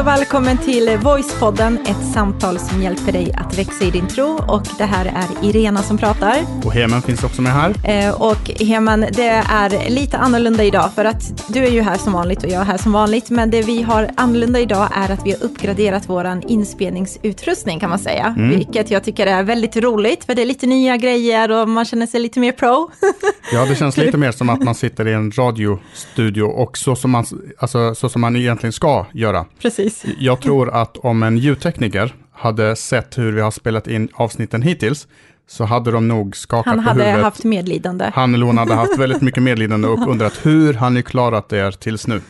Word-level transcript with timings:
Hej 0.00 0.04
och 0.04 0.20
välkommen 0.20 0.58
till 0.58 0.98
Voicepodden, 1.02 1.78
ett 1.86 2.12
samtal 2.14 2.58
som 2.58 2.82
hjälper 2.82 3.12
dig 3.12 3.32
att 3.32 3.58
växa 3.58 3.84
i 3.84 3.90
din 3.90 4.08
tro. 4.08 4.38
Och 4.48 4.66
det 4.78 4.84
här 4.84 5.06
är 5.06 5.48
Irena 5.48 5.82
som 5.82 5.98
pratar. 5.98 6.36
Och 6.64 6.72
Heman 6.72 7.02
finns 7.02 7.24
också 7.24 7.42
med 7.42 7.52
här. 7.52 7.74
Eh, 7.84 8.22
och 8.22 8.50
Heman, 8.60 9.00
det 9.00 9.28
är 9.28 9.90
lite 9.90 10.18
annorlunda 10.18 10.64
idag 10.64 10.94
för 10.94 11.04
att 11.04 11.44
du 11.48 11.64
är 11.64 11.70
ju 11.70 11.80
här 11.80 11.96
som 11.96 12.12
vanligt 12.12 12.44
och 12.44 12.50
jag 12.50 12.60
är 12.60 12.64
här 12.64 12.76
som 12.76 12.92
vanligt. 12.92 13.30
Men 13.30 13.50
det 13.50 13.62
vi 13.62 13.82
har 13.82 14.10
annorlunda 14.16 14.60
idag 14.60 14.88
är 14.94 15.10
att 15.10 15.26
vi 15.26 15.30
har 15.32 15.44
uppgraderat 15.44 16.02
vår 16.06 16.40
inspelningsutrustning 16.46 17.80
kan 17.80 17.90
man 17.90 17.98
säga. 17.98 18.34
Mm. 18.36 18.50
Vilket 18.50 18.90
jag 18.90 19.04
tycker 19.04 19.26
är 19.26 19.42
väldigt 19.42 19.76
roligt 19.76 20.24
för 20.24 20.34
det 20.34 20.42
är 20.42 20.46
lite 20.46 20.66
nya 20.66 20.96
grejer 20.96 21.50
och 21.50 21.68
man 21.68 21.84
känner 21.84 22.06
sig 22.06 22.20
lite 22.20 22.40
mer 22.40 22.52
pro. 22.52 22.90
ja, 23.52 23.66
det 23.66 23.76
känns 23.76 23.96
lite 23.96 24.16
mer 24.16 24.32
som 24.32 24.48
att 24.48 24.62
man 24.62 24.74
sitter 24.74 25.08
i 25.08 25.12
en 25.12 25.30
radiostudio 25.30 26.42
och 26.42 26.78
så 26.78 26.96
som 26.96 27.10
man, 27.10 27.24
alltså, 27.58 27.94
så 27.94 28.08
som 28.08 28.20
man 28.20 28.36
egentligen 28.36 28.72
ska 28.72 29.06
göra. 29.12 29.46
Precis. 29.62 29.89
Jag 30.18 30.40
tror 30.40 30.70
att 30.70 30.96
om 30.96 31.22
en 31.22 31.38
ljudtekniker 31.38 32.14
hade 32.32 32.76
sett 32.76 33.18
hur 33.18 33.32
vi 33.32 33.40
har 33.40 33.50
spelat 33.50 33.88
in 33.88 34.08
avsnitten 34.14 34.62
hittills, 34.62 35.06
så 35.48 35.64
hade 35.64 35.90
de 35.90 36.08
nog 36.08 36.36
skakat 36.36 36.66
Han 36.66 36.78
hade 36.78 36.98
på 36.98 37.04
huvudet. 37.04 37.24
haft 37.24 37.44
medlidande. 37.44 38.10
Han 38.14 38.34
eller 38.34 38.46
hon 38.46 38.58
hade 38.58 38.74
haft 38.74 38.98
väldigt 38.98 39.22
mycket 39.22 39.42
medlidande 39.42 39.88
och 39.88 39.98
undrat 40.08 40.46
hur 40.46 40.74
har 40.74 40.90
ni 40.90 41.02
klarat 41.02 41.52
er 41.52 41.70
tills 41.70 42.06
nu? 42.06 42.20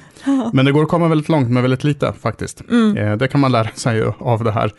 Men 0.53 0.65
det 0.65 0.73
går 0.73 0.83
att 0.83 0.89
komma 0.89 1.09
väldigt 1.09 1.29
långt 1.29 1.51
med 1.51 1.63
väldigt 1.63 1.85
lite 1.85 2.13
faktiskt. 2.21 2.63
Mm. 2.71 2.97
Eh, 2.97 3.17
det 3.17 3.29
kan 3.29 3.41
man 3.41 3.53
lära 3.53 3.69
sig 3.75 4.03
av 4.19 4.45
det 4.45 4.53
här. 4.53 4.73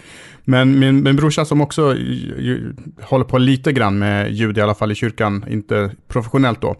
Men 0.43 0.79
min, 0.79 1.03
min 1.03 1.15
brorsa 1.15 1.45
som 1.45 1.61
också 1.61 1.95
ju, 1.95 2.73
håller 3.01 3.25
på 3.25 3.37
lite 3.37 3.71
grann 3.71 3.99
med 3.99 4.31
ljud, 4.31 4.57
i 4.57 4.61
alla 4.61 4.75
fall 4.75 4.91
i 4.91 4.95
kyrkan, 4.95 5.45
inte 5.49 5.91
professionellt 6.07 6.61
då. 6.61 6.75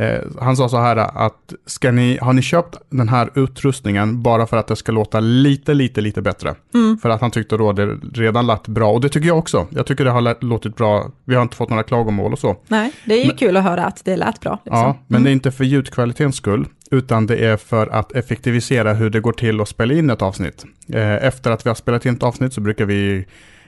Eh, 0.00 0.20
han 0.40 0.56
sa 0.56 0.68
så 0.68 0.76
här 0.76 0.96
att, 0.96 1.52
ska 1.66 1.90
ni, 1.90 2.18
har 2.22 2.32
ni 2.32 2.42
köpt 2.42 2.78
den 2.90 3.08
här 3.08 3.30
utrustningen 3.34 4.22
bara 4.22 4.46
för 4.46 4.56
att 4.56 4.66
det 4.66 4.76
ska 4.76 4.92
låta 4.92 5.20
lite, 5.20 5.74
lite, 5.74 6.00
lite 6.00 6.22
bättre? 6.22 6.54
Mm. 6.74 6.98
För 6.98 7.10
att 7.10 7.20
han 7.20 7.30
tyckte 7.30 7.56
då 7.56 7.72
det 7.72 7.86
redan 8.14 8.46
lät 8.46 8.68
bra, 8.68 8.92
och 8.92 9.00
det 9.00 9.08
tycker 9.08 9.28
jag 9.28 9.38
också. 9.38 9.66
Jag 9.70 9.86
tycker 9.86 10.04
det 10.04 10.10
har 10.10 10.44
låtit 10.44 10.76
bra, 10.76 11.10
vi 11.24 11.34
har 11.34 11.42
inte 11.42 11.56
fått 11.56 11.70
några 11.70 11.82
klagomål 11.82 12.32
och 12.32 12.38
så. 12.38 12.56
Nej, 12.68 12.92
det 13.04 13.14
är 13.14 13.18
ju 13.18 13.26
men, 13.26 13.36
kul 13.36 13.56
att 13.56 13.64
höra 13.64 13.84
att 13.84 14.04
det 14.04 14.16
lät 14.16 14.40
bra. 14.40 14.58
Liksom. 14.64 14.78
Ja, 14.78 14.96
men 15.06 15.16
mm. 15.16 15.24
det 15.24 15.30
är 15.30 15.32
inte 15.32 15.50
för 15.50 15.64
ljudkvalitetens 15.64 16.36
skull, 16.36 16.66
utan 16.90 17.26
det 17.26 17.36
är 17.36 17.56
för 17.56 17.86
att 17.86 18.12
effektivisera 18.12 18.92
hur 18.92 19.10
det 19.10 19.20
går 19.20 19.32
till 19.32 19.60
att 19.60 19.68
spela 19.68 19.94
in 19.94 20.10
ett 20.10 20.22
avsnitt. 20.22 20.64
Eh, 20.92 21.24
efter 21.24 21.50
att 21.50 21.66
vi 21.66 21.70
har 21.70 21.74
spelat 21.74 22.06
in 22.06 22.14
ett 22.14 22.22
avsnitt 22.22 22.52
så 22.52 22.60
brukar 22.60 22.84
vi 22.84 23.26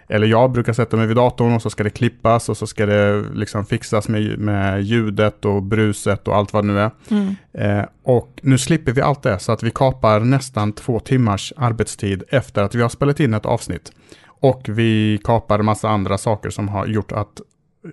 eller 0.09 0.27
jag 0.27 0.53
brukar 0.53 0.73
sätta 0.73 0.97
mig 0.97 1.07
vid 1.07 1.17
datorn 1.17 1.53
och 1.53 1.63
så 1.63 1.71
ska 1.71 1.85
det 1.85 1.91
klippas 1.91 2.49
och 2.49 2.57
så 2.57 2.67
ska 2.67 2.87
det 2.87 3.25
liksom 3.35 3.67
fixas 3.67 4.09
med, 4.09 4.39
med 4.39 4.83
ljudet 4.83 5.45
och 5.45 5.63
bruset 5.63 6.29
och 6.29 6.37
allt 6.37 6.53
vad 6.53 6.65
det 6.65 6.73
nu 6.73 6.81
är. 6.81 6.91
Mm. 7.11 7.35
Eh, 7.53 7.85
och 8.03 8.41
nu 8.43 8.59
slipper 8.59 8.93
vi 8.93 9.01
allt 9.01 9.23
det 9.23 9.39
så 9.39 9.53
att 9.53 9.63
vi 9.63 9.71
kapar 9.71 10.21
nästan 10.21 10.73
två 10.73 11.01
timmars 11.01 11.53
arbetstid 11.57 12.23
efter 12.29 12.63
att 12.63 12.75
vi 12.75 12.83
har 12.83 12.89
spelat 12.89 13.21
in 13.21 13.35
ett 13.35 13.47
avsnitt. 13.47 13.93
Och 14.27 14.63
vi 14.69 15.21
kapar 15.25 15.63
massa 15.63 15.89
andra 15.89 16.19
saker 16.19 16.51
som 16.51 16.69
har 16.69 16.87
gjort 16.87 17.13
att 17.13 17.41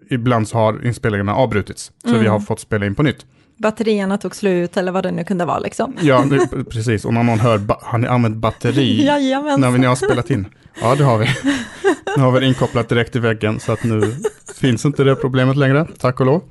ibland 0.09 0.47
så 0.47 0.57
har 0.57 0.85
inspelningarna 0.85 1.35
avbrutits. 1.35 1.91
Så 2.03 2.09
mm. 2.09 2.21
vi 2.21 2.27
har 2.27 2.39
fått 2.39 2.59
spela 2.59 2.85
in 2.85 2.95
på 2.95 3.03
nytt 3.03 3.25
batterierna 3.59 4.17
tog 4.17 4.35
slut 4.35 4.77
eller 4.77 4.91
vad 4.91 5.03
det 5.03 5.11
nu 5.11 5.23
kunde 5.23 5.45
vara 5.45 5.59
liksom. 5.59 5.95
Ja, 6.02 6.25
precis. 6.69 7.05
Och 7.05 7.13
när 7.13 7.23
någon 7.23 7.39
hör, 7.39 7.61
har 7.81 7.97
ni 7.97 8.07
använt 8.07 8.35
batteri 8.38 9.05
när 9.57 9.77
ni 9.77 9.85
har 9.85 9.95
spelat 9.95 10.29
in? 10.29 10.47
Ja, 10.81 10.95
det 10.95 11.03
har 11.03 11.17
vi. 11.17 11.25
Nu 12.17 12.23
har 12.23 12.31
vi 12.31 12.39
det 12.39 12.45
inkopplat 12.45 12.89
direkt 12.89 13.15
i 13.15 13.19
väggen, 13.19 13.59
så 13.59 13.71
att 13.71 13.83
nu 13.83 14.15
finns 14.55 14.85
inte 14.85 15.03
det 15.03 15.15
problemet 15.15 15.57
längre, 15.57 15.87
tack 15.97 16.19
och 16.19 16.25
lov. 16.25 16.41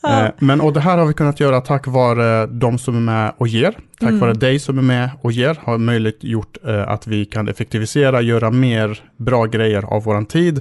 Ja. 0.00 0.24
Eh, 0.24 0.30
men 0.38 0.60
och 0.60 0.72
det 0.72 0.80
här 0.80 0.98
har 0.98 1.06
vi 1.06 1.14
kunnat 1.14 1.40
göra 1.40 1.60
tack 1.60 1.86
vare 1.86 2.46
de 2.46 2.78
som 2.78 2.96
är 2.96 3.00
med 3.00 3.32
och 3.38 3.48
ger. 3.48 3.72
Tack 4.00 4.08
mm. 4.08 4.20
vare 4.20 4.32
dig 4.32 4.58
som 4.58 4.78
är 4.78 4.82
med 4.82 5.10
och 5.20 5.32
ger 5.32 5.58
har 5.62 5.78
möjligt 5.78 6.18
gjort 6.24 6.56
eh, 6.66 6.88
att 6.88 7.06
vi 7.06 7.24
kan 7.24 7.48
effektivisera, 7.48 8.20
göra 8.20 8.50
mer 8.50 9.02
bra 9.16 9.44
grejer 9.44 9.82
av 9.82 10.04
våran 10.04 10.26
tid 10.26 10.60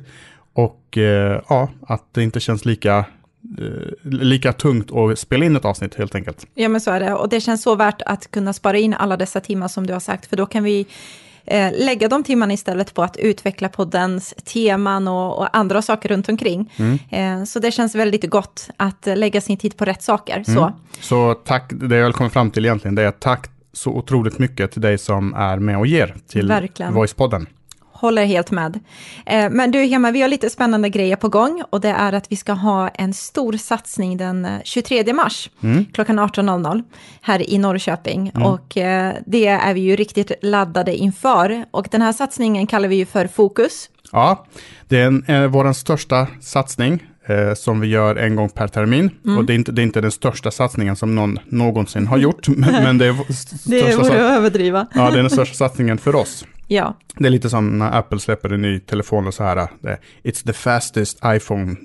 och 0.53 0.97
eh, 0.97 1.41
ja, 1.49 1.69
att 1.87 2.03
det 2.11 2.23
inte 2.23 2.39
känns 2.39 2.65
lika 2.65 3.05
lika 4.03 4.53
tungt 4.53 4.91
att 4.91 5.19
spela 5.19 5.45
in 5.45 5.55
ett 5.55 5.65
avsnitt 5.65 5.95
helt 5.95 6.15
enkelt. 6.15 6.47
Ja 6.53 6.69
men 6.69 6.81
så 6.81 6.91
är 6.91 6.99
det 6.99 7.13
och 7.13 7.29
det 7.29 7.41
känns 7.41 7.61
så 7.63 7.75
värt 7.75 8.01
att 8.01 8.31
kunna 8.31 8.53
spara 8.53 8.77
in 8.77 8.93
alla 8.93 9.17
dessa 9.17 9.39
timmar 9.39 9.67
som 9.67 9.87
du 9.87 9.93
har 9.93 9.99
sagt 9.99 10.25
för 10.25 10.37
då 10.37 10.45
kan 10.45 10.63
vi 10.63 10.85
eh, 11.45 11.71
lägga 11.71 12.07
de 12.07 12.23
timmarna 12.23 12.53
istället 12.53 12.93
på 12.93 13.03
att 13.03 13.17
utveckla 13.17 13.69
poddens 13.69 14.33
teman 14.45 15.07
och, 15.07 15.37
och 15.37 15.57
andra 15.57 15.81
saker 15.81 16.09
runt 16.09 16.29
omkring. 16.29 16.73
Mm. 16.77 16.99
Eh, 17.09 17.45
så 17.45 17.59
det 17.59 17.71
känns 17.71 17.95
väldigt 17.95 18.29
gott 18.29 18.69
att 18.77 19.05
lägga 19.05 19.41
sin 19.41 19.57
tid 19.57 19.77
på 19.77 19.85
rätt 19.85 20.03
saker. 20.03 20.43
Så, 20.43 20.63
mm. 20.63 20.73
så 20.99 21.33
tack, 21.33 21.71
det 21.73 21.95
jag 21.95 22.13
komma 22.13 22.29
fram 22.29 22.51
till 22.51 22.65
egentligen, 22.65 22.95
det 22.95 23.03
är 23.03 23.11
tack 23.11 23.49
så 23.73 23.91
otroligt 23.91 24.39
mycket 24.39 24.71
till 24.71 24.81
dig 24.81 24.97
som 24.97 25.33
är 25.33 25.59
med 25.59 25.77
och 25.77 25.87
ger 25.87 26.15
till 26.27 26.69
Voicepodden 26.91 27.47
håller 27.99 28.25
helt 28.25 28.51
med. 28.51 28.79
Eh, 29.25 29.49
men 29.49 29.71
du 29.71 29.83
Hemma, 29.83 30.11
vi 30.11 30.21
har 30.21 30.29
lite 30.29 30.49
spännande 30.49 30.89
grejer 30.89 31.15
på 31.15 31.29
gång 31.29 31.63
och 31.69 31.81
det 31.81 31.89
är 31.89 32.13
att 32.13 32.31
vi 32.31 32.35
ska 32.35 32.53
ha 32.53 32.89
en 32.89 33.13
stor 33.13 33.53
satsning 33.53 34.17
den 34.17 34.47
23 34.63 34.99
eh, 35.07 35.13
mars 35.13 35.49
mm. 35.63 35.85
klockan 35.93 36.19
18.00 36.19 36.83
här 37.21 37.49
i 37.49 37.57
Norrköping. 37.57 38.31
Mm. 38.35 38.47
Och 38.47 38.77
eh, 38.77 39.13
det 39.25 39.47
är 39.47 39.73
vi 39.73 39.81
ju 39.81 39.95
riktigt 39.95 40.31
laddade 40.41 40.95
inför. 40.95 41.65
Och 41.71 41.87
den 41.91 42.01
här 42.01 42.13
satsningen 42.13 42.67
kallar 42.67 42.89
vi 42.89 42.95
ju 42.95 43.05
för 43.05 43.27
Fokus. 43.27 43.89
Ja, 44.11 44.45
det 44.87 44.99
är, 44.99 45.07
en, 45.07 45.23
är 45.27 45.47
vår 45.47 45.73
största 45.73 46.27
satsning 46.41 47.03
eh, 47.25 47.53
som 47.53 47.79
vi 47.79 47.87
gör 47.87 48.15
en 48.15 48.35
gång 48.35 48.49
per 48.49 48.67
termin. 48.67 49.09
Mm. 49.25 49.37
Och 49.37 49.45
det 49.45 49.53
är, 49.53 49.55
inte, 49.55 49.71
det 49.71 49.81
är 49.81 49.83
inte 49.83 50.01
den 50.01 50.11
största 50.11 50.51
satsningen 50.51 50.95
som 50.95 51.15
någon 51.15 51.39
någonsin 51.45 52.07
har 52.07 52.17
gjort, 52.17 52.47
men, 52.47 52.71
men 52.83 52.97
det 52.97 53.05
är... 53.05 53.15
Det 53.69 53.95
vore 53.95 54.07
att 54.07 54.37
överdriva. 54.37 54.87
Ja, 54.93 55.11
det 55.11 55.17
är 55.19 55.21
den 55.21 55.29
största 55.29 55.55
satsningen 55.55 55.97
för 55.97 56.15
oss. 56.15 56.45
Ja. 56.67 56.97
Det 57.15 57.27
är 57.27 57.29
lite 57.29 57.49
som 57.49 57.79
när 57.79 57.97
Apple 57.97 58.19
släpper 58.19 58.53
en 58.53 58.61
ny 58.61 58.79
telefon 58.79 59.27
och 59.27 59.33
så 59.33 59.43
här, 59.43 59.67
det, 59.79 59.99
it's 60.23 60.45
the 60.45 60.53
fastest 60.53 61.19
iPhone 61.25 61.75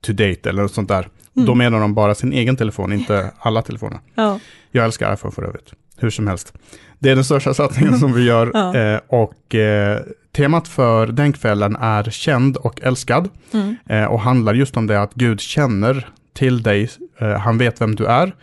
to 0.00 0.12
date 0.12 0.48
eller 0.48 0.62
något 0.62 0.74
sånt 0.74 0.88
där. 0.88 1.08
Mm. 1.36 1.46
Då 1.46 1.54
menar 1.54 1.80
de 1.80 1.94
bara 1.94 2.14
sin 2.14 2.32
egen 2.32 2.56
telefon, 2.56 2.92
inte 2.92 3.30
alla 3.38 3.62
telefoner. 3.62 4.00
Ja. 4.14 4.38
Jag 4.70 4.84
älskar 4.84 5.14
iPhone 5.14 5.34
för 5.34 5.42
övrigt, 5.42 5.72
hur 5.96 6.10
som 6.10 6.26
helst. 6.26 6.52
Det 6.98 7.10
är 7.10 7.14
den 7.14 7.24
största 7.24 7.54
satsningen 7.54 7.98
som 7.98 8.12
vi 8.12 8.24
gör 8.24 8.50
ja. 8.54 8.76
eh, 8.76 9.00
och 9.08 9.54
eh, 9.54 10.00
temat 10.32 10.68
för 10.68 11.06
den 11.06 11.32
kvällen 11.32 11.76
är 11.76 12.04
känd 12.04 12.56
och 12.56 12.82
älskad. 12.82 13.28
Mm. 13.52 13.76
Eh, 13.88 14.04
och 14.04 14.20
handlar 14.20 14.54
just 14.54 14.76
om 14.76 14.86
det 14.86 15.02
att 15.02 15.14
Gud 15.14 15.40
känner 15.40 16.08
till 16.32 16.62
dig, 16.62 16.90
eh, 17.18 17.38
han 17.38 17.58
vet 17.58 17.80
vem 17.80 17.94
du 17.94 18.06
är. 18.06 18.34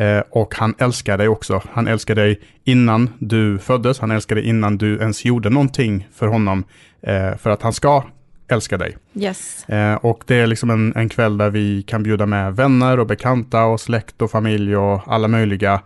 Eh, 0.00 0.22
och 0.30 0.54
han 0.54 0.74
älskar 0.78 1.18
dig 1.18 1.28
också. 1.28 1.62
Han 1.72 1.88
älskar 1.88 2.14
dig 2.14 2.40
innan 2.64 3.10
du 3.18 3.58
föddes, 3.58 3.98
han 3.98 4.10
älskar 4.10 4.36
dig 4.36 4.44
innan 4.44 4.78
du 4.78 4.98
ens 4.98 5.24
gjorde 5.24 5.50
någonting 5.50 6.08
för 6.14 6.26
honom. 6.26 6.64
Eh, 7.02 7.36
för 7.36 7.50
att 7.50 7.62
han 7.62 7.72
ska 7.72 8.04
älska 8.48 8.78
dig. 8.78 8.96
Yes. 9.14 9.68
Eh, 9.68 9.94
och 9.94 10.24
det 10.26 10.34
är 10.34 10.46
liksom 10.46 10.70
en, 10.70 10.92
en 10.96 11.08
kväll 11.08 11.38
där 11.38 11.50
vi 11.50 11.82
kan 11.82 12.02
bjuda 12.02 12.26
med 12.26 12.56
vänner 12.56 13.00
och 13.00 13.06
bekanta 13.06 13.64
och 13.64 13.80
släkt 13.80 14.22
och 14.22 14.30
familj 14.30 14.76
och 14.76 15.02
alla 15.06 15.28
möjliga. 15.28 15.82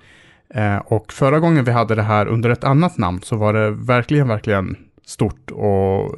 Eh, 0.54 0.76
och 0.76 1.12
förra 1.12 1.40
gången 1.40 1.64
vi 1.64 1.72
hade 1.72 1.94
det 1.94 2.02
här 2.02 2.26
under 2.26 2.50
ett 2.50 2.64
annat 2.64 2.98
namn 2.98 3.20
så 3.22 3.36
var 3.36 3.52
det 3.52 3.70
verkligen, 3.70 4.28
verkligen 4.28 4.76
stort 5.06 5.50
och 5.50 6.14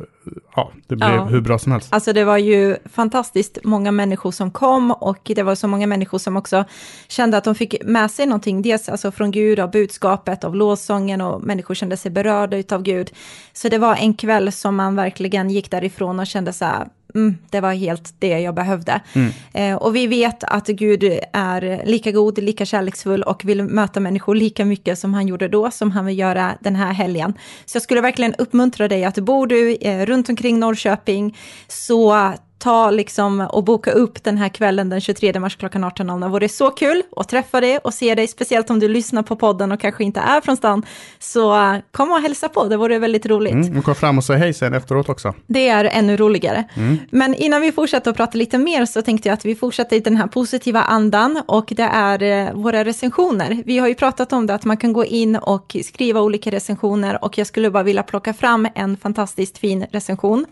ja, 0.56 0.72
det 0.86 0.96
blev 0.96 1.10
ja. 1.10 1.24
hur 1.24 1.40
bra 1.40 1.58
som 1.58 1.72
helst. 1.72 1.92
Alltså 1.92 2.12
det 2.12 2.24
var 2.24 2.38
ju 2.38 2.76
fantastiskt 2.84 3.58
många 3.64 3.92
människor 3.92 4.30
som 4.30 4.50
kom 4.50 4.90
och 4.90 5.18
det 5.34 5.42
var 5.42 5.54
så 5.54 5.68
många 5.68 5.86
människor 5.86 6.18
som 6.18 6.36
också 6.36 6.64
kände 7.08 7.36
att 7.36 7.44
de 7.44 7.54
fick 7.54 7.84
med 7.84 8.10
sig 8.10 8.26
någonting, 8.26 8.62
dels 8.62 8.88
alltså 8.88 9.12
från 9.12 9.30
Gud, 9.30 9.60
av 9.60 9.70
budskapet, 9.70 10.44
av 10.44 10.56
lovsången 10.56 11.20
och 11.20 11.42
människor 11.42 11.74
kände 11.74 11.96
sig 11.96 12.10
berörda 12.10 12.74
av 12.76 12.82
Gud. 12.82 13.10
Så 13.52 13.68
det 13.68 13.78
var 13.78 13.96
en 13.96 14.14
kväll 14.14 14.52
som 14.52 14.76
man 14.76 14.96
verkligen 14.96 15.50
gick 15.50 15.70
därifrån 15.70 16.20
och 16.20 16.26
kände 16.26 16.52
så 16.52 16.64
här, 16.64 16.88
mm, 17.16 17.36
det 17.50 17.60
var 17.60 17.72
helt 17.72 18.14
det 18.18 18.38
jag 18.40 18.54
behövde. 18.54 19.00
Mm. 19.12 19.32
Eh, 19.54 19.76
och 19.76 19.96
vi 19.96 20.06
vet 20.06 20.44
att 20.44 20.66
Gud 20.66 21.18
är 21.32 21.82
lika 21.86 22.12
god, 22.12 22.38
lika 22.38 22.64
kärleksfull 22.64 23.22
och 23.22 23.44
vill 23.44 23.62
möta 23.62 24.00
människor 24.00 24.34
lika 24.34 24.64
mycket 24.64 24.98
som 24.98 25.14
han 25.14 25.28
gjorde 25.28 25.48
då, 25.48 25.70
som 25.70 25.90
han 25.90 26.06
vill 26.06 26.18
göra 26.18 26.58
den 26.60 26.76
här 26.76 26.92
helgen. 26.92 27.34
Så 27.64 27.76
jag 27.76 27.82
skulle 27.82 28.00
verkligen 28.00 28.34
uppmuntra 28.34 28.88
dig 28.88 29.04
att 29.04 29.18
bor 29.18 29.46
du 29.46 29.76
eh, 29.80 30.06
runt 30.06 30.28
omkring 30.28 30.58
Norrköping, 30.58 31.36
så 31.68 32.32
ta 32.58 32.90
liksom 32.90 33.40
och 33.40 33.64
boka 33.64 33.92
upp 33.92 34.24
den 34.24 34.38
här 34.38 34.48
kvällen 34.48 34.88
den 34.88 35.00
23 35.00 35.40
mars 35.40 35.56
klockan 35.56 35.84
18.00. 35.84 36.20
Det 36.20 36.28
vore 36.28 36.48
så 36.48 36.70
kul 36.70 37.02
att 37.16 37.28
träffa 37.28 37.60
dig 37.60 37.78
och 37.78 37.94
se 37.94 38.14
dig, 38.14 38.26
speciellt 38.26 38.70
om 38.70 38.78
du 38.78 38.88
lyssnar 38.88 39.22
på 39.22 39.36
podden 39.36 39.72
och 39.72 39.80
kanske 39.80 40.04
inte 40.04 40.20
är 40.20 40.40
från 40.40 40.56
stan. 40.56 40.82
Så 41.18 41.76
kom 41.90 42.12
och 42.12 42.20
hälsa 42.20 42.48
på, 42.48 42.64
det 42.64 42.76
vore 42.76 42.98
väldigt 42.98 43.26
roligt. 43.26 43.52
Mm, 43.52 43.78
och 43.78 43.84
kom 43.84 43.94
fram 43.94 44.18
och 44.18 44.24
säg 44.24 44.38
hej 44.38 44.54
sen 44.54 44.74
efteråt 44.74 45.08
också. 45.08 45.34
Det 45.46 45.68
är 45.68 45.84
ännu 45.84 46.16
roligare. 46.16 46.64
Mm. 46.74 46.98
Men 47.10 47.34
innan 47.34 47.60
vi 47.60 47.72
fortsätter 47.72 48.10
att 48.10 48.16
prata 48.16 48.38
lite 48.38 48.58
mer 48.58 48.86
så 48.86 49.02
tänkte 49.02 49.28
jag 49.28 49.34
att 49.34 49.44
vi 49.44 49.54
fortsätter 49.54 49.96
i 49.96 50.00
den 50.00 50.16
här 50.16 50.26
positiva 50.26 50.82
andan 50.82 51.42
och 51.46 51.72
det 51.76 51.82
är 51.82 52.22
eh, 52.22 52.52
våra 52.52 52.84
recensioner. 52.84 53.62
Vi 53.66 53.78
har 53.78 53.88
ju 53.88 53.94
pratat 53.94 54.32
om 54.32 54.46
det 54.46 54.54
att 54.54 54.64
man 54.64 54.76
kan 54.76 54.92
gå 54.92 55.04
in 55.04 55.36
och 55.36 55.76
skriva 55.84 56.20
olika 56.20 56.50
recensioner 56.50 57.24
och 57.24 57.38
jag 57.38 57.46
skulle 57.46 57.70
bara 57.70 57.82
vilja 57.82 58.02
plocka 58.02 58.34
fram 58.34 58.68
en 58.74 58.96
fantastiskt 58.96 59.58
fin 59.58 59.86
recension. 59.90 60.46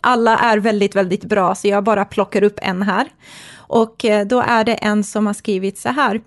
Alla 0.00 0.38
är 0.38 0.58
väldigt, 0.58 0.96
väldigt 0.96 1.24
bra, 1.24 1.54
så 1.54 1.68
jag 1.68 1.84
bara 1.84 2.04
plockar 2.04 2.42
upp 2.42 2.58
en 2.62 2.82
här. 2.82 3.08
Och 3.54 4.04
eh, 4.04 4.26
då 4.26 4.40
är 4.40 4.64
det 4.64 4.74
en 4.74 5.04
som 5.04 5.26
har 5.26 5.34
skrivit 5.34 5.78
så 5.78 5.88
här. 5.88 6.20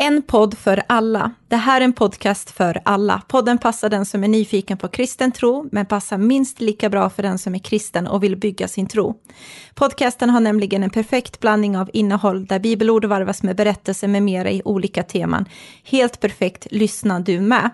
En 0.00 0.22
podd 0.22 0.58
för 0.58 0.82
alla. 0.86 1.32
Det 1.48 1.56
här 1.56 1.80
är 1.80 1.84
en 1.84 1.92
podcast 1.92 2.50
för 2.50 2.80
alla. 2.84 3.22
Podden 3.28 3.58
passar 3.58 3.88
den 3.88 4.06
som 4.06 4.24
är 4.24 4.28
nyfiken 4.28 4.78
på 4.78 4.88
kristen 4.88 5.32
tro, 5.32 5.68
men 5.72 5.86
passar 5.86 6.18
minst 6.18 6.60
lika 6.60 6.88
bra 6.90 7.10
för 7.10 7.22
den 7.22 7.38
som 7.38 7.54
är 7.54 7.58
kristen 7.58 8.06
och 8.06 8.22
vill 8.22 8.36
bygga 8.36 8.68
sin 8.68 8.86
tro. 8.86 9.14
Podcasten 9.74 10.30
har 10.30 10.40
nämligen 10.40 10.82
en 10.82 10.90
perfekt 10.90 11.40
blandning 11.40 11.78
av 11.78 11.90
innehåll 11.92 12.46
där 12.46 12.58
bibelord 12.58 13.04
varvas 13.04 13.42
med 13.42 13.56
berättelser 13.56 14.08
med 14.08 14.22
mera 14.22 14.50
i 14.50 14.62
olika 14.64 15.02
teman. 15.02 15.44
Helt 15.84 16.20
perfekt, 16.20 16.66
lyssna 16.70 17.20
du 17.20 17.40
med. 17.40 17.70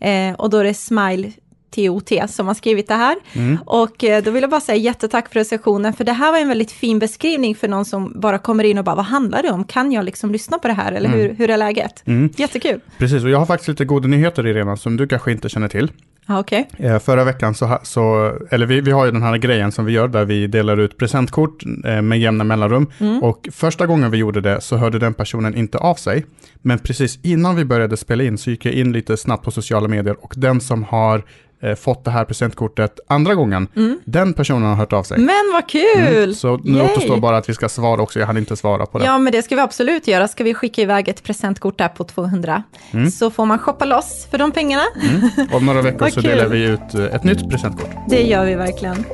Eh, 0.00 0.34
och 0.34 0.50
då 0.50 0.58
är 0.58 0.64
det 0.64 0.74
Smile 0.74 1.32
TOT 1.70 2.30
som 2.30 2.46
har 2.46 2.54
skrivit 2.54 2.88
det 2.88 2.94
här. 2.94 3.16
Mm. 3.32 3.58
Och 3.66 4.04
eh, 4.04 4.22
då 4.22 4.30
vill 4.30 4.42
jag 4.42 4.50
bara 4.50 4.60
säga 4.60 4.76
jättetack 4.76 5.28
för 5.28 5.34
recensionen, 5.34 5.92
för 5.92 6.04
det 6.04 6.12
här 6.12 6.32
var 6.32 6.38
en 6.38 6.48
väldigt 6.48 6.72
fin 6.72 6.98
beskrivning 6.98 7.54
för 7.54 7.68
någon 7.68 7.84
som 7.84 8.20
bara 8.20 8.38
kommer 8.38 8.64
in 8.64 8.78
och 8.78 8.84
bara, 8.84 8.96
vad 8.96 9.04
handlar 9.04 9.42
det 9.42 9.50
om? 9.50 9.64
Kan 9.64 9.92
jag 9.92 10.04
liksom 10.04 10.32
lyssna 10.32 10.58
på 10.58 10.68
det 10.68 10.74
här, 10.74 10.92
eller 10.92 11.08
mm. 11.08 11.20
hur, 11.20 11.34
hur 11.34 11.50
är 11.50 11.56
läget? 11.56 12.02
Mm. 12.06 12.30
Jättekul. 12.36 12.80
Precis, 12.98 13.24
och 13.24 13.30
jag 13.30 13.38
har 13.38 13.46
faktiskt 13.46 13.68
lite 13.68 13.84
goda 13.84 14.08
nyheter 14.08 14.46
Irena, 14.46 14.76
som 14.76 14.96
du 14.96 15.06
kanske 15.06 15.32
inte 15.32 15.48
känner 15.48 15.68
till. 15.68 15.90
Ah, 16.30 16.40
okay. 16.40 16.64
Eh, 16.76 16.98
förra 16.98 17.24
veckan 17.24 17.54
så, 17.54 17.78
så 17.82 18.32
eller 18.50 18.66
vi, 18.66 18.80
vi 18.80 18.90
har 18.90 19.04
ju 19.06 19.10
den 19.10 19.22
här 19.22 19.36
grejen 19.36 19.72
som 19.72 19.84
vi 19.84 19.92
gör 19.92 20.08
där 20.08 20.24
vi 20.24 20.46
delar 20.46 20.80
ut 20.80 20.96
presentkort 20.96 21.64
eh, 21.84 22.02
med 22.02 22.20
jämna 22.20 22.44
mellanrum. 22.44 22.90
Mm. 22.98 23.22
Och 23.22 23.48
första 23.52 23.86
gången 23.86 24.10
vi 24.10 24.18
gjorde 24.18 24.40
det 24.40 24.60
så 24.60 24.76
hörde 24.76 24.98
den 24.98 25.14
personen 25.14 25.54
inte 25.54 25.78
av 25.78 25.94
sig. 25.94 26.26
Men 26.62 26.78
precis 26.78 27.18
innan 27.22 27.56
vi 27.56 27.64
började 27.64 27.96
spela 27.96 28.24
in 28.24 28.38
så 28.38 28.50
gick 28.50 28.64
jag 28.64 28.74
in 28.74 28.92
lite 28.92 29.16
snabbt 29.16 29.44
på 29.44 29.50
sociala 29.50 29.88
medier 29.88 30.24
och 30.24 30.34
den 30.36 30.60
som 30.60 30.84
har 30.84 31.24
eh, 31.60 31.74
fått 31.74 32.04
det 32.04 32.10
här 32.10 32.24
presentkortet 32.24 33.00
andra 33.06 33.34
gången, 33.34 33.68
mm. 33.76 33.98
den 34.04 34.32
personen 34.32 34.62
har 34.62 34.74
hört 34.74 34.92
av 34.92 35.02
sig. 35.02 35.18
Men 35.18 35.50
vad 35.52 35.68
kul! 35.68 36.06
Mm, 36.06 36.34
så 36.34 36.56
nu 36.56 36.78
Yay. 36.78 36.86
återstår 36.86 37.16
bara 37.16 37.36
att 37.36 37.48
vi 37.48 37.54
ska 37.54 37.68
svara 37.68 38.02
också, 38.02 38.18
jag 38.18 38.26
hann 38.26 38.36
inte 38.36 38.56
svara 38.56 38.86
på 38.86 38.98
det. 38.98 39.04
Ja, 39.04 39.18
men 39.18 39.32
det 39.32 39.42
ska 39.42 39.54
vi 39.54 39.60
absolut 39.60 40.08
göra. 40.08 40.28
Ska 40.28 40.44
vi 40.44 40.54
skicka 40.54 40.82
iväg 40.82 41.08
ett 41.08 41.22
presentkort 41.22 41.78
där 41.78 41.88
på 41.88 42.04
200, 42.04 42.62
mm. 42.90 43.10
så 43.10 43.30
får 43.30 43.46
man 43.46 43.58
shoppa 43.58 43.84
loss 43.84 44.26
för 44.30 44.38
de 44.38 44.52
pengarna. 44.52 44.84
Mm. 45.02 45.48
Om 45.52 45.66
några 45.66 45.82
veckor 45.82 46.08
så 46.10 46.20
delar 46.20 46.46
vi 46.46 46.64
ut 46.64 46.94
eh, 46.94 47.04
ett 47.04 47.24
nytt 47.24 47.50
presentkort. 47.50 47.90
Det 48.08 48.22
gör 48.22 48.44
vi 48.44 48.54
verkligen. 48.54 49.04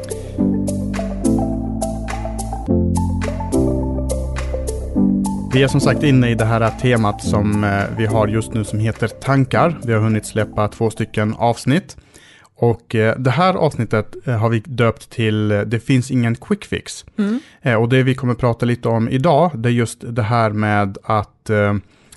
Vi 5.55 5.63
är 5.63 5.69
som 5.69 5.81
sagt 5.81 6.03
inne 6.03 6.31
i 6.31 6.35
det 6.35 6.45
här 6.45 6.71
temat 6.81 7.23
som 7.23 7.65
eh, 7.65 7.71
vi 7.97 8.07
har 8.07 8.29
just 8.29 8.55
nu 8.55 8.65
som 8.65 8.79
heter 8.79 9.09
tankar. 9.09 9.79
Vi 9.85 9.93
har 9.93 10.01
hunnit 10.01 10.27
släppa 10.27 10.69
två 10.69 10.91
stycken 10.91 11.35
avsnitt. 11.39 11.97
Och 12.57 12.95
eh, 12.95 13.19
det 13.19 13.31
här 13.31 13.55
avsnittet 13.55 14.17
eh, 14.25 14.39
har 14.39 14.49
vi 14.49 14.63
döpt 14.67 15.11
till 15.11 15.49
Det 15.49 15.81
finns 15.85 16.11
ingen 16.11 16.35
quick 16.35 16.65
fix. 16.65 17.05
Mm. 17.19 17.41
och 17.81 17.89
det 17.89 18.03
vi 18.03 18.15
kommer 18.15 18.35
prata 18.35 18.67
lite 18.67 18.89
om 18.89 19.09
idag, 19.09 19.51
det 19.55 19.69
är 19.69 19.73
just 19.73 20.05
det 20.09 20.23
här 20.23 20.51
med 20.51 20.99
att 21.03 21.51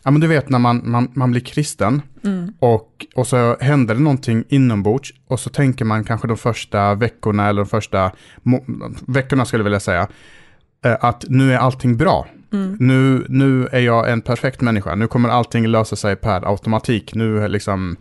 Ja 0.04 0.12
men 0.12 0.22
du 0.22 0.28
vet 0.28 0.50
när 0.50 0.60
man, 0.60 0.82
man, 0.84 1.12
man 1.14 1.32
blir 1.32 1.42
kristen 1.42 2.02
mm. 2.24 2.54
och, 2.60 3.06
och 3.16 3.28
så 3.28 3.58
händer 3.60 3.96
det 3.96 4.02
någonting 4.02 4.44
inombords 4.50 5.14
och 5.28 5.40
så 5.40 5.50
tänker 5.50 5.86
man 5.86 6.04
kanske 6.04 6.28
de 6.28 6.38
första 6.38 6.96
veckorna 6.96 7.50
eller 7.50 7.62
de 7.62 7.70
första 7.70 8.12
veckorna 9.08 9.46
skulle 9.46 9.62
jag 9.62 9.64
vilja 9.64 9.80
säga 9.80 10.08
att 10.82 11.26
nu 11.28 11.54
är 11.54 11.58
allting 11.58 11.98
bra. 11.98 12.28
Mm. 12.54 12.78
Nu, 12.80 13.26
nu 13.30 13.68
är 13.72 13.80
jag 13.80 14.12
en 14.12 14.22
perfekt 14.22 14.62
människa, 14.62 14.96
nu 14.96 15.08
kommer 15.08 15.30
allting 15.30 15.68
lösa 15.68 15.96
sig 15.96 16.16
per 16.16 16.50
automatik. 16.52 17.16
Nu, 17.16 17.48
liksom, 17.48 17.98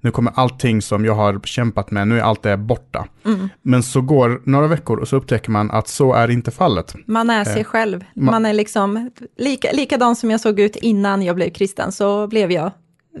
nu 0.00 0.10
kommer 0.10 0.32
allting 0.34 0.82
som 0.82 1.04
jag 1.04 1.14
har 1.14 1.40
kämpat 1.44 1.90
med, 1.90 2.08
nu 2.08 2.18
är 2.18 2.22
allt 2.22 2.42
det 2.42 2.56
borta. 2.56 3.06
Mm. 3.24 3.48
Men 3.62 3.82
så 3.82 4.00
går 4.00 4.40
några 4.44 4.66
veckor 4.66 4.98
och 4.98 5.08
så 5.08 5.16
upptäcker 5.16 5.50
man 5.50 5.70
att 5.70 5.88
så 5.88 6.12
är 6.12 6.30
inte 6.30 6.50
fallet. 6.50 6.94
Man 7.06 7.30
är 7.30 7.44
sig 7.44 7.60
eh, 7.60 7.64
själv. 7.64 8.04
Man, 8.14 8.46
är 8.46 8.52
liksom 8.52 9.10
lika, 9.36 9.72
likadan 9.72 10.16
som 10.16 10.30
jag 10.30 10.40
såg 10.40 10.60
ut 10.60 10.76
innan 10.76 11.22
jag 11.22 11.36
blev 11.36 11.50
kristen, 11.50 11.92
så 11.92 12.26
blev 12.26 12.52
jag 12.52 12.70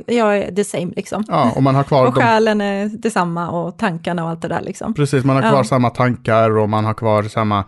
jag 0.06 0.38
är 0.38 0.54
the 0.54 0.64
same 0.64 0.92
liksom. 0.96 1.24
Ja, 1.28 1.52
och 1.56 1.62
man 1.62 1.74
har 1.74 1.84
kvar... 1.84 2.06
och 2.08 2.14
själen 2.14 2.60
är 2.60 2.88
detsamma 2.88 3.50
och 3.50 3.78
tankarna 3.78 4.24
och 4.24 4.30
allt 4.30 4.42
det 4.42 4.48
där 4.48 4.60
liksom. 4.60 4.94
Precis, 4.94 5.24
man 5.24 5.36
har 5.36 5.42
kvar 5.42 5.58
ja. 5.58 5.64
samma 5.64 5.90
tankar 5.90 6.58
och 6.58 6.68
man 6.68 6.84
har 6.84 6.94
kvar 6.94 7.22
samma 7.22 7.64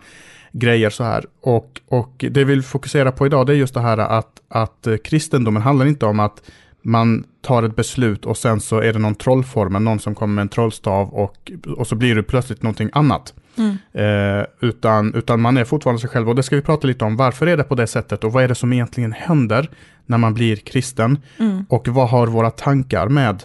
grejer 0.51 0.89
så 0.89 1.03
här. 1.03 1.25
Och, 1.41 1.81
och 1.87 2.13
det 2.17 2.29
vi 2.29 2.43
vill 2.43 2.63
fokusera 2.63 3.11
på 3.11 3.25
idag 3.25 3.47
det 3.47 3.53
är 3.53 3.57
just 3.57 3.73
det 3.73 3.81
här 3.81 3.97
att, 3.97 4.41
att 4.47 4.87
kristendomen 5.03 5.61
handlar 5.61 5.85
inte 5.85 6.05
om 6.05 6.19
att 6.19 6.41
man 6.81 7.23
tar 7.41 7.63
ett 7.63 7.75
beslut 7.75 8.25
och 8.25 8.37
sen 8.37 8.59
så 8.59 8.79
är 8.79 8.93
det 8.93 8.99
någon 8.99 9.15
trollformel, 9.15 9.81
någon 9.81 9.99
som 9.99 10.15
kommer 10.15 10.33
med 10.35 10.41
en 10.41 10.49
trollstav 10.49 11.13
och, 11.13 11.51
och 11.77 11.87
så 11.87 11.95
blir 11.95 12.15
det 12.15 12.23
plötsligt 12.23 12.63
någonting 12.63 12.89
annat. 12.93 13.33
Mm. 13.57 13.77
Eh, 13.93 14.45
utan, 14.61 15.13
utan 15.13 15.41
man 15.41 15.57
är 15.57 15.65
fortfarande 15.65 16.01
sig 16.01 16.09
själv 16.09 16.29
och 16.29 16.35
det 16.35 16.43
ska 16.43 16.55
vi 16.55 16.61
prata 16.61 16.87
lite 16.87 17.05
om. 17.05 17.17
Varför 17.17 17.47
är 17.47 17.57
det 17.57 17.63
på 17.63 17.75
det 17.75 17.87
sättet 17.87 18.23
och 18.23 18.33
vad 18.33 18.43
är 18.43 18.47
det 18.47 18.55
som 18.55 18.73
egentligen 18.73 19.11
händer 19.11 19.69
när 20.05 20.17
man 20.17 20.33
blir 20.33 20.55
kristen? 20.55 21.19
Mm. 21.37 21.65
Och 21.69 21.87
vad 21.87 22.09
har 22.09 22.27
våra 22.27 22.51
tankar 22.51 23.07
med 23.07 23.43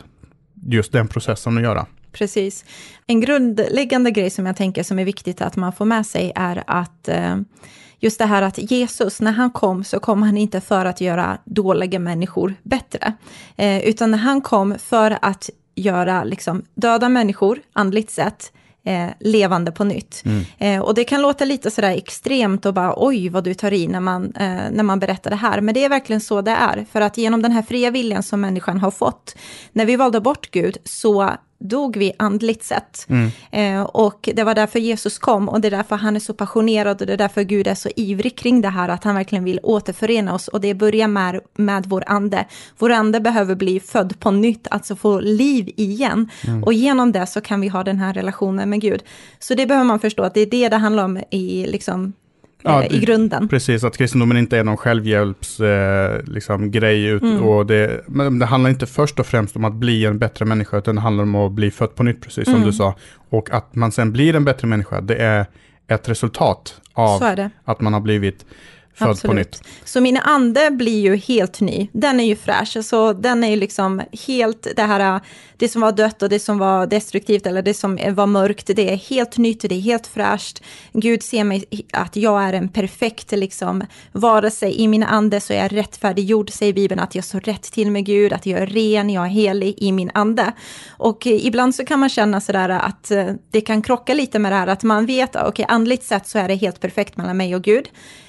just 0.67 0.93
den 0.93 1.09
processen 1.09 1.57
att 1.57 1.63
göra? 1.63 1.87
Precis. 2.13 2.65
En 3.07 3.21
grundläggande 3.21 4.11
grej 4.11 4.31
som 4.31 4.47
jag 4.47 4.57
tänker 4.57 4.83
som 4.83 4.99
är 4.99 5.05
viktigt 5.05 5.41
att 5.41 5.57
man 5.57 5.73
får 5.73 5.85
med 5.85 6.07
sig 6.07 6.33
är 6.35 6.65
att 6.67 7.09
eh, 7.09 7.37
just 8.01 8.19
det 8.19 8.27
här 8.27 8.43
att 8.43 8.71
Jesus, 8.71 9.21
när 9.21 9.33
han 9.33 9.51
kom 9.51 9.85
så 9.85 10.01
kom 10.01 10.23
han 10.23 10.37
inte 10.37 10.61
för 10.61 10.85
att 10.85 11.01
göra 11.01 11.39
dåliga 11.45 11.99
människor 11.99 12.55
bättre, 12.63 13.13
eh, 13.57 13.89
utan 13.89 14.11
när 14.11 14.19
han 14.19 14.41
kom 14.41 14.75
för 14.79 15.19
att 15.23 15.51
göra 15.75 16.25
liksom, 16.25 16.65
döda 16.75 17.09
människor, 17.09 17.61
andligt 17.73 18.11
sett, 18.11 18.53
eh, 18.87 19.09
levande 19.21 19.73
på 19.73 19.85
nytt. 19.85 20.23
Mm. 20.25 20.45
Eh, 20.59 20.83
och 20.83 20.95
det 20.95 21.05
kan 21.05 21.23
låta 21.23 21.45
lite 21.45 21.71
sådär 21.71 21.91
extremt 21.91 22.67
och 22.67 22.75
bara 22.75 22.95
oj 22.97 23.29
vad 23.29 23.45
du 23.45 23.55
tar 23.55 23.73
i 23.73 23.89
när 23.89 24.01
man, 24.01 24.25
eh, 24.25 24.71
när 24.71 24.83
man 24.83 24.99
berättar 24.99 25.31
det 25.31 25.37
här. 25.37 25.61
Men 25.61 25.75
det 25.75 25.85
är 25.85 25.89
verkligen 25.89 26.21
så 26.21 26.43
det 26.43 26.51
är. 26.51 26.87
För 26.93 27.01
att 27.01 27.19
genom 27.19 27.43
den 27.43 27.53
här 27.53 27.63
fria 27.63 27.91
viljan 27.91 28.23
som 28.23 28.41
människan 28.41 28.81
har 28.81 28.91
fått, 28.91 29.37
när 29.73 29.87
vi 29.87 29.97
valde 29.97 30.21
bort 30.21 30.51
Gud, 30.51 30.77
så 30.85 31.31
dog 31.59 31.97
vi 31.97 32.13
andligt 32.19 32.65
sett. 32.65 33.07
Mm. 33.09 33.31
Eh, 33.51 33.83
och 33.83 34.29
det 34.35 34.45
var 34.45 34.55
därför 34.55 34.79
Jesus 34.79 35.19
kom 35.19 35.49
och 35.49 35.61
det 35.61 35.69
är 35.69 35.71
därför 35.71 35.97
han 35.97 36.17
är 36.17 36.21
så 36.21 36.35
passionerad 36.35 37.01
och 37.01 37.07
det 37.07 37.13
är 37.13 37.17
därför 37.17 37.43
Gud 37.43 37.67
är 37.67 37.75
så 37.75 37.89
ivrig 37.97 38.39
kring 38.39 38.61
det 38.61 38.69
här, 38.69 38.89
att 38.89 39.05
han 39.05 39.15
verkligen 39.15 39.45
vill 39.45 39.61
återförena 39.63 40.35
oss 40.35 40.49
och 40.49 40.61
det 40.61 40.75
börjar 40.75 41.09
med, 41.09 41.41
med 41.55 41.87
vår 41.87 42.05
ande. 42.07 42.45
Vår 42.79 42.91
ande 42.91 43.21
behöver 43.21 43.55
bli 43.55 43.81
född 43.81 44.21
på 44.21 44.31
nytt, 44.31 44.67
alltså 44.71 44.97
få 44.97 45.21
liv 45.21 45.73
igen. 45.77 46.31
Mm. 46.47 46.65
Och 46.65 46.73
genom 46.73 47.13
det 47.13 47.27
så 47.27 47.41
kan 47.41 47.61
vi 47.61 47.69
ha 47.69 47.85
den 47.85 47.99
här 47.99 48.15
relationen 48.15 48.71
med 48.71 48.81
Gud. 48.81 49.03
Så 49.39 49.55
det 49.55 49.67
behöver 49.67 49.85
man 49.85 50.01
förstå, 50.01 50.23
att 50.23 50.35
det 50.35 50.41
är 50.41 50.47
det 50.47 50.69
det 50.69 50.77
handlar 50.77 51.05
om 51.05 51.21
i 51.31 51.67
liksom, 51.67 52.13
ja, 52.67 52.83
eh, 52.83 52.97
i 52.97 53.01
grunden. 53.01 53.49
Precis, 53.49 53.85
att 53.85 53.97
kristendomen 53.97 54.37
inte 54.37 54.59
är 54.59 54.65
någon 54.65 54.77
självhjälpsgrej. 54.77 56.17
Eh, 56.17 56.23
liksom, 56.25 56.73
mm. 56.73 57.43
och 57.43 57.67
det, 57.67 58.05
men 58.07 58.39
det 58.39 58.47
handlar 58.47 58.71
inte 58.71 58.87
först 58.87 59.21
och 59.21 59.27
främst 59.27 59.57
om 59.57 59.65
att 59.65 59.75
bli 59.75 60.05
en 60.05 60.19
bättre 60.19 60.45
människa, 60.45 60.79
utan 60.79 60.95
det 60.95 61.01
handlar 61.01 61.25
om 61.25 61.35
att 61.35 61.53
bli 61.53 61.71
född 61.71 61.95
på 61.95 62.03
nytt, 62.03 62.21
precis 62.23 62.45
som 62.45 62.55
mm. 62.55 62.67
du 62.67 62.73
sa. 62.73 62.95
Och 63.31 63.51
att 63.51 63.75
man 63.75 63.93
sen 63.93 64.13
blir 64.13 64.37
en 64.37 64.45
bättre 64.45 64.69
människa, 64.69 65.01
det 65.01 65.17
är 65.17 65.47
ett 65.89 66.09
resultat 66.09 66.81
av 66.93 67.23
att 67.65 67.81
man 67.81 67.93
har 67.93 68.01
blivit 68.01 68.45
född 68.97 69.11
Absolut. 69.11 69.31
på 69.31 69.35
nytt. 69.35 69.63
Så 69.85 70.01
min 70.01 70.17
ande 70.17 70.71
blir 70.71 71.01
ju 71.01 71.17
helt 71.17 71.61
ny. 71.61 71.89
Den 71.93 72.21
är 72.21 72.25
ju 72.25 72.37
fräsch. 72.37 72.85
Så 72.85 73.13
den 73.13 73.45
är 73.45 73.51
ju 73.51 73.57
liksom 73.57 74.03
helt 74.27 74.67
det 74.77 74.83
här, 74.83 75.21
det 75.57 75.69
som 75.69 75.81
var 75.81 75.93
dött 75.93 76.23
och 76.23 76.29
det 76.29 76.39
som 76.39 76.59
var 76.59 76.87
destruktivt 76.87 77.47
eller 77.47 77.63
det 77.63 77.75
som 77.75 77.99
var 78.11 78.27
mörkt, 78.27 78.67
det 78.67 78.93
är 78.93 78.97
helt 78.97 79.37
nytt, 79.39 79.61
det 79.61 79.75
är 79.75 79.81
helt 79.81 80.07
fräscht. 80.07 80.63
Gud 80.93 81.23
ser 81.23 81.45
mig 81.45 81.65
att 81.93 82.17
jag 82.17 82.43
är 82.43 82.53
en 82.53 82.69
perfekt 82.69 83.33
liksom 83.33 83.85
varelse. 84.13 84.69
I 84.69 84.89
min 84.89 85.03
ande 85.03 85.41
så 85.41 85.53
är 85.53 85.63
jag 85.63 85.77
rättfärdiggjord, 85.77 86.51
säger 86.51 86.73
Bibeln, 86.73 87.01
att 87.01 87.15
jag 87.15 87.25
står 87.25 87.41
rätt 87.41 87.63
till 87.63 87.91
med 87.91 88.05
Gud, 88.05 88.33
att 88.33 88.47
jag 88.47 88.61
är 88.61 88.67
ren, 88.67 89.11
jag 89.11 89.25
är 89.25 89.31
helig 89.31 89.75
i 89.79 89.93
min 89.93 90.11
ande. 90.15 90.53
Och 90.89 91.27
ibland 91.27 91.75
så 91.75 91.85
kan 91.85 92.01
man 92.01 92.09
känna 92.09 92.41
sådär 92.41 92.69
att 92.69 93.11
eh, 93.11 93.27
det 93.51 93.61
kan 93.61 93.83
krocka 93.83 94.15
lite 94.15 94.39
med 94.39 94.53
det 94.53 94.57
här, 94.57 94.67
att 94.67 94.83
man 94.83 95.07
vet, 95.07 95.37
okej, 95.37 95.49
okay, 95.49 95.65
andligt 95.69 96.05
sett 96.05 96.29
så 96.29 96.39
är 96.39 96.49
det 96.49 96.55
helt 96.55 96.81
perfekt 96.81 97.17
mellan 97.17 97.37
mig 97.37 97.55
och 97.55 97.63
Gud. 97.63 97.89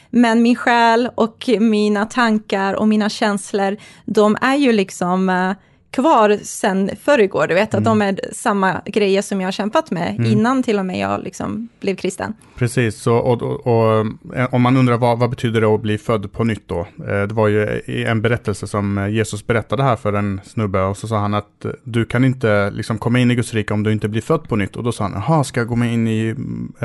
Men 0.09 0.41
min 0.41 0.55
själ 0.55 1.09
och 1.15 1.49
mina 1.59 2.05
tankar 2.05 2.73
och 2.73 2.87
mina 2.87 3.09
känslor, 3.09 3.77
de 4.05 4.37
är 4.41 4.55
ju 4.55 4.71
liksom 4.71 5.29
eh, 5.29 5.51
kvar 5.91 6.37
sen 6.43 6.89
förrgår, 7.01 7.47
du 7.47 7.53
vet, 7.53 7.73
mm. 7.73 7.81
att 7.81 7.85
de 7.85 8.01
är 8.01 8.19
samma 8.33 8.81
grejer 8.85 9.21
som 9.21 9.41
jag 9.41 9.47
har 9.47 9.51
kämpat 9.51 9.91
med 9.91 10.15
mm. 10.17 10.31
innan 10.31 10.63
till 10.63 10.79
och 10.79 10.85
med 10.85 10.99
jag 10.99 11.23
liksom 11.23 11.69
blev 11.79 11.95
kristen. 11.95 12.33
Precis, 12.55 13.01
så, 13.01 13.15
och, 13.15 13.41
och, 13.41 13.67
och, 13.67 14.05
eh, 14.35 14.53
om 14.53 14.61
man 14.61 14.77
undrar 14.77 14.97
vad, 14.97 15.19
vad 15.19 15.29
betyder 15.29 15.61
det 15.61 15.67
att 15.67 15.81
bli 15.81 15.97
född 15.97 16.31
på 16.31 16.43
nytt 16.43 16.67
då? 16.67 16.79
Eh, 16.79 17.21
det 17.27 17.33
var 17.33 17.47
ju 17.47 17.81
en 17.87 18.21
berättelse 18.21 18.67
som 18.67 19.09
Jesus 19.11 19.47
berättade 19.47 19.83
här 19.83 19.95
för 19.95 20.13
en 20.13 20.41
snubbe 20.43 20.81
och 20.81 20.97
så 20.97 21.07
sa 21.07 21.17
han 21.17 21.33
att 21.33 21.65
du 21.83 22.05
kan 22.05 22.23
inte 22.23 22.71
liksom 22.71 22.97
komma 22.97 23.19
in 23.19 23.31
i 23.31 23.35
Guds 23.35 23.53
rike 23.53 23.73
om 23.73 23.83
du 23.83 23.91
inte 23.91 24.07
blir 24.07 24.21
född 24.21 24.49
på 24.49 24.55
nytt. 24.55 24.75
Och 24.75 24.83
då 24.83 24.91
sa 24.91 25.03
han, 25.03 25.13
jaha, 25.27 25.43
ska 25.43 25.59
jag 25.59 25.67
gå 25.67 25.75
med 25.75 25.93
in 25.93 26.07
i 26.07 26.35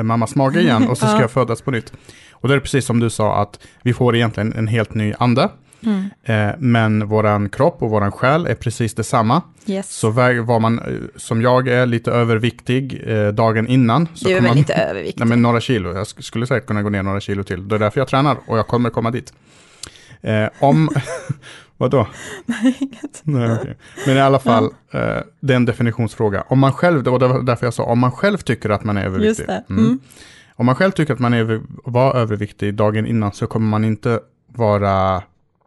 mammas 0.03 0.35
mage 0.35 0.61
igen 0.61 0.87
och 0.89 0.97
så 0.97 1.05
ska 1.05 1.15
ja. 1.15 1.21
jag 1.21 1.31
födas 1.31 1.61
på 1.61 1.71
nytt? 1.71 1.93
Och 2.43 2.49
det 2.49 2.55
är 2.55 2.59
precis 2.59 2.85
som 2.85 2.99
du 2.99 3.09
sa 3.09 3.41
att 3.41 3.59
vi 3.81 3.93
får 3.93 4.15
egentligen 4.15 4.53
en 4.53 4.67
helt 4.67 4.93
ny 4.93 5.13
ande. 5.19 5.49
Mm. 5.85 6.09
Eh, 6.23 6.55
men 6.59 7.07
våran 7.07 7.49
kropp 7.49 7.83
och 7.83 7.89
våran 7.89 8.11
själ 8.11 8.45
är 8.45 8.55
precis 8.55 8.93
detsamma. 8.93 9.41
Yes. 9.65 9.91
Så 9.91 10.09
var 10.09 10.59
man, 10.59 10.79
eh, 10.79 10.85
som 11.15 11.41
jag 11.41 11.67
är, 11.67 11.85
lite 11.85 12.11
överviktig 12.11 13.03
eh, 13.05 13.27
dagen 13.27 13.67
innan. 13.67 14.07
Så 14.13 14.27
du 14.27 14.35
är 14.35 14.41
väl 14.41 14.55
lite 14.55 14.73
överviktig? 14.73 15.19
Nej, 15.19 15.27
men 15.27 15.41
några 15.41 15.61
kilo. 15.61 15.93
Jag 15.93 16.07
skulle 16.07 16.47
säkert 16.47 16.67
kunna 16.67 16.81
gå 16.81 16.89
ner 16.89 17.03
några 17.03 17.19
kilo 17.19 17.43
till. 17.43 17.67
Det 17.67 17.75
är 17.75 17.79
därför 17.79 17.99
jag 17.99 18.07
tränar 18.07 18.37
och 18.45 18.57
jag 18.57 18.67
kommer 18.67 18.89
komma 18.89 19.11
dit. 19.11 19.33
Eh, 20.21 20.47
om, 20.59 20.89
Vadå? 21.77 22.07
Nej, 22.45 22.77
inget. 22.79 23.21
Nej, 23.23 23.57
okej. 23.61 23.77
Men 24.05 24.17
i 24.17 24.21
alla 24.21 24.39
fall, 24.39 24.65
eh, 24.91 25.17
det 25.39 25.53
är 25.53 25.55
en 25.55 25.65
definitionsfråga. 25.65 26.43
Om 26.47 26.59
man 26.59 26.73
själv, 26.73 27.03
det 27.03 27.09
var 27.09 27.43
därför 27.43 27.65
jag 27.65 27.73
sa, 27.73 27.83
om 27.83 27.99
man 27.99 28.11
själv 28.11 28.37
tycker 28.37 28.69
att 28.69 28.83
man 28.83 28.97
är 28.97 29.05
överviktig. 29.05 29.27
Just 29.27 29.47
det. 29.47 29.63
Mm. 29.69 29.85
Mm. 29.85 29.99
Om 30.55 30.65
man 30.65 30.75
själv 30.75 30.91
tycker 30.91 31.13
att 31.13 31.19
man 31.19 31.33
är, 31.33 31.61
var 31.83 32.15
överviktig 32.15 32.73
dagen 32.73 33.05
innan 33.05 33.31
så 33.31 33.47
kommer 33.47 33.67
man 33.67 33.83
inte 33.83 34.19
vara, 34.47 35.23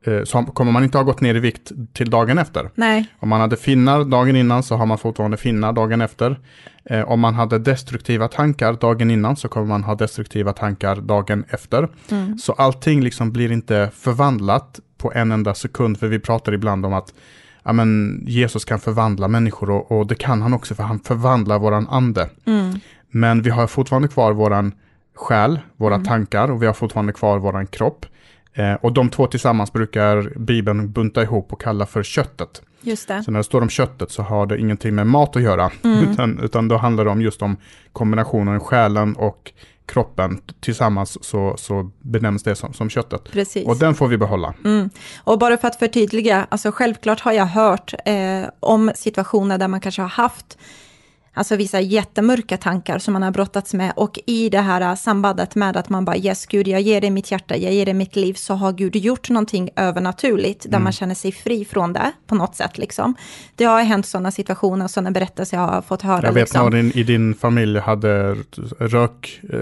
eh, 0.06 0.24
så 0.24 0.42
kommer 0.42 0.72
man 0.72 0.84
inte 0.84 0.98
ha 0.98 1.02
gått 1.02 1.20
ner 1.20 1.34
i 1.34 1.40
vikt 1.40 1.72
till 1.92 2.10
dagen 2.10 2.38
efter. 2.38 2.70
Nej, 2.74 3.06
Om 3.18 3.28
man 3.28 3.40
hade 3.40 3.56
finnar 3.56 4.04
dagen 4.04 4.36
innan 4.36 4.62
så 4.62 4.76
har 4.76 4.86
man 4.86 4.98
fortfarande 4.98 5.36
finnar 5.36 5.72
dagen 5.72 6.00
efter. 6.00 6.40
Eh, 6.84 7.08
om 7.08 7.20
man 7.20 7.34
hade 7.34 7.58
destruktiva 7.58 8.28
tankar 8.28 8.72
dagen 8.72 9.10
innan 9.10 9.36
så 9.36 9.48
kommer 9.48 9.66
man 9.66 9.84
ha 9.84 9.94
destruktiva 9.94 10.52
tankar 10.52 10.96
dagen 10.96 11.44
efter. 11.48 11.88
mm. 12.10 12.38
Så 12.38 12.52
allting 12.52 13.00
liksom 13.02 13.32
blir 13.32 13.52
inte 13.52 13.90
förvandlat 13.94 14.80
på 14.98 15.12
en 15.12 15.32
enda 15.32 15.54
sekund, 15.54 15.98
för 15.98 16.06
vi 16.08 16.18
pratar 16.18 16.52
ibland 16.52 16.86
om 16.86 16.92
att 16.94 17.14
ja, 17.66 17.72
men 17.72 18.20
Jesus 18.26 18.64
kan 18.64 18.78
förvandla 18.78 19.28
människor 19.28 19.70
och, 19.70 19.92
och 19.92 20.06
det 20.06 20.14
kan 20.14 20.42
han 20.42 20.54
också 20.54 20.74
för 20.74 20.82
han 20.82 21.00
förvandlar 21.00 21.58
våran 21.58 21.88
ande. 21.88 22.30
Mm. 22.44 22.80
Men 23.16 23.42
vi 23.42 23.50
har 23.50 23.66
fortfarande 23.66 24.08
kvar 24.08 24.32
våran 24.32 24.72
själ, 25.14 25.60
våra 25.76 25.94
Mm. 25.94 26.06
tankar 26.06 26.50
och 26.50 26.62
vi 26.62 26.66
har 26.66 26.72
fortfarande 26.74 27.12
kvar 27.12 27.38
våran 27.38 27.66
kropp. 27.66 28.06
Eh, 28.54 28.74
och 28.74 28.92
de 28.92 29.08
två 29.10 29.26
tillsammans 29.26 29.72
brukar 29.72 30.38
Bibeln 30.38 30.92
bunta 30.92 31.22
ihop 31.22 31.52
och 31.52 31.60
kalla 31.60 31.86
för 31.86 32.02
köttet. 32.02 32.62
just 32.80 33.08
det. 33.08 33.22
Så 33.22 33.30
när 33.30 33.38
det 33.40 33.44
står 33.44 33.60
om 33.62 33.68
köttet 33.68 34.10
så 34.10 34.22
har 34.22 34.46
det 34.46 34.58
ingenting 34.58 34.94
med 34.94 35.06
mat 35.06 35.36
att 35.36 35.42
göra, 35.42 35.70
Mm. 35.84 35.98
utan, 36.12 36.38
utan 36.40 36.68
då 36.68 36.76
handlar 36.76 37.04
det 37.04 37.10
om 37.10 37.22
just 37.22 37.42
om 37.42 37.56
kombinationen 37.92 38.60
själen 38.60 39.16
och 39.16 39.52
kroppen 39.86 40.40
tillsammans 40.60 41.24
så, 41.24 41.54
så 41.58 41.90
benämns 42.00 42.42
det 42.42 42.54
som, 42.54 42.72
som 42.72 42.90
köttet. 42.90 43.24
Precis. 43.32 43.66
Och 43.66 43.76
den 43.76 43.94
får 43.94 44.08
vi 44.08 44.18
behålla. 44.18 44.54
Mm. 44.64 44.90
Och 45.24 45.38
bara 45.38 45.56
för 45.56 45.68
att 45.68 45.78
förtydliga, 45.78 46.46
alltså 46.50 46.70
självklart 46.72 47.20
har 47.20 47.32
jag 47.32 47.46
hört 47.46 47.94
eh, 48.04 48.48
om 48.60 48.90
situationer 48.94 49.58
där 49.58 49.68
man 49.68 49.80
kanske 49.80 50.02
har 50.02 50.08
haft 50.08 50.58
Alltså 51.38 51.56
vissa 51.56 51.80
jättemörka 51.80 52.56
tankar 52.56 52.98
som 52.98 53.12
man 53.12 53.22
har 53.22 53.30
brottats 53.30 53.74
med 53.74 53.92
och 53.96 54.18
i 54.26 54.48
det 54.48 54.60
här 54.60 54.96
sambandet 54.96 55.54
med 55.54 55.76
att 55.76 55.88
man 55.88 56.04
bara 56.04 56.16
yes 56.16 56.46
Gud, 56.46 56.68
jag 56.68 56.80
ger 56.80 57.00
dig 57.00 57.10
mitt 57.10 57.30
hjärta, 57.30 57.56
jag 57.56 57.72
ger 57.72 57.84
dig 57.84 57.94
mitt 57.94 58.16
liv, 58.16 58.34
så 58.34 58.54
har 58.54 58.72
Gud 58.72 58.96
gjort 58.96 59.30
någonting 59.30 59.70
övernaturligt 59.76 60.62
där 60.62 60.68
Mm. 60.68 60.82
man 60.84 60.92
känner 60.92 61.14
sig 61.14 61.32
fri 61.32 61.64
från 61.64 61.92
det 61.92 62.12
på 62.26 62.34
något 62.34 62.56
sätt 62.56 62.78
liksom. 62.78 63.14
Det 63.54 63.64
har 63.64 63.82
hänt 63.82 64.06
sådana 64.06 64.30
situationer, 64.30 64.88
sådana 64.88 65.10
berättelser 65.10 65.56
jag 65.56 65.66
har 65.66 65.82
fått 65.82 66.02
höra. 66.02 66.26
Jag 66.26 66.32
vet 66.32 66.42
liksom. 66.42 66.64
någon 66.70 66.74
i 66.98 67.02
din 67.02 67.34
familj 67.34 67.78
hade 67.78 68.34
rök, 68.78 69.40
eh, 69.42 69.56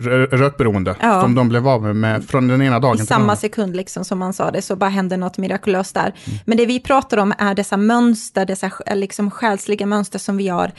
rö- 0.00 0.26
rökberoende, 0.36 0.96
Ja. 1.00 1.20
som 1.22 1.34
de 1.34 1.48
blev 1.48 1.68
av 1.68 1.82
med, 1.82 1.96
med 1.96 2.24
från 2.24 2.48
den 2.48 2.62
ena 2.62 2.80
dagen 2.80 2.94
I 2.94 2.96
till 2.96 2.98
den 2.98 3.06
samma 3.06 3.22
andra. 3.22 3.36
sekund 3.36 3.76
liksom 3.76 4.04
som 4.04 4.18
man 4.18 4.32
sa 4.32 4.50
det, 4.50 4.62
så 4.62 4.76
bara 4.76 4.90
hände 4.90 5.16
något 5.16 5.38
mirakulöst 5.38 5.94
där. 5.94 6.14
Mm. 6.24 6.38
Men 6.46 6.56
det 6.58 6.66
vi 6.66 6.80
pratar 6.80 7.16
om 7.16 7.32
är 7.38 7.54
dessa 7.54 7.76
mönster, 7.76 8.46
dessa 8.46 8.68
sj- 8.68 8.94
liksom 8.94 9.30
själsliga 9.30 9.86
mönster 9.86 10.18
som 10.18 10.36
vi 10.36 10.48
har 10.48 10.64
eh, 10.64 10.72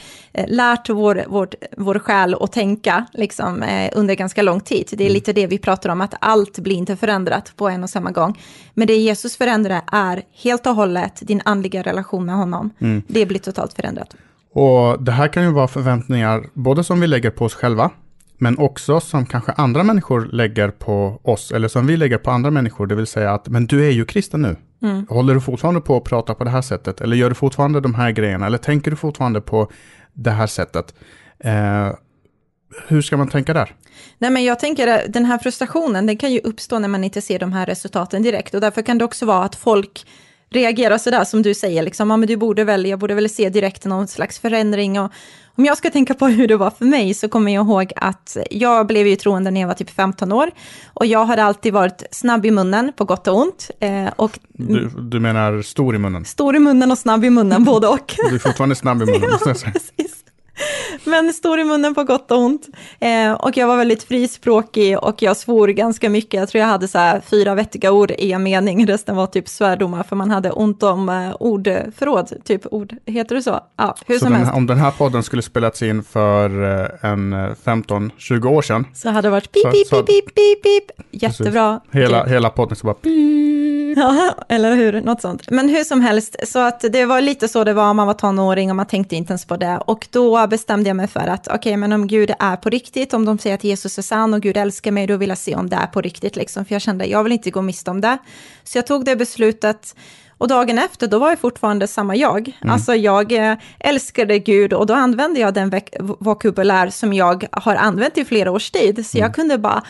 lärt 0.48 0.88
vår, 0.90 1.24
vår, 1.28 1.48
vår 1.76 1.98
själ 1.98 2.36
att 2.40 2.52
tänka 2.52 3.06
liksom, 3.12 3.62
eh, 3.62 3.90
under 3.94 4.14
ganska 4.14 4.42
lång 4.42 4.60
tid. 4.60 4.88
Det 4.92 5.04
är 5.04 5.06
Mm. 5.06 5.14
lite 5.14 5.32
det 5.32 5.46
vi 5.46 5.58
pratar 5.58 5.90
om, 5.90 6.00
att 6.00 6.14
allt 6.20 6.58
blir 6.58 6.76
inte 6.76 6.96
förändrat 6.96 7.52
på 7.56 7.68
en 7.68 7.82
och 7.82 7.90
samma 7.90 8.10
gång. 8.10 8.38
Men 8.74 8.86
det 8.86 8.96
Jesus 8.96 9.36
förändrar 9.36 9.82
är 9.92 10.22
helt 10.42 10.66
och 10.66 10.74
hållet 10.74 11.22
din 11.22 11.42
andliga 11.44 11.82
relation 11.82 12.26
med 12.26 12.34
honom. 12.34 12.70
Mm. 12.78 13.02
Det 13.08 13.26
blir 13.26 13.38
totalt 13.38 13.72
förändrat. 13.72 14.16
Och 14.54 15.02
det 15.02 15.12
här 15.12 15.28
kan 15.28 15.42
ju 15.42 15.52
vara 15.52 15.68
förväntningar, 15.68 16.44
både 16.54 16.84
som 16.84 17.00
vi 17.00 17.06
lägger 17.06 17.30
på 17.30 17.44
oss 17.44 17.54
själva, 17.54 17.90
men 18.38 18.58
också 18.58 19.00
som 19.00 19.26
kanske 19.26 19.52
andra 19.52 19.82
människor 19.82 20.28
lägger 20.32 20.68
på 20.70 21.20
oss, 21.22 21.50
eller 21.52 21.68
som 21.68 21.86
vi 21.86 21.96
lägger 21.96 22.18
på 22.18 22.30
andra 22.30 22.50
människor, 22.50 22.86
det 22.86 22.94
vill 22.94 23.06
säga 23.06 23.32
att, 23.32 23.48
men 23.48 23.66
du 23.66 23.86
är 23.86 23.90
ju 23.90 24.04
kristen 24.04 24.42
nu. 24.42 24.56
Mm. 24.82 25.06
Håller 25.08 25.34
du 25.34 25.40
fortfarande 25.40 25.80
på 25.80 25.96
att 25.96 26.04
prata 26.04 26.34
på 26.34 26.44
det 26.44 26.50
här 26.50 26.62
sättet? 26.62 27.00
Eller 27.00 27.16
gör 27.16 27.28
du 27.28 27.34
fortfarande 27.34 27.80
de 27.80 27.94
här 27.94 28.10
grejerna? 28.10 28.46
Eller 28.46 28.58
tänker 28.58 28.90
du 28.90 28.96
fortfarande 28.96 29.40
på 29.40 29.70
det 30.12 30.30
här 30.30 30.46
sättet? 30.46 30.94
Eh, 31.38 31.92
hur 32.88 33.02
ska 33.02 33.16
man 33.16 33.28
tänka 33.28 33.54
där? 33.54 33.74
Nej, 34.18 34.30
men 34.30 34.44
jag 34.44 34.58
tänker 34.58 34.88
att 34.88 35.12
den 35.12 35.24
här 35.24 35.38
frustrationen, 35.38 36.06
den 36.06 36.16
kan 36.16 36.32
ju 36.32 36.40
uppstå 36.40 36.78
när 36.78 36.88
man 36.88 37.04
inte 37.04 37.20
ser 37.20 37.38
de 37.38 37.52
här 37.52 37.66
resultaten 37.66 38.22
direkt. 38.22 38.54
Och 38.54 38.60
därför 38.60 38.82
kan 38.82 38.98
det 38.98 39.04
också 39.04 39.26
vara 39.26 39.44
att 39.44 39.56
folk 39.56 40.06
reagerar 40.52 40.98
sådär 40.98 41.24
som 41.24 41.42
du 41.42 41.54
säger, 41.54 41.82
liksom, 41.82 42.10
ja, 42.10 42.16
men 42.16 42.26
du 42.28 42.36
borde 42.36 42.64
väl, 42.64 42.86
jag 42.86 42.98
borde 42.98 43.14
väl 43.14 43.28
se 43.28 43.48
direkt 43.48 43.84
någon 43.84 44.08
slags 44.08 44.38
förändring. 44.38 45.00
Och 45.00 45.12
om 45.56 45.64
jag 45.64 45.78
ska 45.78 45.90
tänka 45.90 46.14
på 46.14 46.26
hur 46.28 46.48
det 46.48 46.56
var 46.56 46.70
för 46.70 46.84
mig 46.84 47.14
så 47.14 47.28
kommer 47.28 47.54
jag 47.54 47.66
ihåg 47.66 47.92
att 47.96 48.36
jag 48.50 48.86
blev 48.86 49.06
ju 49.06 49.16
troende 49.16 49.50
när 49.50 49.60
jag 49.60 49.68
var 49.68 49.74
typ 49.74 49.90
15 49.90 50.32
år. 50.32 50.50
Och 50.94 51.06
jag 51.06 51.24
hade 51.24 51.44
alltid 51.44 51.72
varit 51.72 52.02
snabb 52.10 52.46
i 52.46 52.50
munnen, 52.50 52.92
på 52.96 53.04
gott 53.04 53.28
och 53.28 53.36
ont. 53.36 53.70
Eh, 53.80 54.08
och 54.16 54.38
Du, 54.52 54.88
du 54.88 55.20
menar 55.20 55.62
stor 55.62 55.94
i 55.94 55.98
munnen? 55.98 56.24
stor 56.24 56.56
i 56.56 56.58
munnen 56.58 56.90
och 56.90 56.98
snabb 56.98 57.24
i 57.24 57.30
munnen, 57.30 57.64
både 57.72 57.88
och. 57.88 58.14
Du 58.28 58.34
är 58.34 58.38
fortfarande 58.38 58.74
snabb 58.74 59.02
i 59.02 59.06
munnen, 59.06 59.38
säga. 59.38 59.54
Precis. 59.72 60.21
Men 61.04 61.32
stor 61.32 61.60
i 61.60 61.64
munnen 61.64 61.94
på 61.94 62.04
gott 62.04 62.30
och 62.30 62.38
ont. 62.38 62.68
Eh, 63.00 63.32
och 63.32 63.56
jag 63.56 63.66
var 63.66 63.76
väldigt 63.76 64.02
frispråkig 64.02 64.98
och 64.98 65.22
jag 65.22 65.36
svor 65.36 65.68
ganska 65.68 66.10
mycket. 66.10 66.40
Jag 66.40 66.48
tror 66.48 66.60
jag 66.60 66.68
hade 66.68 66.88
så 66.88 66.98
här 66.98 67.20
fyra 67.20 67.54
vettiga 67.54 67.92
ord 67.92 68.10
i 68.10 68.32
en 68.32 68.42
mening. 68.42 68.86
Resten 68.86 69.16
var 69.16 69.26
typ 69.26 69.48
svärdomar 69.48 70.02
för 70.02 70.16
man 70.16 70.30
hade 70.30 70.50
ont 70.50 70.82
om 70.82 71.08
eh, 71.08 71.34
ordförråd. 71.40 72.32
Typ 72.44 72.66
ord, 72.70 72.94
heter 73.06 73.34
det 73.34 73.42
så? 73.42 73.60
Ja, 73.78 73.96
hur 74.06 74.14
Så 74.14 74.20
som 74.24 74.32
den, 74.32 74.40
helst. 74.40 74.54
om 74.56 74.66
den 74.66 74.78
här 74.78 74.90
podden 74.90 75.22
skulle 75.22 75.42
spelats 75.42 75.82
in 75.82 76.02
för 76.02 76.80
eh, 76.80 77.10
en 77.10 77.32
eh, 77.32 77.38
15-20 77.64 78.46
år 78.48 78.62
sedan, 78.62 78.86
Så 78.94 79.08
hade 79.10 79.28
det 79.28 79.30
varit 79.30 79.52
pip, 79.52 79.70
pip, 79.72 79.90
pip, 79.90 80.06
pip, 80.06 80.34
pip, 80.34 80.62
pip. 80.62 81.06
Jättebra. 81.10 81.80
hela, 81.90 82.24
hela 82.24 82.50
podden 82.50 82.76
ska 82.76 82.86
bara 82.86 82.94
Ja, 83.96 84.34
eller 84.48 84.76
hur, 84.76 85.00
något 85.00 85.20
sånt. 85.20 85.50
Men 85.50 85.68
hur 85.68 85.84
som 85.84 86.00
helst, 86.00 86.36
så 86.48 86.58
att 86.58 86.84
det 86.92 87.04
var 87.04 87.20
lite 87.20 87.48
så 87.48 87.64
det 87.64 87.72
var, 87.72 87.94
man 87.94 88.06
var 88.06 88.14
tonåring 88.14 88.70
och 88.70 88.76
man 88.76 88.86
tänkte 88.86 89.16
inte 89.16 89.32
ens 89.32 89.44
på 89.44 89.56
det. 89.56 89.78
Och 89.86 90.08
då 90.10 90.46
bestämde 90.46 90.88
jag 90.90 90.96
mig 90.96 91.08
för 91.08 91.28
att, 91.28 91.48
okej, 91.48 91.76
men 91.76 91.92
om 91.92 92.06
Gud 92.06 92.34
är 92.38 92.56
på 92.56 92.70
riktigt, 92.70 93.14
om 93.14 93.24
de 93.24 93.38
säger 93.38 93.54
att 93.54 93.64
Jesus 93.64 93.98
är 93.98 94.02
sann 94.02 94.34
och 94.34 94.40
Gud 94.40 94.56
älskar 94.56 94.90
mig, 94.90 95.06
då 95.06 95.16
vill 95.16 95.28
jag 95.28 95.38
se 95.38 95.54
om 95.56 95.68
det 95.68 95.76
är 95.76 95.86
på 95.86 96.00
riktigt, 96.00 96.36
liksom. 96.36 96.64
För 96.64 96.74
jag 96.74 96.82
kände, 96.82 97.06
jag 97.06 97.22
vill 97.22 97.32
inte 97.32 97.50
gå 97.50 97.62
miste 97.62 97.90
om 97.90 98.00
det. 98.00 98.18
Så 98.64 98.78
jag 98.78 98.86
tog 98.86 99.04
det 99.04 99.16
beslutet, 99.16 99.94
och 100.42 100.48
dagen 100.48 100.78
efter, 100.78 101.06
då 101.06 101.18
var 101.18 101.28
jag 101.28 101.38
fortfarande 101.38 101.86
samma 101.86 102.16
jag. 102.16 102.58
Alltså 102.68 102.94
jag 102.94 103.32
eh, 103.32 103.56
älskade 103.80 104.38
Gud 104.38 104.72
och 104.72 104.86
då 104.86 104.94
använde 104.94 105.40
jag 105.40 105.54
den 105.54 105.72
vokabulär 105.98 106.90
som 106.90 107.12
jag 107.12 107.46
har 107.52 107.74
använt 107.74 108.18
i 108.18 108.24
flera 108.24 108.50
års 108.50 108.70
tid. 108.70 109.06
Så 109.06 109.18
jag 109.18 109.34
kunde 109.34 109.58
bara, 109.58 109.82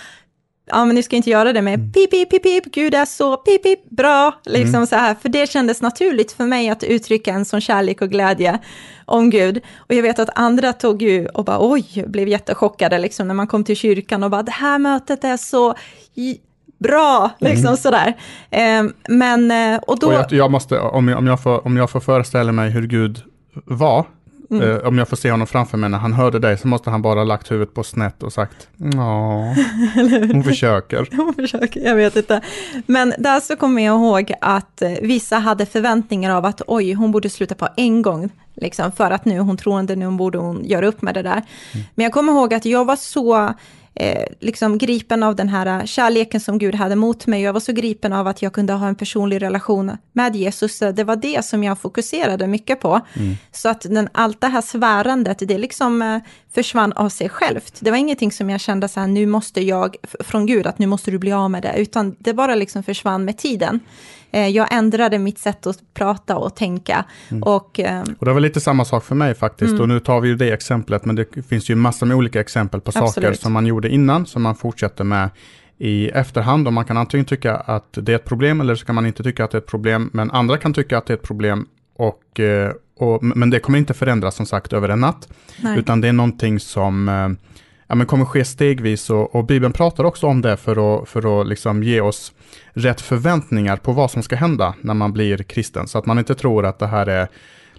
ja 0.66 0.85
men 0.85 0.95
ni 0.95 1.02
ska 1.02 1.16
inte 1.16 1.31
göra 1.31 1.52
det 1.52 1.62
med 1.62 1.95
pip, 1.95 2.11
pip, 2.11 2.31
pip, 2.31 2.42
pip, 2.42 2.64
Gud 2.64 2.95
är 2.95 3.04
så 3.04 3.37
pip, 3.37 3.62
pip, 3.62 3.90
bra, 3.90 4.35
liksom 4.45 4.87
så 4.87 4.97
här. 4.97 5.14
För 5.14 5.28
det 5.28 5.50
kändes 5.50 5.83
naturligt 5.83 6.33
för 6.33 6.45
mig 6.45 6.69
att 6.69 6.85
uttrycka 6.85 7.33
en 7.33 7.45
sån 7.45 7.61
kärlek 7.61 8.02
och 8.02 8.11
glädje 8.11 8.59
om 9.04 9.31
Gud. 9.31 9.61
Och 9.76 9.95
jag 9.95 10.02
vet 10.02 10.19
att 10.19 10.31
andra 10.35 10.73
tog 10.73 11.02
ju 11.02 11.26
och 11.26 11.45
bara 11.45 11.59
oj, 11.61 12.04
blev 12.07 12.28
jättechockade 12.28 12.99
liksom 12.99 13.28
när 13.28 13.35
man 13.35 13.47
kom 13.47 13.64
till 13.64 13.76
kyrkan 13.76 14.23
och 14.23 14.31
bara 14.31 14.42
det 14.42 14.52
här 14.52 14.78
mötet 14.78 15.25
är 15.25 15.37
så 15.37 15.75
bra, 16.78 17.31
liksom 17.38 17.76
sådär. 17.76 18.16
Eh, 18.50 18.83
men, 19.09 19.52
och 19.87 19.99
då... 19.99 20.07
Och 20.07 20.12
jag, 20.12 20.33
jag 20.33 20.50
måste, 20.50 20.78
om 20.78 21.09
jag, 21.09 21.19
om, 21.19 21.26
jag 21.26 21.42
får, 21.42 21.66
om 21.66 21.76
jag 21.76 21.90
får 21.90 22.00
föreställa 22.00 22.52
mig 22.52 22.71
hur 22.71 22.87
Gud 22.87 23.23
var, 23.64 24.07
Mm. 24.52 24.71
eh, 24.71 24.88
om 24.88 24.99
jag 24.99 25.09
får 25.09 25.16
se 25.16 25.30
honom 25.30 25.47
framför 25.47 25.78
mig 25.78 25.90
när 25.90 25.99
han 25.99 26.12
hörde 26.12 26.38
dig, 26.38 26.59
så 26.59 26.68
måste 26.68 26.90
han 26.90 27.02
bara 27.02 27.25
lagt 27.25 27.50
huvudet 27.50 27.75
på 27.75 27.85
snett 27.85 28.23
och 28.23 28.32
sagt, 28.32 28.68
ja, 28.76 29.54
hon 30.32 30.44
försöker. 30.44 31.09
Jag 31.16 31.35
försöker, 31.35 31.80
jag 31.80 31.97
vet 31.97 32.16
inte. 32.16 32.40
Men 32.87 33.14
där 33.18 33.40
så 33.40 33.56
kommer 33.56 33.82
jag 33.82 34.00
ihåg 34.00 34.32
att 34.40 34.82
eh, 34.82 34.90
vissa 35.02 35.38
hade 35.38 35.66
förväntningar 35.66 36.37
av 36.37 36.44
att 36.44 36.62
oj, 36.66 36.92
hon 36.92 37.12
borde 37.12 37.30
sluta 37.30 37.54
på 37.54 37.68
en 37.76 38.02
gång. 38.02 38.30
Liksom, 38.54 38.92
för 38.92 39.11
att 39.11 39.25
nu 39.25 39.38
hon 39.38 39.56
troende, 39.56 39.97
nu 39.97 40.11
borde 40.11 40.38
hon 40.38 40.64
göra 40.64 40.87
upp 40.87 41.02
med 41.02 41.14
det 41.14 41.23
där. 41.23 41.42
Men 41.94 42.04
jag 42.04 42.12
kommer 42.12 42.32
ihåg 42.32 42.54
att 42.54 42.64
jag 42.64 42.85
var 42.85 42.97
så 42.97 43.54
eh, 43.95 44.25
liksom 44.41 44.79
gripen 44.79 45.23
av 45.23 45.37
den 45.37 45.49
här 45.49 45.67
eh, 45.81 45.85
kärleken 45.85 46.41
som 46.41 46.59
Gud 46.59 46.75
hade 46.75 46.97
mot 46.97 47.27
mig. 47.27 47.43
Jag 47.43 47.53
var 47.53 47.61
så 47.61 47.73
gripen 47.73 48.13
av 48.13 48.27
att 48.27 48.43
jag 48.43 48.53
kunde 48.53 48.73
ha 48.73 48.89
en 48.89 48.95
personlig 48.95 49.43
relation 49.43 49.97
med 50.13 50.37
Jesus. 50.37 50.79
Det 50.79 51.05
var 51.05 51.17
det 51.17 51.45
som 51.45 51.65
jag 51.65 51.79
fokuserade 51.79 52.47
mycket 52.47 52.81
på. 52.81 53.01
Så 53.53 53.69
att 53.69 53.81
den, 53.81 54.09
allt 54.13 54.41
det 54.41 54.47
här 54.47 54.61
svärandet, 54.61 55.39
det 55.39 55.59
liksom 55.59 56.03
eh, 56.03 56.19
försvann 56.55 56.93
av 56.93 57.09
sig 57.09 57.29
självt. 57.29 57.77
Det 57.81 57.91
var 57.91 57.99
ingenting 57.99 58.33
som 58.33 58.51
jag 58.51 58.61
kände 58.61 58.89
så 58.89 59.01
här, 59.01 59.07
nu 59.07 59.27
måste 59.27 59.61
jag, 59.61 59.97
från 60.21 60.47
Gud, 60.47 60.67
att 60.67 60.79
nu 60.79 60.87
måste 60.87 61.11
du 61.11 61.19
bli 61.19 61.33
av 61.33 61.51
med 61.51 61.63
det, 61.63 61.75
utan 61.77 62.17
det 62.19 62.35
bara 62.35 62.55
liksom 62.55 62.83
försvann 62.83 63.25
med 63.25 63.39
tiden. 63.39 63.81
Eh, 64.33 64.49
jag 64.49 64.69
ändrade 64.71 65.19
mitt 65.19 65.39
sätt 65.39 65.67
att 65.67 65.79
prata 65.95 66.37
och 66.37 66.57
tänka. 66.57 67.05
Och 67.43 67.81
eh, 67.81 68.03
Och 68.19 68.27
det 68.27 68.33
var 68.33 68.41
lite 68.41 68.61
samma 68.61 68.85
sak 68.85 69.05
för 69.05 69.15
mig 69.15 69.35
faktiskt. 69.35 69.71
Mm. 69.71 69.81
Och 69.83 69.89
nu 69.89 70.01
tar 70.01 70.21
vi 70.21 70.29
ju 70.29 70.37
det 70.37 70.53
exemplet, 70.53 71.05
men 71.05 71.17
det 71.17 71.47
finns 71.49 71.71
ju 71.71 71.75
massor 71.75 72.07
med 72.07 72.17
olika 72.17 72.41
exempel 72.41 72.81
på 72.81 72.93
saker 72.93 73.07
Absolut. 73.07 73.41
som 73.41 73.53
man 73.53 73.67
gjorde 73.67 73.89
innan, 73.89 74.27
som 74.27 74.43
man 74.43 74.55
fortsätter 74.55 75.05
med 75.05 75.31
i 75.79 76.09
efterhand. 76.09 76.67
Och 76.67 76.73
man 76.73 76.85
kan 76.85 76.97
antingen 76.97 77.25
tycka 77.25 77.57
att 77.57 77.89
det 77.93 78.12
är 78.12 78.17
ett 78.17 78.25
problem, 78.25 78.61
eller 78.61 78.75
så 78.75 78.87
kan 78.87 78.95
man 78.95 79.07
inte 79.07 79.23
tycka 79.23 79.45
att 79.45 79.51
det 79.51 79.57
är 79.57 79.61
ett 79.61 79.67
problem, 79.67 80.11
men 80.12 80.31
andra 80.31 80.59
kan 80.59 80.75
tycka 80.75 80.99
att 80.99 81.07
det 81.07 81.12
är 81.12 81.17
ett 81.17 81.23
problem. 81.23 81.67
Och, 81.97 82.41
eh, 82.41 82.73
och, 82.99 83.23
men 83.23 83.51
det 83.51 83.59
kommer 83.59 83.79
inte 83.79 83.95
förändras 83.95 84.35
som 84.35 84.47
sagt 84.47 84.73
över 84.73 84.89
en 84.89 85.01
natt, 85.01 85.29
nej. 85.61 85.79
utan 85.79 86.01
det 86.01 86.09
är 86.09 86.12
någonting 86.12 86.61
som, 86.61 87.09
ja, 87.93 87.97
men 87.97 88.07
kommer 88.07 88.25
ske 88.25 88.45
stegvis 88.45 89.11
och, 89.11 89.35
och 89.35 89.45
Bibeln 89.45 89.73
pratar 89.73 90.05
också 90.05 90.27
om 90.27 90.41
det 90.41 90.57
för 90.57 91.03
att, 91.03 91.09
för 91.09 91.41
att 91.41 91.47
liksom 91.47 91.83
ge 91.83 92.01
oss 92.01 92.33
rätt 92.73 93.01
förväntningar 93.01 93.77
på 93.77 93.93
vad 93.93 94.11
som 94.11 94.23
ska 94.23 94.37
hända 94.37 94.75
när 94.81 94.95
man 94.95 95.13
blir 95.13 95.37
kristen. 95.37 95.89
Så 95.89 95.99
att 95.99 96.07
man 96.07 96.19
inte 96.19 96.35
tror 96.35 96.67
att 96.67 96.79
det 96.79 96.87
här 96.87 97.07
är 97.07 97.29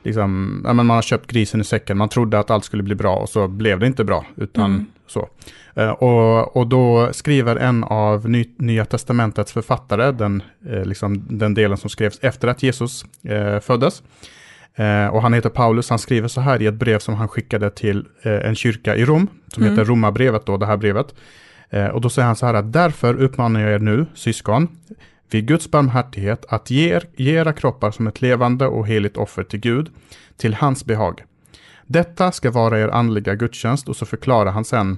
liksom, 0.03 0.61
ja, 0.65 0.73
men 0.73 0.85
man 0.85 0.95
har 0.95 1.01
köpt 1.01 1.31
grisen 1.31 1.61
i 1.61 1.63
säcken, 1.63 1.97
man 1.97 2.09
trodde 2.09 2.39
att 2.39 2.51
allt 2.51 2.65
skulle 2.65 2.83
bli 2.83 2.95
bra 2.95 3.15
och 3.15 3.29
så 3.29 3.47
blev 3.47 3.79
det 3.79 3.87
inte 3.87 4.03
bra. 4.03 4.25
Utan 4.35 4.65
mm. 4.65 4.85
så. 5.07 5.29
Eh, 5.75 5.89
och, 5.89 6.57
och 6.57 6.67
då 6.67 7.09
skriver 7.13 7.55
en 7.55 7.83
av 7.83 8.29
Ny, 8.29 8.49
Nya 8.57 8.85
Testamentets 8.85 9.53
författare, 9.53 10.11
den, 10.11 10.43
eh, 10.69 10.85
liksom, 10.85 11.25
den 11.29 11.53
delen 11.53 11.77
som 11.77 11.89
skrevs 11.89 12.19
efter 12.21 12.47
att 12.47 12.63
Jesus 12.63 13.05
eh, 13.23 13.59
föddes. 13.59 14.03
Eh, 14.75 15.07
och 15.07 15.21
han 15.21 15.33
heter 15.33 15.49
Paulus, 15.49 15.89
han 15.89 15.99
skriver 15.99 16.27
så 16.27 16.41
här 16.41 16.61
i 16.61 16.65
ett 16.65 16.73
brev 16.73 16.99
som 16.99 17.15
han 17.15 17.27
skickade 17.27 17.69
till 17.69 18.05
eh, 18.21 18.47
en 18.47 18.55
kyrka 18.55 18.95
i 18.95 19.05
Rom, 19.05 19.27
som 19.47 19.63
mm. 19.63 19.73
heter 19.73 19.85
Romarbrevet 19.85 20.45
då, 20.45 20.57
det 20.57 20.65
här 20.65 20.77
brevet. 20.77 21.15
Eh, 21.69 21.87
och 21.87 22.01
då 22.01 22.09
säger 22.09 22.25
han 22.25 22.35
så 22.35 22.45
här 22.45 22.53
att 22.53 22.73
därför 22.73 23.21
uppmanar 23.21 23.61
jag 23.61 23.71
er 23.71 23.79
nu, 23.79 24.05
syskon, 24.13 24.67
vid 25.29 25.47
Guds 25.47 25.71
barmhärtighet 25.71 26.45
att 26.49 26.69
ge, 26.69 26.93
er, 26.93 27.03
ge 27.15 27.31
era 27.31 27.53
kroppar 27.53 27.91
som 27.91 28.07
ett 28.07 28.21
levande 28.21 28.67
och 28.67 28.87
heligt 28.87 29.17
offer 29.17 29.43
till 29.43 29.59
Gud, 29.59 29.89
till 30.37 30.53
hans 30.53 30.85
behag. 30.85 31.23
Detta 31.85 32.31
ska 32.31 32.51
vara 32.51 32.79
er 32.79 32.87
andliga 32.87 33.35
gudstjänst 33.35 33.89
och 33.89 33.95
så 33.95 34.05
förklarar 34.05 34.51
han 34.51 34.65
sen 34.65 34.97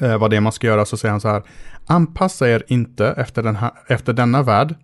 eh, 0.00 0.18
vad 0.18 0.30
det 0.30 0.36
är 0.36 0.40
man 0.40 0.52
ska 0.52 0.66
göra, 0.66 0.84
så 0.84 0.96
säger 0.96 1.10
han 1.10 1.20
så 1.20 1.28
här, 1.28 1.42
anpassa 1.86 2.48
er 2.48 2.64
inte 2.68 3.06
efter, 3.06 3.42
den 3.42 3.56
här, 3.56 3.70
efter 3.86 4.12
denna 4.12 4.42
värld, 4.42 4.74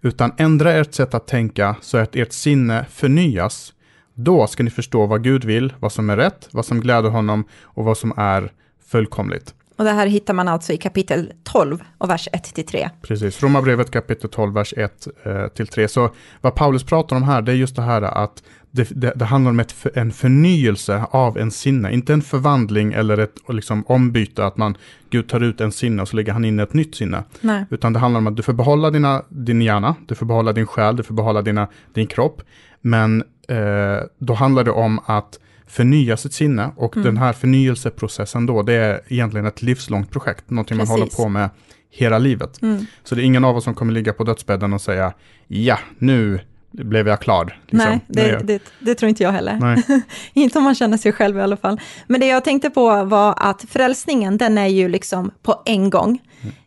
utan 0.00 0.32
ändra 0.36 0.72
ert 0.72 0.94
sätt 0.94 1.14
att 1.14 1.26
tänka 1.26 1.76
så 1.80 1.98
att 1.98 2.16
ert 2.16 2.32
sinne 2.32 2.86
förnyas. 2.90 3.72
Då 4.14 4.46
ska 4.46 4.62
ni 4.62 4.70
förstå 4.70 5.06
vad 5.06 5.24
Gud 5.24 5.44
vill, 5.44 5.72
vad 5.80 5.92
som 5.92 6.10
är 6.10 6.16
rätt, 6.16 6.48
vad 6.52 6.66
som 6.66 6.80
gläder 6.80 7.10
honom 7.10 7.44
och 7.62 7.84
vad 7.84 7.98
som 7.98 8.12
är 8.16 8.52
fullkomligt. 8.86 9.54
Och 9.80 9.84
det 9.84 9.92
här 9.92 10.06
hittar 10.06 10.34
man 10.34 10.48
alltså 10.48 10.72
i 10.72 10.76
kapitel 10.76 11.32
12 11.42 11.78
och 11.98 12.10
vers 12.10 12.28
1-3. 12.32 12.90
Precis, 13.02 13.42
Romarbrevet 13.42 13.90
kapitel 13.90 14.30
12, 14.30 14.54
vers 14.54 14.74
1-3. 14.76 15.80
Eh, 15.80 15.86
Så 15.86 16.10
vad 16.40 16.54
Paulus 16.54 16.84
pratar 16.84 17.16
om 17.16 17.22
här, 17.22 17.42
det 17.42 17.52
är 17.52 17.56
just 17.56 17.76
det 17.76 17.82
här 17.82 18.02
att 18.02 18.42
det, 18.70 18.88
det, 18.90 19.12
det 19.16 19.24
handlar 19.24 19.50
om 19.50 19.60
ett, 19.60 19.86
en 19.94 20.12
förnyelse 20.12 21.04
av 21.10 21.38
en 21.38 21.50
sinne, 21.50 21.92
inte 21.92 22.12
en 22.12 22.22
förvandling 22.22 22.92
eller 22.92 23.18
ett 23.18 23.36
liksom, 23.48 23.84
ombyte, 23.86 24.44
att 24.44 24.56
man, 24.56 24.76
Gud 25.10 25.28
tar 25.28 25.40
ut 25.40 25.60
en 25.60 25.72
sinne 25.72 26.02
och 26.02 26.08
så 26.08 26.16
lägger 26.16 26.32
han 26.32 26.44
in 26.44 26.60
ett 26.60 26.74
nytt 26.74 26.94
sinne. 26.94 27.24
Nej. 27.40 27.64
Utan 27.70 27.92
det 27.92 27.98
handlar 27.98 28.18
om 28.18 28.26
att 28.26 28.36
du 28.36 28.42
får 28.42 28.52
behålla 28.52 28.90
dina, 28.90 29.22
din 29.28 29.62
hjärna, 29.62 29.94
du 30.06 30.14
får 30.14 30.26
behålla 30.26 30.52
din 30.52 30.66
själ, 30.66 30.96
du 30.96 31.02
får 31.02 31.14
behålla 31.14 31.42
dina, 31.42 31.68
din 31.94 32.06
kropp. 32.06 32.42
Men 32.80 33.22
eh, 33.48 34.06
då 34.18 34.34
handlar 34.34 34.64
det 34.64 34.70
om 34.70 35.00
att 35.06 35.38
förnya 35.66 36.16
sitt 36.16 36.32
sinne 36.32 36.70
och 36.76 36.96
mm. 36.96 37.04
den 37.04 37.16
här 37.16 37.32
förnyelseprocessen 37.32 38.46
då, 38.46 38.62
det 38.62 38.74
är 38.74 39.00
egentligen 39.08 39.46
ett 39.46 39.62
livslångt 39.62 40.10
projekt, 40.10 40.50
någonting 40.50 40.78
Precis. 40.78 40.90
man 40.90 40.98
håller 41.00 41.16
på 41.16 41.28
med 41.28 41.50
hela 41.90 42.18
livet. 42.18 42.62
Mm. 42.62 42.86
Så 43.04 43.14
det 43.14 43.22
är 43.22 43.24
ingen 43.24 43.44
av 43.44 43.56
oss 43.56 43.64
som 43.64 43.74
kommer 43.74 43.92
ligga 43.92 44.12
på 44.12 44.24
dödsbädden 44.24 44.72
och 44.72 44.80
säga, 44.80 45.12
ja, 45.46 45.78
nu 45.98 46.40
blev 46.70 47.08
jag 47.08 47.20
klar. 47.20 47.58
Liksom. 47.66 47.90
Nej, 47.90 48.00
det, 48.06 48.46
det, 48.46 48.62
det, 48.78 48.94
tror 48.94 49.08
inte 49.08 49.22
jag 49.22 49.32
heller. 49.32 49.82
inte 50.32 50.58
om 50.58 50.64
man 50.64 50.74
känner 50.74 50.96
sig 50.96 51.12
själv 51.12 51.38
i 51.38 51.40
alla 51.40 51.56
fall. 51.56 51.80
Men 52.06 52.20
det 52.20 52.26
jag 52.26 52.44
tänkte 52.44 52.70
på 52.70 53.04
var 53.04 53.34
att 53.36 53.64
frälsningen, 53.68 54.36
den 54.36 54.58
är 54.58 54.66
ju 54.66 54.88
liksom 54.88 55.30
på 55.42 55.62
en 55.64 55.90
gång. 55.90 56.18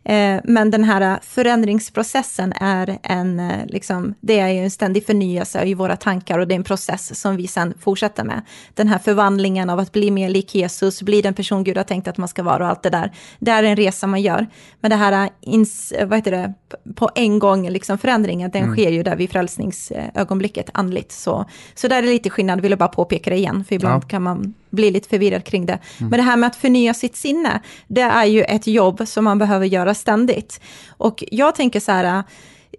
Eh, 0.04 0.40
men 0.44 0.70
den 0.70 0.84
här 0.84 1.18
förändringsprocessen 1.22 2.52
är 2.52 2.98
en, 3.02 3.40
eh, 3.40 3.66
liksom, 3.66 4.14
det 4.20 4.38
är 4.38 4.48
ju 4.48 4.58
en 4.58 4.70
ständig 4.70 5.06
förnyelse 5.06 5.64
i 5.64 5.74
våra 5.74 5.96
tankar 5.96 6.38
och 6.38 6.48
det 6.48 6.54
är 6.54 6.56
en 6.56 6.64
process 6.64 7.20
som 7.20 7.36
vi 7.36 7.46
sen 7.46 7.74
fortsätter 7.80 8.24
med. 8.24 8.42
Den 8.74 8.88
här 8.88 8.98
förvandlingen 8.98 9.70
av 9.70 9.78
att 9.78 9.92
bli 9.92 10.10
mer 10.10 10.28
lik 10.28 10.54
Jesus, 10.54 11.02
bli 11.02 11.22
den 11.22 11.34
person 11.34 11.64
Gud 11.64 11.76
har 11.76 11.84
tänkt 11.84 12.08
att 12.08 12.16
man 12.16 12.28
ska 12.28 12.42
vara 12.42 12.64
och 12.64 12.70
allt 12.70 12.82
det 12.82 12.90
där. 12.90 13.12
Det 13.38 13.50
är 13.50 13.62
en 13.62 13.76
resa 13.76 14.06
man 14.06 14.22
gör. 14.22 14.46
Men 14.80 14.90
det 14.90 14.96
här 14.96 15.24
eh, 15.24 15.30
ins, 15.40 15.92
vad 16.06 16.18
heter 16.18 16.30
det, 16.30 16.54
på 16.94 17.10
en 17.14 17.38
gång 17.38 17.68
liksom 17.68 17.98
förändringen, 17.98 18.50
den 18.50 18.62
mm. 18.62 18.74
sker 18.74 18.90
ju 18.90 19.02
där 19.02 19.16
vid 19.16 19.30
frälsningsögonblicket 19.30 20.70
andligt. 20.74 21.12
Så, 21.12 21.44
så 21.74 21.88
där 21.88 21.98
är 21.98 22.02
det 22.02 22.08
lite 22.08 22.30
skillnad, 22.30 22.60
vill 22.60 22.70
jag 22.72 22.78
bara 22.78 22.88
påpeka 22.88 23.30
det 23.30 23.36
igen, 23.36 23.64
för 23.64 23.74
ibland 23.74 24.04
ja. 24.04 24.08
kan 24.08 24.22
man 24.22 24.54
bli 24.74 24.90
lite 24.90 25.08
förvirrad 25.08 25.44
kring 25.44 25.66
det. 25.66 25.78
Mm. 25.98 26.10
Men 26.10 26.18
det 26.18 26.22
här 26.22 26.36
med 26.36 26.46
att 26.46 26.56
förnya 26.56 26.94
sitt 26.94 27.16
sinne, 27.16 27.60
det 27.86 28.00
är 28.00 28.24
ju 28.24 28.42
ett 28.42 28.66
jobb 28.66 29.08
som 29.08 29.24
man 29.24 29.38
behöver 29.38 29.66
göra 29.66 29.94
ständigt. 29.94 30.60
Och 30.88 31.24
jag 31.30 31.54
tänker 31.54 31.80
så 31.80 31.92
här, 31.92 32.22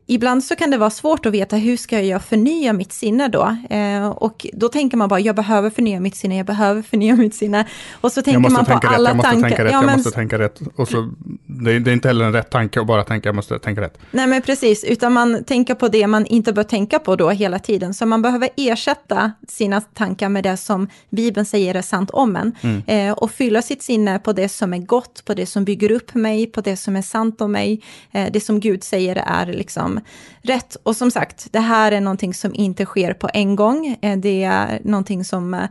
ibland 0.07 0.43
så 0.43 0.55
kan 0.55 0.71
det 0.71 0.77
vara 0.77 0.89
svårt 0.89 1.25
att 1.25 1.33
veta 1.33 1.55
hur 1.55 1.77
ska 1.77 2.01
jag 2.01 2.23
förnya 2.23 2.73
mitt 2.73 2.93
sinne 2.93 3.27
då? 3.27 3.57
Eh, 3.69 4.07
och 4.07 4.45
då 4.53 4.69
tänker 4.69 4.97
man 4.97 5.09
bara, 5.09 5.19
jag 5.19 5.35
behöver 5.35 5.69
förnya 5.69 5.99
mitt 5.99 6.15
sinne, 6.15 6.37
jag 6.37 6.45
behöver 6.45 6.81
förnya 6.81 7.15
mitt 7.15 7.35
sinne. 7.35 7.67
Och 8.01 8.11
så 8.11 8.21
tänker 8.21 8.49
man 8.49 8.65
på 8.65 8.71
tänka 8.71 8.87
alla 8.87 9.09
rätt, 9.09 9.15
jag 9.15 9.23
tankar. 9.23 9.49
Tänka 9.49 9.63
rätt, 9.63 9.71
ja, 9.71 9.81
men... 9.81 9.89
Jag 9.89 9.97
måste 9.97 10.11
tänka 10.11 10.39
rätt. 10.39 10.59
Och 10.75 10.87
så, 10.87 11.11
det, 11.45 11.71
är, 11.71 11.79
det 11.79 11.91
är 11.91 11.93
inte 11.93 12.07
heller 12.07 12.25
en 12.25 12.33
rätt 12.33 12.49
tanke 12.49 12.81
att 12.81 12.87
bara 12.87 13.03
tänka, 13.03 13.29
jag 13.29 13.35
måste 13.35 13.59
tänka 13.59 13.81
rätt. 13.81 13.97
Nej, 14.11 14.27
men 14.27 14.41
precis, 14.41 14.83
utan 14.83 15.13
man 15.13 15.43
tänker 15.43 15.75
på 15.75 15.87
det 15.87 16.07
man 16.07 16.25
inte 16.25 16.53
bör 16.53 16.63
tänka 16.63 16.99
på 16.99 17.15
då 17.15 17.29
hela 17.29 17.59
tiden. 17.59 17.93
Så 17.93 18.05
man 18.05 18.21
behöver 18.21 18.49
ersätta 18.57 19.31
sina 19.47 19.81
tankar 19.81 20.29
med 20.29 20.43
det 20.43 20.57
som 20.57 20.87
Bibeln 21.09 21.45
säger 21.45 21.75
är 21.75 21.81
sant 21.81 22.09
om 22.11 22.35
en. 22.35 22.51
Mm. 22.61 22.83
Eh, 22.87 23.13
och 23.13 23.31
fylla 23.31 23.61
sitt 23.61 23.83
sinne 23.83 24.19
på 24.19 24.33
det 24.33 24.49
som 24.49 24.73
är 24.73 24.77
gott, 24.77 25.25
på 25.25 25.33
det 25.33 25.45
som 25.45 25.65
bygger 25.65 25.91
upp 25.91 26.13
mig, 26.13 26.45
på 26.47 26.61
det 26.61 26.77
som 26.77 26.95
är 26.95 27.01
sant 27.01 27.41
om 27.41 27.51
mig. 27.51 27.81
Eh, 28.11 28.31
det 28.31 28.39
som 28.39 28.59
Gud 28.59 28.83
säger 28.83 29.23
är 29.27 29.45
liksom 29.45 29.94
rätt. 30.41 30.77
Och 30.83 30.95
som 30.95 31.11
sagt, 31.11 31.47
det 31.51 31.59
här 31.59 31.91
är 31.91 32.01
någonting 32.01 32.33
som 32.33 32.55
inte 32.55 32.85
sker 32.85 33.13
på 33.13 33.29
en 33.33 33.55
gång. 33.55 33.97
Eh, 34.01 34.17
det 34.17 34.43
är 34.43 34.79
någonting 34.83 35.25
som 35.25 35.53
eh, 35.53 35.67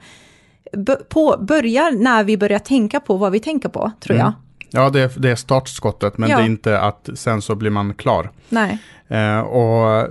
på, 1.09 1.37
börjar 1.41 1.93
när 1.93 2.25
vi 2.25 2.37
börjar 2.37 2.59
tänka 2.59 3.01
på 3.01 3.17
vad 3.17 3.33
vi 3.33 3.41
tänker 3.41 3.69
på, 3.69 3.93
tror 4.01 4.19
jag. 4.19 4.27
Mm. 4.27 4.39
Ja, 4.71 4.91
det 4.91 5.01
är, 5.01 5.11
det 5.17 5.31
är 5.31 5.37
startskottet, 5.37 6.19
men 6.19 6.31
ja. 6.31 6.37
det 6.37 6.43
är 6.43 6.47
inte 6.47 6.81
att 6.81 7.09
sen 7.15 7.43
så 7.43 7.55
blir 7.55 7.71
man 7.71 7.95
klar. 7.95 8.31
Nej. 8.49 8.79
Eh, 9.09 9.41
och 9.41 10.09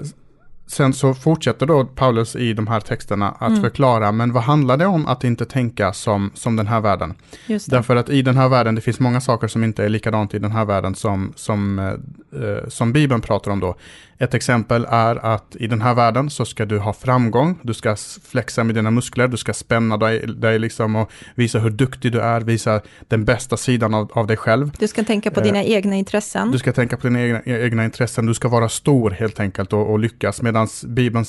sen 0.68 0.94
så 0.94 1.14
fortsätter 1.14 1.66
då 1.66 1.86
Paulus 1.86 2.36
i 2.36 2.54
de 2.54 2.68
här 2.68 2.80
texterna 2.80 3.30
att 3.32 3.50
mm. 3.50 3.62
förklara, 3.62 4.12
men 4.12 4.34
vad 4.34 4.44
handlar 4.44 4.78
det 4.78 4.86
om 4.86 5.08
att 5.08 5.24
inte 5.24 5.46
tänka 5.46 5.94
som, 5.94 6.32
som 6.34 6.56
den 6.56 6.68
här 6.68 6.82
världen? 6.82 7.14
Därför 7.68 7.96
att 7.96 8.10
i 8.10 8.22
den 8.22 8.38
här 8.38 8.50
världen, 8.50 8.76
det 8.76 8.82
finns 8.82 9.00
många 9.00 9.22
saker 9.22 9.48
som 9.48 9.64
inte 9.64 9.86
är 9.86 9.90
likadant 9.90 10.34
i 10.34 10.40
den 10.40 10.52
här 10.52 10.66
världen 10.66 10.96
som, 10.96 11.34
som, 11.36 11.80
eh, 11.80 12.70
som 12.70 12.94
Bibeln 12.94 13.22
pratar 13.22 13.52
om 13.52 13.60
då. 13.60 13.76
Ett 14.24 14.34
exempel 14.34 14.88
är 14.90 15.26
att 15.26 15.56
i 15.56 15.68
den 15.68 15.82
här 15.82 15.94
världen 15.94 16.30
så 16.30 16.46
ska 16.46 16.66
du 16.66 16.80
ha 16.80 16.94
framgång, 16.94 17.60
du 17.62 17.74
ska 17.74 17.96
flexa 18.24 18.64
med 18.64 18.76
dina 18.76 18.92
muskler, 18.92 19.28
du 19.28 19.38
ska 19.38 19.54
spänna 19.54 19.98
dig, 19.98 20.28
dig 20.28 20.60
liksom 20.60 20.96
och 20.96 21.12
visa 21.36 21.60
hur 21.60 21.70
duktig 21.70 22.12
du 22.12 22.20
är, 22.20 22.42
visa 22.42 22.82
den 23.08 23.26
bästa 23.26 23.58
sidan 23.58 23.94
av, 23.94 24.12
av 24.14 24.28
dig 24.28 24.38
själv. 24.38 24.72
Du 24.80 24.88
ska 24.88 25.04
tänka 25.04 25.32
på 25.32 25.40
eh, 25.40 25.44
dina 25.44 25.64
egna 25.64 25.96
intressen. 25.96 26.52
Du 26.52 26.60
ska 26.60 26.74
tänka 26.74 26.98
på 26.98 27.08
dina 27.08 27.22
egna, 27.22 27.42
egna 27.46 27.86
intressen, 27.86 28.26
du 28.26 28.34
ska 28.34 28.48
vara 28.48 28.70
stor 28.70 29.12
helt 29.12 29.40
enkelt 29.40 29.74
och, 29.74 29.92
och 29.92 30.00
lyckas, 30.00 30.42
medan 30.42 30.68
Bibeln 30.86 31.26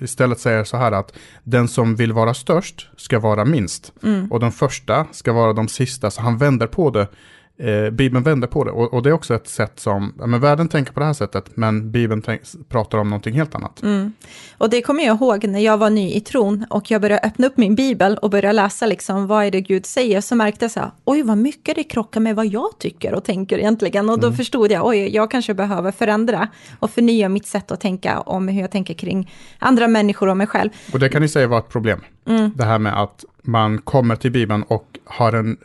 istället 0.00 0.40
säger 0.40 0.64
så 0.64 0.76
här 0.76 0.92
att 0.92 1.12
den 1.42 1.68
som 1.68 1.96
vill 1.96 2.12
vara 2.12 2.34
störst 2.34 2.88
ska 2.96 3.18
vara 3.18 3.44
minst. 3.44 3.92
Mm. 4.02 4.32
och 4.32 4.40
den 4.40 4.52
första 4.52 5.06
ska 5.12 5.32
vara 5.32 5.52
de 5.52 5.68
sista, 5.68 6.10
så 6.10 6.22
han 6.22 6.38
vänder 6.38 6.66
på 6.66 6.90
det 6.90 7.08
eh, 7.58 7.90
Bibeln 7.90 8.24
vänder 8.24 8.48
på 8.48 8.64
det. 8.64 8.70
Och, 8.70 8.94
och, 8.94 9.02
det 9.02 9.08
är 9.08 9.12
också 9.12 9.34
ett 9.34 9.48
sätt 9.48 9.80
som, 9.80 10.14
ja, 10.18 10.26
men 10.26 10.40
världen 10.40 10.68
tänker 10.68 10.92
på 10.92 11.00
det 11.00 11.06
här 11.06 11.12
sättet, 11.12 11.56
men 11.56 11.90
Bibeln 11.90 12.22
tänk, 12.22 12.40
pratar 12.68 12.98
om 12.98 13.08
någonting 13.08 13.34
helt 13.34 13.54
annat. 13.54 13.82
Mm. 13.82 14.12
Och 14.58 14.70
det 14.70 14.82
kommer 14.82 15.04
jag 15.04 15.16
ihåg 15.16 15.44
när 15.44 15.60
jag 15.60 15.78
var 15.78 15.90
ny 15.90 16.12
i 16.12 16.20
tron 16.20 16.66
och 16.70 16.90
jag 16.90 17.00
började 17.00 17.26
öppna 17.26 17.46
upp 17.46 17.56
min 17.56 17.74
Bibel 17.74 18.18
och 18.18 18.30
började 18.30 18.52
läsa 18.52 18.86
liksom, 18.86 19.26
vad 19.26 19.44
är 19.44 19.50
det 19.50 19.60
Gud 19.60 19.86
säger, 19.86 20.20
så 20.20 20.34
märkte 20.34 20.64
jag 20.64 20.72
så 20.72 20.80
här, 20.80 20.90
oj 21.04 21.22
vad 21.22 21.38
mycket 21.38 21.76
det 21.76 21.84
krockar 21.84 22.20
med 22.20 22.36
vad 22.36 22.46
jag 22.46 22.78
tycker 22.78 23.14
och 23.14 23.24
tänker 23.24 23.58
egentligen. 23.58 24.10
Och 24.10 24.20
då 24.20 24.26
mm. 24.26 24.36
förstod 24.36 24.70
jag, 24.70 24.86
oj, 24.86 25.14
jag 25.14 25.30
kanske 25.30 25.54
behöver 25.54 25.92
förändra 25.92 26.48
och 26.78 26.90
förnya 26.90 27.28
mitt 27.28 27.46
sätt 27.46 27.72
att 27.72 27.80
tänka 27.80 28.20
om 28.20 28.48
hur 28.48 28.60
jag 28.60 28.70
tänker 28.70 28.94
kring 28.94 29.32
andra 29.58 29.88
människor 29.88 30.28
och 30.28 30.36
mig 30.36 30.46
själv. 30.46 30.70
Och 30.92 30.98
det 30.98 31.08
kan 31.08 31.22
ni 31.22 31.28
säga 31.28 31.46
var 31.46 31.58
ett 31.58 31.68
problem. 31.68 32.00
Mm. 32.26 32.50
Det 32.54 32.64
här 32.64 32.78
med 32.78 33.02
att 33.02 33.24
man 33.42 33.78
kommer 33.78 34.16
till 34.16 34.32
Bibeln 34.32 34.62
och 34.62 34.98
har 35.04 35.32
en, 35.32 35.56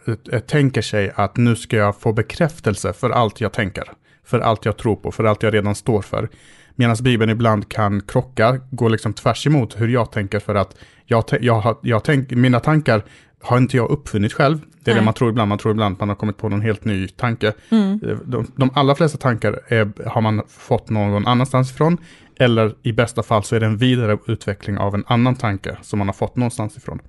tänker 0.47 0.81
sig 0.81 1.11
att 1.15 1.37
nu 1.37 1.55
ska 1.55 1.77
jag 1.77 1.95
få 1.95 2.13
bekräftelse 2.13 2.93
för 2.93 3.09
allt 3.09 3.41
jag 3.41 3.53
tänker. 3.53 3.83
För 4.25 4.39
allt 4.39 4.65
jag 4.65 4.77
tror 4.77 4.95
på, 4.95 5.11
för 5.11 5.23
allt 5.23 5.43
jag 5.43 5.53
redan 5.53 5.75
står 5.75 6.01
för. 6.01 6.29
Medan 6.75 6.95
Bibeln 7.01 7.31
ibland 7.31 7.69
kan 7.69 8.01
krocka, 8.01 8.59
gå 8.71 8.89
liksom 8.89 9.13
tvärs 9.13 9.47
emot 9.47 9.81
hur 9.81 9.87
jag 9.87 10.11
tänker 10.11 10.39
för 10.39 10.55
att 10.55 10.75
jag, 11.05 11.23
jag, 11.41 11.77
jag 11.81 12.03
tänk, 12.03 12.31
mina 12.31 12.59
tankar 12.59 13.03
har 13.41 13.57
inte 13.57 13.77
jag 13.77 13.89
uppfunnit 13.89 14.33
själv. 14.33 14.59
Det 14.59 14.91
är 14.91 14.95
Nej. 14.95 15.01
det 15.01 15.05
man 15.05 15.13
tror 15.13 15.29
ibland, 15.29 15.49
man 15.49 15.57
tror 15.57 15.71
ibland 15.71 15.93
att 15.93 15.99
man 15.99 16.09
har 16.09 16.15
kommit 16.15 16.37
på 16.37 16.49
någon 16.49 16.61
helt 16.61 16.85
ny 16.85 17.07
tanke. 17.07 17.53
Mm. 17.69 17.99
De, 18.25 18.51
de 18.55 18.69
allra 18.73 18.95
flesta 18.95 19.17
tankar 19.17 19.59
är, 19.67 20.09
har 20.09 20.21
man 20.21 20.41
fått 20.47 20.89
någon 20.89 21.27
annanstans 21.27 21.71
ifrån. 21.71 21.97
Eller 22.39 22.75
i 22.83 22.93
bästa 22.93 23.23
fall 23.23 23.43
så 23.43 23.55
är 23.55 23.59
det 23.59 23.65
en 23.65 23.77
vidareutveckling 23.77 24.77
av 24.77 24.95
en 24.95 25.03
annan 25.07 25.35
tanke 25.35 25.77
som 25.81 25.99
man 25.99 26.07
har 26.07 26.13
fått 26.13 26.35
någonstans 26.35 26.77
ifrån. 26.77 26.99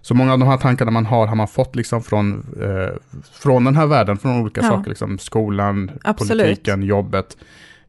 Så 0.00 0.14
många 0.14 0.32
av 0.32 0.38
de 0.38 0.48
här 0.48 0.56
tankarna 0.56 0.90
man 0.90 1.06
har 1.06 1.26
har 1.26 1.36
man 1.36 1.48
fått 1.48 1.76
liksom 1.76 2.02
från, 2.02 2.46
eh, 2.62 3.20
från 3.32 3.64
den 3.64 3.76
här 3.76 3.86
världen, 3.86 4.18
från 4.18 4.40
olika 4.40 4.60
ja. 4.60 4.68
saker, 4.68 4.88
liksom 4.88 5.18
skolan, 5.18 5.90
Absolut. 6.04 6.46
politiken, 6.46 6.82
jobbet, 6.82 7.36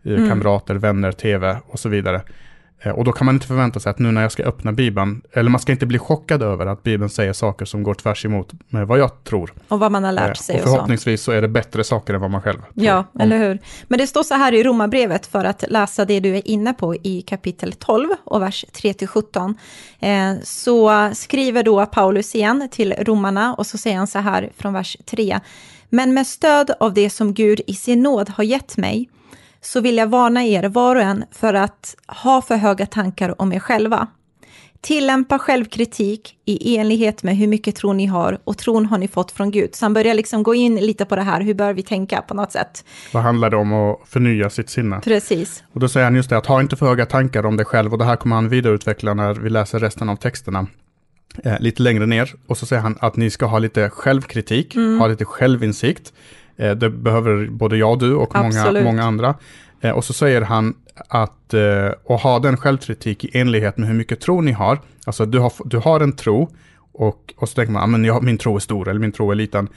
eh, 0.03 0.13
mm. 0.13 0.29
kamrater, 0.29 0.75
vänner, 0.75 1.11
tv 1.11 1.57
och 1.67 1.79
så 1.79 1.89
vidare. 1.89 2.21
Eh, 2.81 2.91
och 2.91 3.03
då 3.03 3.11
kan 3.11 3.25
man 3.25 3.35
inte 3.35 3.47
förvänta 3.47 3.79
sig 3.79 3.89
att 3.89 3.99
nu 3.99 4.11
när 4.11 4.21
jag 4.21 4.31
ska 4.31 4.43
öppna 4.43 4.71
Bibeln, 4.71 5.21
eller 5.31 5.49
man 5.49 5.59
ska 5.59 5.71
inte 5.71 5.85
bli 5.85 5.99
chockad 5.99 6.43
över 6.43 6.65
att 6.65 6.83
Bibeln 6.83 7.09
säger 7.09 7.33
saker 7.33 7.65
som 7.65 7.83
går 7.83 7.93
tvärs 7.93 8.25
emot 8.25 8.51
med 8.69 8.87
vad 8.87 8.99
jag 8.99 9.23
tror. 9.23 9.53
Och 9.67 9.79
vad 9.79 9.91
man 9.91 10.03
har 10.03 10.11
lärt 10.11 10.37
sig. 10.37 10.55
Och 10.55 10.61
förhoppningsvis 10.61 11.21
så. 11.21 11.25
så 11.25 11.31
är 11.31 11.41
det 11.41 11.47
bättre 11.47 11.83
saker 11.83 12.13
än 12.13 12.21
vad 12.21 12.31
man 12.31 12.41
själv 12.41 12.57
tror. 12.57 12.85
Ja, 12.85 13.05
eller 13.19 13.37
hur. 13.37 13.59
Men 13.87 13.99
det 13.99 14.07
står 14.07 14.23
så 14.23 14.33
här 14.33 14.53
i 14.53 14.63
Romarbrevet 14.63 15.25
för 15.25 15.45
att 15.45 15.63
läsa 15.67 16.05
det 16.05 16.19
du 16.19 16.35
är 16.35 16.47
inne 16.47 16.73
på 16.73 16.95
i 16.95 17.21
kapitel 17.21 17.73
12 17.73 18.09
och 18.23 18.41
vers 18.41 18.65
3-17. 18.73 19.55
Eh, 19.99 20.41
så 20.43 21.09
skriver 21.13 21.63
då 21.63 21.85
Paulus 21.85 22.35
igen 22.35 22.67
till 22.71 22.93
romarna 22.99 23.53
och 23.53 23.67
så 23.67 23.77
säger 23.77 23.97
han 23.97 24.07
så 24.07 24.19
här 24.19 24.49
från 24.57 24.73
vers 24.73 24.97
3. 25.05 25.39
Men 25.89 26.13
med 26.13 26.27
stöd 26.27 26.71
av 26.79 26.93
det 26.93 27.09
som 27.09 27.33
Gud 27.33 27.61
i 27.67 27.73
sin 27.73 28.03
nåd 28.03 28.29
har 28.29 28.43
gett 28.43 28.77
mig 28.77 29.09
så 29.61 29.81
vill 29.81 29.97
jag 29.97 30.07
varna 30.07 30.45
er 30.45 30.69
var 30.69 30.95
och 30.95 31.01
en 31.01 31.23
för 31.31 31.53
att 31.53 31.95
ha 32.07 32.41
för 32.41 32.55
höga 32.55 32.85
tankar 32.85 33.41
om 33.41 33.53
er 33.53 33.59
själva. 33.59 34.07
Tillämpa 34.81 35.39
självkritik 35.39 36.35
i 36.45 36.77
enlighet 36.77 37.23
med 37.23 37.37
hur 37.37 37.47
mycket 37.47 37.75
tro 37.75 37.93
ni 37.93 38.05
har 38.05 38.39
och 38.43 38.57
tron 38.57 38.85
har 38.85 38.97
ni 38.97 39.07
fått 39.07 39.31
från 39.31 39.51
Gud. 39.51 39.75
Så 39.75 39.85
han 39.85 39.93
börjar 39.93 40.13
liksom 40.13 40.43
gå 40.43 40.55
in 40.55 40.75
lite 40.75 41.05
på 41.05 41.15
det 41.15 41.21
här, 41.21 41.41
hur 41.41 41.53
bör 41.53 41.73
vi 41.73 41.83
tänka 41.83 42.21
på 42.21 42.33
något 42.33 42.51
sätt? 42.51 42.85
Vad 43.13 43.23
handlar 43.23 43.49
det 43.49 43.57
om 43.57 43.73
att 43.73 43.99
förnya 44.05 44.49
sitt 44.49 44.69
sinne? 44.69 44.99
Precis. 45.03 45.63
Och 45.73 45.79
då 45.79 45.89
säger 45.89 46.03
han 46.03 46.15
just 46.15 46.29
det, 46.29 46.37
att 46.37 46.45
ha 46.45 46.61
inte 46.61 46.75
för 46.75 46.85
höga 46.85 47.05
tankar 47.05 47.45
om 47.45 47.57
dig 47.57 47.65
själv 47.65 47.91
och 47.91 47.97
det 47.97 48.05
här 48.05 48.15
kommer 48.15 48.35
han 48.35 48.49
vidareutveckla 48.49 49.13
när 49.13 49.33
vi 49.33 49.49
läser 49.49 49.79
resten 49.79 50.09
av 50.09 50.15
texterna. 50.15 50.67
Eh, 51.43 51.59
lite 51.59 51.81
längre 51.81 52.05
ner 52.05 52.33
och 52.47 52.57
så 52.57 52.65
säger 52.65 52.81
han 52.81 52.97
att 52.99 53.15
ni 53.15 53.29
ska 53.29 53.45
ha 53.45 53.59
lite 53.59 53.89
självkritik, 53.89 54.75
mm. 54.75 54.99
ha 54.99 55.07
lite 55.07 55.25
självinsikt 55.25 56.13
det 56.67 56.89
behöver 56.89 57.47
både 57.47 57.77
jag 57.77 57.91
och 57.91 57.99
du 57.99 58.15
och 58.15 58.35
många, 58.35 58.81
många 58.83 59.03
andra. 59.03 59.35
Eh, 59.81 59.91
och 59.91 60.03
så 60.03 60.13
säger 60.13 60.41
han 60.41 60.73
att 61.07 61.53
eh, 61.53 61.89
och 62.03 62.19
ha 62.19 62.39
den 62.39 62.57
självkritik 62.57 63.23
i 63.23 63.37
enlighet 63.37 63.77
med 63.77 63.87
hur 63.87 63.95
mycket 63.95 64.21
tro 64.21 64.41
ni 64.41 64.51
har. 64.51 64.79
Alltså 65.05 65.25
du 65.25 65.39
har, 65.39 65.53
du 65.65 65.77
har 65.77 65.99
en 65.99 66.11
tro 66.11 66.49
och, 66.91 67.33
och 67.37 67.49
så 67.49 67.55
tänker 67.55 67.73
man, 67.73 67.83
ah, 67.83 67.87
men 67.87 68.05
jag, 68.05 68.23
min 68.23 68.37
tro 68.37 68.55
är 68.55 68.59
stor 68.59 68.89
eller 68.89 68.99
min 68.99 69.11
tro 69.11 69.31
är 69.31 69.35
liten. 69.35 69.69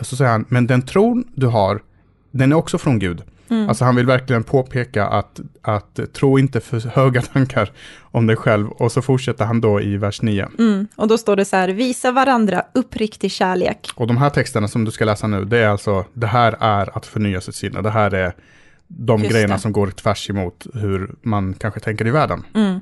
Så 0.00 0.16
säger 0.16 0.30
han, 0.30 0.44
men 0.48 0.66
den 0.66 0.82
tron 0.82 1.24
du 1.34 1.46
har, 1.46 1.82
den 2.30 2.52
är 2.52 2.56
också 2.56 2.78
från 2.78 2.98
Gud. 2.98 3.22
Mm. 3.48 3.68
Alltså 3.68 3.84
han 3.84 3.96
vill 3.96 4.06
verkligen 4.06 4.42
påpeka 4.42 5.06
att, 5.06 5.40
att 5.62 6.00
tro 6.12 6.38
inte 6.38 6.60
för 6.60 6.80
höga 6.80 7.22
tankar 7.32 7.72
om 8.02 8.26
dig 8.26 8.36
själv. 8.36 8.68
Och 8.68 8.92
så 8.92 9.02
fortsätter 9.02 9.44
han 9.44 9.60
då 9.60 9.80
i 9.80 9.96
vers 9.96 10.22
9. 10.22 10.48
Mm. 10.58 10.88
Och 10.96 11.08
då 11.08 11.18
står 11.18 11.36
det 11.36 11.44
så 11.44 11.56
här, 11.56 11.68
visa 11.68 12.12
varandra 12.12 12.62
uppriktig 12.74 13.30
kärlek. 13.30 13.90
Och 13.94 14.06
de 14.06 14.16
här 14.16 14.30
texterna 14.30 14.68
som 14.68 14.84
du 14.84 14.90
ska 14.90 15.04
läsa 15.04 15.26
nu, 15.26 15.44
det 15.44 15.58
är 15.58 15.68
alltså, 15.68 16.04
det 16.12 16.26
här 16.26 16.56
är 16.60 16.96
att 16.96 17.06
förnya 17.06 17.40
sitt 17.40 17.54
sinne. 17.54 17.82
Det 17.82 17.90
här 17.90 18.14
är 18.14 18.34
de 18.86 19.20
Just 19.20 19.32
grejerna 19.32 19.54
det. 19.54 19.60
som 19.60 19.72
går 19.72 19.90
tvärs 19.90 20.30
emot 20.30 20.66
hur 20.74 21.14
man 21.22 21.54
kanske 21.54 21.80
tänker 21.80 22.06
i 22.06 22.10
världen. 22.10 22.42
Mm. 22.54 22.80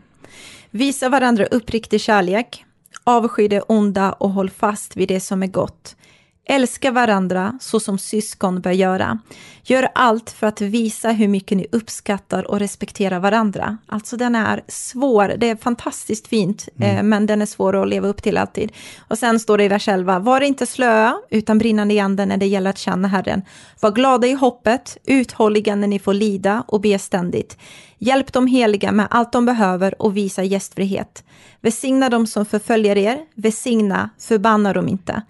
Visa 0.71 1.09
varandra 1.09 1.45
uppriktig 1.45 2.01
kärlek, 2.01 2.65
avsky 3.05 3.49
det 3.49 3.61
onda 3.61 4.13
och 4.13 4.31
håll 4.31 4.51
fast 4.51 4.97
vid 4.97 5.09
det 5.09 5.21
som 5.21 5.43
är 5.43 5.47
gott. 5.47 5.97
Älska 6.45 6.91
varandra 6.91 7.59
så 7.61 7.81
som 7.81 7.99
syskon 7.99 8.61
bör 8.61 8.71
göra. 8.71 9.19
Gör 9.65 9.89
allt 9.95 10.31
för 10.31 10.47
att 10.47 10.61
visa 10.61 11.11
hur 11.11 11.29
mycket 11.29 11.59
ni 11.59 11.67
uppskattar 11.73 12.51
och 12.51 12.59
respekterar 12.59 13.19
varandra. 13.21 13.79
Alltså 13.87 14.17
den 14.17 14.35
är 14.35 14.63
svår, 14.69 15.35
det 15.39 15.51
är 15.51 15.57
fantastiskt 15.57 16.27
fint, 16.27 16.69
mm. 16.77 16.97
eh, 16.97 17.03
men 17.03 17.27
den 17.27 17.43
är 17.43 17.47
svår 17.47 17.83
att 17.83 17.89
leva 17.89 18.09
upp 18.09 18.23
till 18.23 18.37
alltid. 18.37 18.73
Och 19.09 19.19
sen 19.19 19.41
står 19.41 19.59
det 19.59 19.65
i 19.65 19.69
vers 19.69 19.89
11, 19.89 20.19
var 20.19 20.41
inte 20.41 20.67
slöa, 20.67 21.17
utan 21.31 21.59
brinnande 21.59 21.95
i 21.95 22.01
anden 22.01 22.29
när 22.29 22.37
det 22.37 22.47
gäller 22.47 22.71
att 22.71 22.79
känna 22.79 23.09
Herren. 23.09 23.43
Var 23.81 23.91
glada 23.91 24.27
i 24.27 24.33
hoppet, 24.33 24.99
uthålliga 25.05 25.75
när 25.75 25.89
ni 25.89 25.99
får 25.99 26.15
lida 26.15 26.65
och 26.69 26.81
be 26.81 26.99
ständigt. 26.99 27.59
Hjälp 27.99 28.33
de 28.33 28.47
heliga 28.47 28.93
med 28.93 29.07
allt 29.11 29.33
de 29.33 29.47
behöver 29.47 30.03
och 30.03 30.17
visa 30.17 30.43
gästfrihet. 30.43 31.25
Välsigna 31.61 32.09
dem 32.09 32.27
som 32.27 32.47
förföljer 32.47 32.99
er, 32.99 33.19
välsigna, 33.35 34.11
förbanna 34.19 34.73
dem 34.73 34.89
inte. 34.89 35.23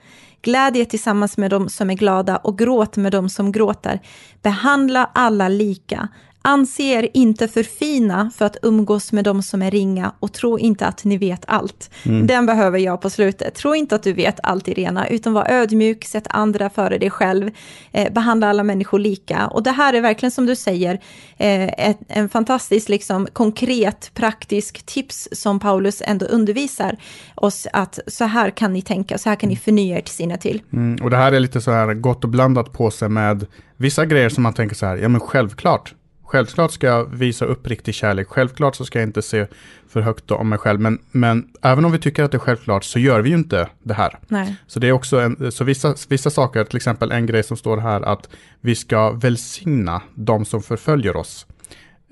Glädje 0.43 0.85
tillsammans 0.85 1.37
med 1.37 1.51
dem 1.51 1.69
som 1.69 1.91
är 1.91 1.95
glada 1.95 2.37
och 2.37 2.59
gråt 2.59 2.97
med 2.97 3.13
dem 3.13 3.29
som 3.29 3.53
gråter. 3.53 4.01
Behandla 4.43 5.11
alla 5.15 5.49
lika. 5.49 6.09
Anse 6.43 6.83
er 6.83 7.09
inte 7.15 7.49
för 7.49 7.63
fina 7.63 8.31
för 8.37 8.45
att 8.45 8.57
umgås 8.63 9.13
med 9.13 9.25
dem 9.25 9.43
som 9.43 9.63
är 9.63 9.71
ringa 9.71 10.13
och 10.19 10.33
tro 10.33 10.59
inte 10.59 10.87
att 10.87 11.05
ni 11.05 11.17
vet 11.19 11.45
allt. 11.47 11.91
Mm. 12.03 12.27
Den 12.27 12.47
behöver 12.47 12.79
jag 12.79 13.01
på 13.01 13.11
slutet. 13.11 13.55
Tro 13.55 13.75
inte 13.75 13.95
att 13.95 14.03
du 14.03 14.13
vet 14.13 14.41
allt 14.43 14.69
Irena, 14.69 15.09
utan 15.09 15.33
var 15.33 15.51
ödmjuk, 15.51 16.05
sätt 16.05 16.27
andra 16.31 16.71
före 16.71 16.99
dig 16.99 17.11
själv, 17.11 17.51
eh, 17.93 18.13
behandla 18.13 18.49
alla 18.49 18.63
människor 18.63 18.99
lika. 18.99 19.47
Och 19.47 19.63
det 19.63 19.71
här 19.71 19.95
är 19.95 20.01
verkligen 20.01 20.31
som 20.31 20.47
du 20.47 20.57
säger, 20.57 20.95
eh, 21.37 21.89
ett, 21.89 21.99
en 22.09 22.29
fantastisk, 22.29 22.89
liksom, 22.89 23.29
konkret, 23.33 24.11
praktisk 24.15 24.87
tips 24.87 25.29
som 25.33 25.61
Paulus 25.61 26.03
ändå 26.07 26.27
undervisar 26.27 26.97
oss 27.35 27.67
att 27.73 27.99
så 28.07 28.25
här 28.25 28.51
kan 28.51 28.73
ni 28.73 28.83
tänka, 28.83 29.19
så 29.19 29.29
här 29.29 29.37
kan 29.37 29.49
ni 29.49 29.57
förnya 29.57 29.99
ert 29.99 30.09
sinne 30.09 30.39
till. 30.39 30.63
Mm, 30.73 31.05
och 31.05 31.11
det 31.11 31.17
här 31.17 31.33
är 31.33 31.41
lite 31.41 31.61
så 31.61 31.71
här 31.71 31.95
gott 31.95 32.25
och 32.25 32.31
blandat 32.31 32.73
på 32.73 32.91
sig 32.91 33.09
med 33.09 33.47
vissa 33.77 34.07
grejer 34.07 34.29
som 34.29 34.43
man 34.43 34.55
tänker 34.55 34.77
så 34.77 34.87
här, 34.87 34.97
ja 34.97 35.09
men 35.09 35.21
självklart, 35.21 35.95
Självklart 36.33 36.73
ska 36.73 36.87
jag 36.87 37.05
visa 37.05 37.45
uppriktig 37.45 37.95
kärlek. 37.95 38.29
Självklart 38.29 38.77
så 38.77 38.85
ska 38.85 38.99
jag 38.99 39.09
inte 39.09 39.23
se 39.23 39.47
för 39.89 40.01
högt 40.01 40.31
om 40.31 40.49
mig 40.49 40.59
själv. 40.59 40.81
Men, 40.81 40.99
men 41.11 41.49
även 41.63 41.85
om 41.85 41.93
vi 41.93 41.99
tycker 41.99 42.23
att 42.25 42.31
det 42.31 42.37
är 42.37 42.39
självklart 42.39 42.85
så 42.85 42.99
gör 42.99 43.21
vi 43.21 43.31
ju 43.31 43.37
inte 43.37 43.69
det 43.83 43.95
här. 43.95 44.19
Nej. 44.29 44.57
Så 44.67 44.81
det 44.81 44.89
är 44.89 44.93
också 44.93 45.21
en, 45.21 45.53
så 45.53 45.65
vissa, 45.65 45.95
vissa 46.09 46.31
saker, 46.31 46.65
till 46.65 46.77
exempel 46.77 47.13
en 47.13 47.27
grej 47.27 47.43
som 47.43 47.57
står 47.57 47.77
här 47.77 48.01
att 48.01 48.29
vi 48.61 48.75
ska 48.75 49.11
välsigna 49.11 50.03
de 50.15 50.45
som 50.45 50.63
förföljer 50.63 51.17
oss. 51.17 51.47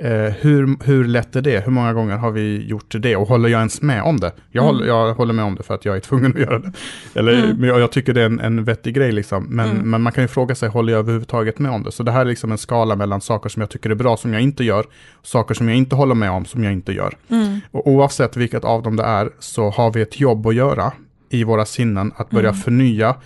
Eh, 0.03 0.33
hur, 0.41 0.85
hur 0.85 1.05
lätt 1.05 1.37
är 1.37 1.43
det? 1.43 1.65
Hur 1.65 1.73
många 1.73 1.93
gånger 1.93 2.17
har 2.17 2.31
vi 2.31 2.67
gjort 2.67 2.95
det? 2.99 3.17
Och 3.17 3.29
håller 3.29 3.49
jag 3.49 3.59
ens 3.59 3.83
med 3.83 4.03
om 4.03 4.21
det? 4.21 4.33
Jag, 4.51 4.63
mm. 4.63 4.75
håller, 4.75 4.87
jag 4.87 5.15
håller 5.15 5.33
med 5.35 5.45
om 5.45 5.55
det 5.55 5.63
för 5.63 5.75
att 5.75 5.85
jag 5.85 5.97
är 5.97 6.01
tvungen 6.11 6.33
att 6.33 6.41
göra 6.41 6.59
det. 6.59 6.73
Eller, 7.15 7.45
mm. 7.45 7.57
men 7.57 7.69
jag, 7.69 7.81
jag, 7.81 7.93
tycker 7.93 8.15
det 8.15 8.23
är 8.23 8.27
en, 8.27 8.41
en 8.41 8.65
vettig 8.65 8.95
grej 8.95 9.13
liksom. 9.13 9.45
Men, 9.45 9.71
mm. 9.71 9.91
men 9.91 10.03
man 10.03 10.13
kan 10.13 10.25
ju 10.25 10.29
fråga 10.29 10.55
sig, 10.55 10.69
håller 10.69 10.93
jag 10.93 11.01
överhuvudtaget 11.01 11.59
med 11.59 11.73
om 11.73 11.83
det? 11.83 11.93
Så 11.93 12.03
det 12.03 12.13
här 12.13 12.21
är 12.21 12.25
liksom 12.25 12.53
en 12.53 12.59
skala 12.59 12.97
mellan 12.97 13.21
saker 13.21 13.49
som 13.49 13.61
jag 13.61 13.71
tycker 13.71 13.91
är 13.91 13.95
bra 13.95 14.17
som 14.17 14.33
jag 14.33 14.43
inte 14.43 14.65
gör, 14.65 14.85
saker 15.23 15.55
som 15.55 15.69
jag 15.69 15.77
inte 15.77 15.97
håller 15.97 16.15
med 16.15 16.31
om 16.31 16.45
som 16.45 16.65
jag 16.65 16.73
inte 16.73 16.93
gör. 16.93 17.15
Mm. 17.29 17.61
Och 17.71 17.87
oavsett 17.87 18.37
vilket 18.37 18.65
av 18.65 18.83
dem 18.83 18.97
det 18.97 19.05
är 19.05 19.31
så 19.39 19.71
har 19.71 19.93
vi 19.93 20.03
ett 20.03 20.21
jobb 20.21 20.47
att 20.47 20.55
göra 20.55 20.93
i 21.31 21.45
våra 21.45 21.65
sinnen, 21.65 22.13
att 22.17 22.31
börja 22.31 22.49
mm. 22.49 22.61
förnya 22.61 23.17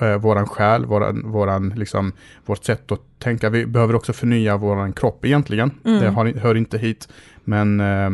eh, 0.00 0.16
våran 0.16 0.46
själ, 0.46 0.86
våran, 0.86 1.32
våran, 1.32 1.68
liksom, 1.68 2.12
vårt 2.46 2.64
sätt 2.64 2.92
att 2.92 3.00
tänka. 3.18 3.50
Vi 3.50 3.66
behöver 3.66 3.94
också 3.94 4.12
förnya 4.12 4.56
våran 4.56 4.92
kropp 4.92 5.24
egentligen. 5.24 5.70
Mm. 5.84 6.00
Det 6.00 6.08
har, 6.08 6.26
hör 6.26 6.54
inte 6.54 6.78
hit, 6.78 7.08
men 7.44 7.80
eh, 7.80 8.10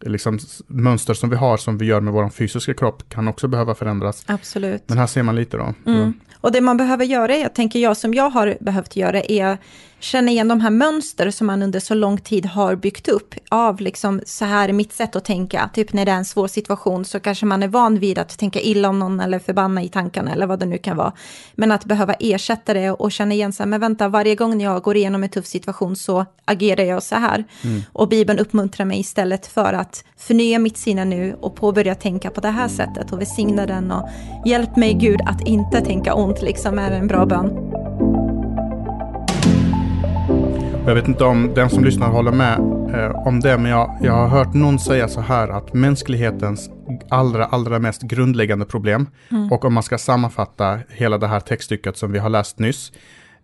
liksom, 0.00 0.38
mönster 0.66 1.14
som 1.14 1.30
vi 1.30 1.36
har, 1.36 1.56
som 1.56 1.78
vi 1.78 1.86
gör 1.86 2.00
med 2.00 2.12
vår 2.12 2.28
fysiska 2.28 2.74
kropp, 2.74 3.08
kan 3.08 3.28
också 3.28 3.48
behöva 3.48 3.74
förändras. 3.74 4.24
Absolut. 4.26 4.82
Men 4.86 4.98
här 4.98 5.06
ser 5.06 5.22
man 5.22 5.36
lite 5.36 5.56
då. 5.56 5.74
Mm. 5.86 6.12
Och 6.40 6.52
det 6.52 6.60
man 6.60 6.76
behöver 6.76 7.04
göra, 7.04 7.36
jag 7.36 7.54
tänker 7.54 7.78
jag, 7.78 7.96
som 7.96 8.14
jag 8.14 8.30
har 8.30 8.56
behövt 8.60 8.96
göra, 8.96 9.20
är 9.20 9.58
känna 10.00 10.30
igen 10.30 10.48
de 10.48 10.60
här 10.60 10.70
mönster 10.70 11.30
som 11.30 11.46
man 11.46 11.62
under 11.62 11.80
så 11.80 11.94
lång 11.94 12.18
tid 12.18 12.46
har 12.46 12.76
byggt 12.76 13.08
upp 13.08 13.34
av 13.48 13.80
liksom 13.80 14.20
så 14.26 14.44
här 14.44 14.68
är 14.68 14.72
mitt 14.72 14.92
sätt 14.92 15.16
att 15.16 15.24
tänka. 15.24 15.70
Typ 15.74 15.92
när 15.92 16.04
det 16.04 16.12
är 16.12 16.16
en 16.16 16.24
svår 16.24 16.48
situation 16.48 17.04
så 17.04 17.20
kanske 17.20 17.46
man 17.46 17.62
är 17.62 17.68
van 17.68 17.98
vid 17.98 18.18
att 18.18 18.38
tänka 18.38 18.60
illa 18.60 18.88
om 18.88 18.98
någon 18.98 19.20
eller 19.20 19.38
förbanna 19.38 19.82
i 19.82 19.88
tankarna 19.88 20.32
eller 20.32 20.46
vad 20.46 20.58
det 20.58 20.66
nu 20.66 20.78
kan 20.78 20.96
vara. 20.96 21.12
Men 21.54 21.72
att 21.72 21.84
behöva 21.84 22.14
ersätta 22.14 22.74
det 22.74 22.90
och 22.90 23.12
känna 23.12 23.34
igen 23.34 23.52
sig, 23.52 23.66
men 23.66 23.80
vänta, 23.80 24.08
varje 24.08 24.34
gång 24.34 24.60
jag 24.60 24.82
går 24.82 24.96
igenom 24.96 25.22
en 25.22 25.28
tuff 25.28 25.46
situation 25.46 25.96
så 25.96 26.26
agerar 26.44 26.84
jag 26.84 27.02
så 27.02 27.14
här. 27.14 27.44
Mm. 27.64 27.82
Och 27.92 28.08
Bibeln 28.08 28.38
uppmuntrar 28.38 28.86
mig 28.86 29.00
istället 29.00 29.46
för 29.46 29.72
att 29.72 30.04
förnya 30.16 30.58
mitt 30.58 30.78
sinne 30.78 31.04
nu 31.04 31.36
och 31.40 31.54
påbörja 31.56 31.94
tänka 31.94 32.30
på 32.30 32.40
det 32.40 32.50
här 32.50 32.68
sättet 32.68 33.12
och 33.12 33.20
välsigna 33.20 33.66
den 33.66 33.90
och 33.90 34.08
hjälp 34.46 34.76
mig 34.76 34.94
Gud 34.94 35.20
att 35.26 35.48
inte 35.48 35.80
tänka 35.80 36.14
ont, 36.14 36.42
liksom 36.42 36.78
är 36.78 36.90
en 36.90 37.06
bra 37.06 37.26
bön. 37.26 37.79
Jag 40.86 40.94
vet 40.94 41.08
inte 41.08 41.24
om 41.24 41.54
den 41.54 41.70
som 41.70 41.84
lyssnar 41.84 42.08
håller 42.08 42.32
med 42.32 42.58
eh, 42.94 43.26
om 43.26 43.40
det, 43.40 43.58
men 43.58 43.70
jag, 43.70 43.98
jag 44.02 44.12
har 44.12 44.28
hört 44.28 44.54
någon 44.54 44.78
säga 44.78 45.08
så 45.08 45.20
här 45.20 45.48
att 45.48 45.74
mänsklighetens 45.74 46.70
allra, 47.08 47.44
allra 47.44 47.78
mest 47.78 48.02
grundläggande 48.02 48.64
problem, 48.64 49.06
mm. 49.30 49.52
och 49.52 49.64
om 49.64 49.74
man 49.74 49.82
ska 49.82 49.98
sammanfatta 49.98 50.78
hela 50.88 51.18
det 51.18 51.26
här 51.26 51.40
textstycket 51.40 51.96
som 51.96 52.12
vi 52.12 52.18
har 52.18 52.30
läst 52.30 52.58
nyss, 52.58 52.92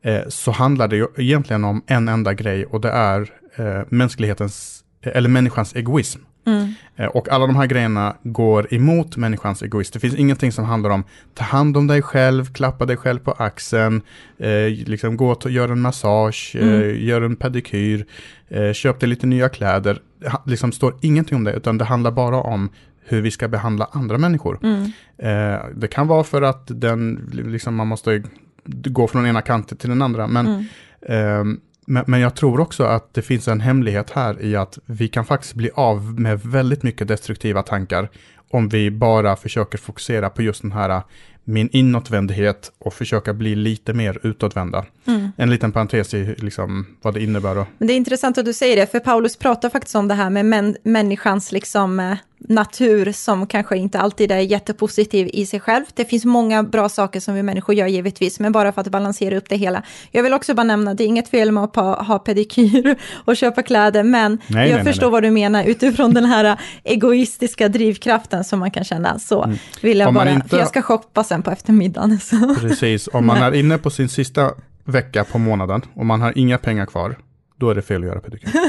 eh, 0.02 0.20
så 0.28 0.50
handlar 0.50 0.88
det 0.88 0.96
ju 0.96 1.06
egentligen 1.16 1.64
om 1.64 1.82
en 1.86 2.08
enda 2.08 2.34
grej 2.34 2.66
och 2.66 2.80
det 2.80 2.90
är 2.90 3.20
eh, 3.56 3.84
mänsklighetens, 3.88 4.84
eller 5.02 5.28
människans 5.28 5.74
egoism. 5.74 6.20
Mm. 6.46 6.74
Eh, 6.96 7.06
och 7.06 7.28
alla 7.28 7.46
de 7.46 7.56
här 7.56 7.66
grejerna 7.66 8.16
går 8.22 8.74
emot 8.74 9.16
människans 9.16 9.62
egoism. 9.62 9.90
Det 9.92 10.00
finns 10.00 10.14
ingenting 10.14 10.52
som 10.52 10.64
handlar 10.64 10.90
om 10.90 11.04
ta 11.34 11.44
hand 11.44 11.76
om 11.76 11.86
dig 11.86 12.02
själv, 12.02 12.52
klappa 12.52 12.86
dig 12.86 12.96
själv 12.96 13.18
på 13.18 13.32
axeln, 13.32 14.02
eh, 14.38 14.68
liksom 14.86 15.16
gå 15.16 15.30
och 15.30 15.50
göra 15.50 15.72
en 15.72 15.80
massage, 15.80 16.56
eh, 16.56 16.68
mm. 16.68 16.82
eh, 16.82 17.04
gör 17.04 17.22
en 17.22 17.36
pedikyr, 17.36 18.06
eh, 18.48 18.72
köp 18.72 19.00
dig 19.00 19.08
lite 19.08 19.26
nya 19.26 19.48
kläder. 19.48 19.98
Det 20.18 20.30
liksom 20.44 20.72
står 20.72 20.94
ingenting 21.00 21.36
om 21.36 21.44
det, 21.44 21.52
utan 21.52 21.78
det 21.78 21.84
handlar 21.84 22.10
bara 22.10 22.36
om 22.36 22.70
hur 23.08 23.22
vi 23.22 23.30
ska 23.30 23.48
behandla 23.48 23.88
andra 23.92 24.18
människor. 24.18 24.58
Mm. 24.62 24.82
Eh, 25.18 25.60
det 25.74 25.88
kan 25.88 26.06
vara 26.06 26.24
för 26.24 26.42
att 26.42 26.64
den, 26.66 27.30
liksom, 27.32 27.74
man 27.74 27.86
måste 27.86 28.22
gå 28.66 29.06
från 29.06 29.26
ena 29.26 29.42
kanten 29.42 29.78
till 29.78 29.88
den 29.88 30.02
andra, 30.02 30.26
men 30.26 30.46
mm. 30.46 30.64
Ehm, 31.08 31.60
men, 31.86 32.04
men 32.06 32.20
jag 32.20 32.34
tror 32.34 32.60
också 32.60 32.84
att 32.84 33.14
det 33.14 33.22
finns 33.22 33.48
en 33.48 33.60
hemlighet 33.60 34.10
här 34.10 34.42
i 34.42 34.56
att 34.56 34.78
vi 34.86 35.08
kan 35.08 35.24
faktiskt 35.24 35.54
bli 35.54 35.70
av 35.74 36.20
med 36.20 36.40
väldigt 36.40 36.82
mycket 36.82 37.08
destruktiva 37.08 37.62
tankar 37.62 38.08
om 38.50 38.68
vi 38.68 38.90
bara 38.90 39.36
försöker 39.36 39.78
fokusera 39.78 40.30
på 40.30 40.42
just 40.42 40.62
den 40.62 40.72
här 40.72 41.02
min 41.48 41.68
inåtvändhet 41.72 42.72
och 42.78 42.94
försöka 42.94 43.34
bli 43.34 43.54
lite 43.54 43.94
mer 43.94 44.18
utåtvända. 44.22 44.84
Mm. 45.06 45.32
En 45.36 45.50
liten 45.50 45.72
parentes 45.72 46.14
i 46.14 46.34
liksom, 46.38 46.86
vad 47.02 47.14
det 47.14 47.22
innebär. 47.22 47.54
Då. 47.54 47.66
Men 47.78 47.88
det 47.88 47.94
är 47.94 47.96
intressant 47.96 48.38
att 48.38 48.44
du 48.44 48.52
säger 48.52 48.76
det, 48.76 48.86
för 48.86 49.00
Paulus 49.00 49.36
pratar 49.36 49.70
faktiskt 49.70 49.96
om 49.96 50.08
det 50.08 50.14
här 50.14 50.30
med 50.30 50.44
män, 50.46 50.76
människans 50.82 51.52
liksom, 51.52 52.00
eh, 52.00 52.16
natur 52.38 53.12
som 53.12 53.46
kanske 53.46 53.76
inte 53.76 53.98
alltid 53.98 54.32
är 54.32 54.38
jättepositiv 54.38 55.30
i 55.32 55.46
sig 55.46 55.60
själv. 55.60 55.84
Det 55.94 56.04
finns 56.04 56.24
många 56.24 56.62
bra 56.62 56.88
saker 56.88 57.20
som 57.20 57.34
vi 57.34 57.42
människor 57.42 57.74
gör 57.74 57.86
givetvis, 57.86 58.40
men 58.40 58.52
bara 58.52 58.72
för 58.72 58.80
att 58.80 58.88
balansera 58.88 59.36
upp 59.36 59.48
det 59.48 59.56
hela. 59.56 59.82
Jag 60.10 60.22
vill 60.22 60.34
också 60.34 60.54
bara 60.54 60.64
nämna, 60.64 60.94
det 60.94 61.04
är 61.04 61.06
inget 61.06 61.28
fel 61.28 61.52
med 61.52 61.64
att 61.64 61.76
ha 62.06 62.18
pedikyr 62.18 62.96
och 63.24 63.36
köpa 63.36 63.62
kläder, 63.62 64.02
men 64.02 64.38
nej, 64.46 64.70
jag 64.70 64.76
nej, 64.76 64.84
förstår 64.84 65.06
nej, 65.06 65.12
vad 65.12 65.22
du 65.22 65.30
menar 65.30 65.64
utifrån 65.64 66.14
den 66.14 66.24
här 66.24 66.60
egoistiska 66.84 67.68
drivkraften 67.68 68.35
som 68.42 68.58
man 68.58 68.70
kan 68.70 68.84
känna. 68.84 69.18
Så 69.18 69.44
mm. 69.44 69.56
vill 69.82 69.98
jag 69.98 70.14
bara, 70.14 70.30
inte... 70.30 70.48
för 70.48 70.58
jag 70.58 70.68
ska 70.68 70.82
shoppa 70.82 71.24
sen 71.24 71.42
på 71.42 71.50
eftermiddagen. 71.50 72.18
Så. 72.20 72.54
Precis, 72.54 73.08
om 73.12 73.26
man 73.26 73.36
är 73.36 73.54
inne 73.54 73.78
på 73.78 73.90
sin 73.90 74.08
sista 74.08 74.50
vecka 74.84 75.24
på 75.24 75.38
månaden 75.38 75.82
och 75.94 76.06
man 76.06 76.20
har 76.20 76.38
inga 76.38 76.58
pengar 76.58 76.86
kvar, 76.86 77.18
då 77.56 77.70
är 77.70 77.74
det 77.74 77.82
fel 77.82 78.02
att 78.02 78.08
göra 78.08 78.20
pedikyr. 78.20 78.50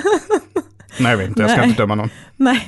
Nej, 1.00 1.12
jag 1.12 1.18
vet 1.18 1.28
inte, 1.28 1.42
jag 1.42 1.52
ska 1.52 1.60
nej. 1.60 1.70
inte 1.70 1.82
döma 1.82 1.96
någon. 1.96 2.10
Nej, 2.40 2.68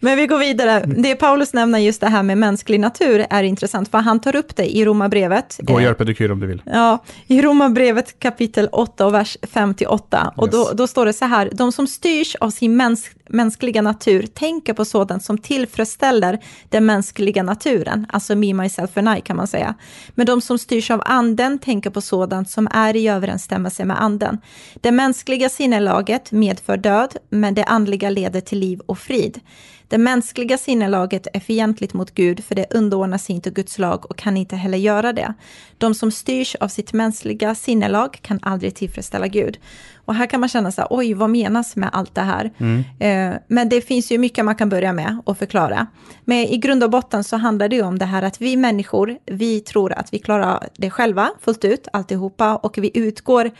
men 0.00 0.16
vi 0.16 0.26
går 0.26 0.38
vidare. 0.38 0.84
Det 0.86 1.14
Paulus 1.14 1.52
nämner 1.52 1.78
just 1.78 2.00
det 2.00 2.08
här 2.08 2.22
med 2.22 2.38
mänsklig 2.38 2.80
natur 2.80 3.26
är 3.30 3.42
intressant, 3.42 3.90
för 3.90 3.98
han 3.98 4.20
tar 4.20 4.36
upp 4.36 4.56
det 4.56 4.76
i 4.76 4.84
Romarbrevet. 4.84 5.60
Gå 5.62 5.74
och 5.74 5.82
gör 5.82 5.94
pedikyr 5.94 6.30
om 6.30 6.40
du 6.40 6.46
vill. 6.46 6.62
Ja, 6.66 7.04
i 7.26 7.42
Romarbrevet 7.42 8.18
kapitel 8.18 8.68
8 8.72 9.06
och 9.06 9.14
vers 9.14 9.36
58. 9.52 10.32
Och 10.36 10.46
yes. 10.46 10.52
då, 10.52 10.72
då 10.74 10.86
står 10.86 11.06
det 11.06 11.12
så 11.12 11.24
här, 11.24 11.50
de 11.52 11.72
som 11.72 11.86
styrs 11.86 12.34
av 12.34 12.50
sin 12.50 12.76
mäns 12.76 13.10
mänskliga 13.32 13.82
natur 13.82 14.26
tänker 14.26 14.72
på 14.72 14.84
sådant 14.84 15.24
som 15.24 15.38
tillfredsställer 15.38 16.38
den 16.68 16.86
mänskliga 16.86 17.42
naturen, 17.42 18.06
alltså 18.08 18.34
me, 18.36 18.54
myself 18.54 18.96
and 18.96 19.18
I 19.18 19.20
kan 19.20 19.36
man 19.36 19.46
säga. 19.46 19.74
Men 20.14 20.26
de 20.26 20.40
som 20.40 20.58
styrs 20.58 20.90
av 20.90 21.02
anden 21.06 21.58
tänker 21.58 21.90
på 21.90 22.00
sådant 22.00 22.50
som 22.50 22.68
är 22.72 22.96
i 22.96 23.08
överensstämmelse 23.08 23.84
med 23.84 24.02
anden. 24.02 24.38
Det 24.80 24.90
mänskliga 24.90 25.48
sinnelaget 25.48 26.32
medför 26.32 26.76
död, 26.76 27.16
men 27.42 27.54
det 27.54 27.64
andliga 27.64 28.10
leder 28.10 28.40
till 28.40 28.58
liv 28.58 28.80
och 28.86 28.98
frid. 28.98 29.40
Det 29.88 29.98
mänskliga 29.98 30.58
sinnelaget 30.58 31.26
är 31.32 31.40
fientligt 31.40 31.94
mot 31.94 32.14
Gud, 32.14 32.44
för 32.44 32.54
det 32.54 32.74
underordnar 32.74 33.18
sig 33.18 33.34
inte 33.34 33.50
Guds 33.50 33.78
lag 33.78 34.10
och 34.10 34.16
kan 34.16 34.36
inte 34.36 34.56
heller 34.56 34.78
göra 34.78 35.12
det. 35.12 35.34
De 35.78 35.94
som 35.94 36.10
styrs 36.10 36.54
av 36.54 36.68
sitt 36.68 36.92
mänskliga 36.92 37.54
sinnelag 37.54 38.18
kan 38.22 38.38
aldrig 38.42 38.74
tillfredsställa 38.74 39.26
Gud. 39.26 39.58
Och 40.04 40.14
här 40.14 40.26
kan 40.26 40.40
man 40.40 40.48
känna 40.48 40.72
så 40.72 40.80
här, 40.80 40.88
oj, 40.90 41.14
vad 41.14 41.30
menas 41.30 41.76
med 41.76 41.90
allt 41.92 42.14
det 42.14 42.20
här? 42.20 42.50
Mm. 42.58 42.84
Eh, 43.00 43.38
men 43.46 43.68
det 43.68 43.80
finns 43.80 44.12
ju 44.12 44.18
mycket 44.18 44.44
man 44.44 44.54
kan 44.54 44.68
börja 44.68 44.92
med 44.92 45.18
och 45.24 45.38
förklara. 45.38 45.86
Men 46.24 46.38
i 46.38 46.56
grund 46.56 46.84
och 46.84 46.90
botten 46.90 47.24
så 47.24 47.36
handlar 47.36 47.68
det 47.68 47.76
ju 47.76 47.82
om 47.82 47.98
det 47.98 48.06
här 48.06 48.22
att 48.22 48.40
vi 48.40 48.56
människor, 48.56 49.18
vi 49.26 49.60
tror 49.60 49.92
att 49.92 50.12
vi 50.12 50.18
klarar 50.18 50.68
det 50.76 50.90
själva 50.90 51.30
fullt 51.40 51.64
ut, 51.64 51.88
alltihopa, 51.92 52.56
och 52.56 52.78
vi 52.78 52.90
utgår 52.94 53.50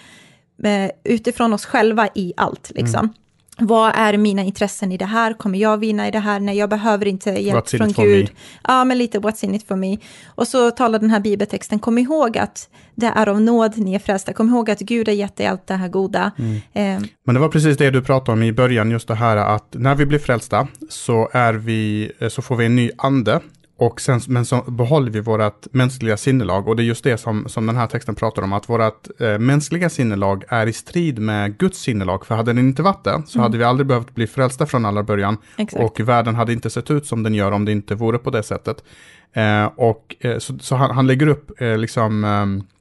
eh, 0.62 0.90
utifrån 1.05 1.53
oss 1.53 1.64
själva 1.66 2.09
i 2.14 2.33
allt, 2.37 2.71
liksom. 2.75 3.01
Mm 3.01 3.14
vad 3.58 3.92
är 3.94 4.16
mina 4.16 4.42
intressen 4.42 4.92
i 4.92 4.96
det 4.96 5.04
här? 5.04 5.32
Kommer 5.32 5.58
jag 5.58 5.78
vinna 5.78 6.08
i 6.08 6.10
det 6.10 6.18
här? 6.18 6.40
Nej, 6.40 6.56
jag 6.56 6.70
behöver 6.70 7.06
inte 7.06 7.30
hjälp 7.30 7.66
what's 7.66 7.76
från 7.76 7.92
Gud. 7.92 8.30
Ja, 8.68 8.84
men 8.84 8.98
lite 8.98 9.18
what's 9.18 9.44
in 9.44 9.54
it 9.54 9.68
for 9.68 9.76
me. 9.76 9.96
Och 10.26 10.48
så 10.48 10.70
talar 10.70 10.98
den 10.98 11.10
här 11.10 11.20
bibeltexten, 11.20 11.78
kom 11.78 11.98
ihåg 11.98 12.38
att 12.38 12.68
det 12.94 13.06
är 13.06 13.28
av 13.28 13.40
nåd 13.40 13.78
ni 13.78 13.94
är 13.94 13.98
frälsta. 13.98 14.32
Kom 14.32 14.48
ihåg 14.48 14.70
att 14.70 14.78
Gud 14.80 15.08
har 15.08 15.14
gett 15.14 15.36
dig 15.36 15.46
allt 15.46 15.66
det 15.66 15.74
här 15.74 15.88
goda. 15.88 16.32
Mm. 16.38 16.54
Eh. 16.54 17.08
Men 17.26 17.34
det 17.34 17.40
var 17.40 17.48
precis 17.48 17.76
det 17.76 17.90
du 17.90 18.02
pratade 18.02 18.32
om 18.32 18.42
i 18.42 18.52
början, 18.52 18.90
just 18.90 19.08
det 19.08 19.14
här 19.14 19.36
att 19.36 19.66
när 19.70 19.94
vi 19.94 20.06
blir 20.06 20.18
frälsta 20.18 20.68
så, 20.88 21.28
är 21.32 21.54
vi, 21.54 22.12
så 22.30 22.42
får 22.42 22.56
vi 22.56 22.66
en 22.66 22.76
ny 22.76 22.90
ande 22.98 23.40
och 23.83 24.01
sen, 24.01 24.21
men 24.29 24.45
så 24.45 24.57
behåller 24.57 25.11
vi 25.11 25.21
vårt 25.21 25.66
mänskliga 25.73 26.16
sinnelag 26.16 26.68
och 26.68 26.77
det 26.77 26.83
är 26.83 26.85
just 26.85 27.05
det 27.05 27.18
som, 27.18 27.49
som 27.49 27.66
den 27.66 27.77
här 27.77 27.87
texten 27.87 28.14
pratar 28.14 28.42
om, 28.42 28.53
att 28.53 28.68
vårt 28.68 29.21
eh, 29.21 29.38
mänskliga 29.38 29.90
sinnelag 29.90 30.45
är 30.49 30.66
i 30.66 30.73
strid 30.73 31.18
med 31.18 31.59
Guds 31.59 31.79
sinnelag. 31.79 32.27
För 32.27 32.35
hade 32.35 32.53
den 32.53 32.59
inte 32.59 32.83
varit 32.83 33.05
det 33.05 33.23
så 33.27 33.38
mm. 33.38 33.42
hade 33.42 33.59
vi 33.59 33.64
aldrig 33.64 33.87
behövt 33.87 34.14
bli 34.14 34.27
frälsta 34.27 34.66
från 34.66 34.85
allra 34.85 35.03
början. 35.03 35.37
Exakt. 35.57 35.85
Och 35.85 36.01
världen 36.01 36.35
hade 36.35 36.53
inte 36.53 36.71
sett 36.71 36.90
ut 36.90 37.07
som 37.07 37.23
den 37.23 37.35
gör 37.35 37.53
om 37.53 37.64
det 37.64 37.73
inte 37.73 37.95
vore 37.95 38.18
på 38.18 38.31
det 38.31 38.42
sättet. 38.42 38.85
Eh, 39.33 39.64
och 39.64 40.16
eh, 40.21 40.38
så, 40.38 40.59
så 40.59 40.77
han, 40.77 40.90
han, 40.90 41.07
lägger 41.07 41.27
upp 41.27 41.61
eh, 41.61 41.79
liksom 41.79 42.25
ehm, 42.25 42.59
Eh, 42.59 42.71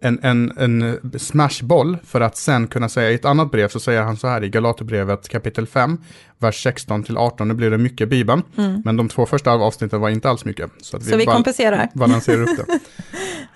en, 0.00 0.18
en, 0.22 0.52
en 0.58 1.00
smashboll 1.18 1.98
för 2.04 2.20
att 2.20 2.36
sen 2.36 2.66
kunna 2.66 2.88
säga 2.88 3.10
i 3.10 3.14
ett 3.14 3.24
annat 3.24 3.50
brev 3.50 3.68
så 3.68 3.80
säger 3.80 4.02
han 4.02 4.16
så 4.16 4.28
här 4.28 4.44
i 4.44 4.48
Galaterbrevet 4.48 5.28
kapitel 5.28 5.66
5, 5.66 5.98
vers 6.38 6.62
16 6.62 7.02
till 7.02 7.16
18. 7.16 7.48
Nu 7.48 7.54
blir 7.54 7.70
det 7.70 7.78
mycket 7.78 8.08
Bibeln, 8.08 8.42
mm. 8.56 8.82
men 8.84 8.96
de 8.96 9.08
två 9.08 9.26
första 9.26 9.50
avsnitten 9.50 10.00
var 10.00 10.08
inte 10.08 10.30
alls 10.30 10.44
mycket. 10.44 10.70
Så, 10.80 11.00
så 11.00 11.10
vi, 11.10 11.16
vi 11.16 11.26
kompenserar. 11.26 11.88
balanserar 11.94 12.42
upp 12.42 12.56
det. 12.56 12.78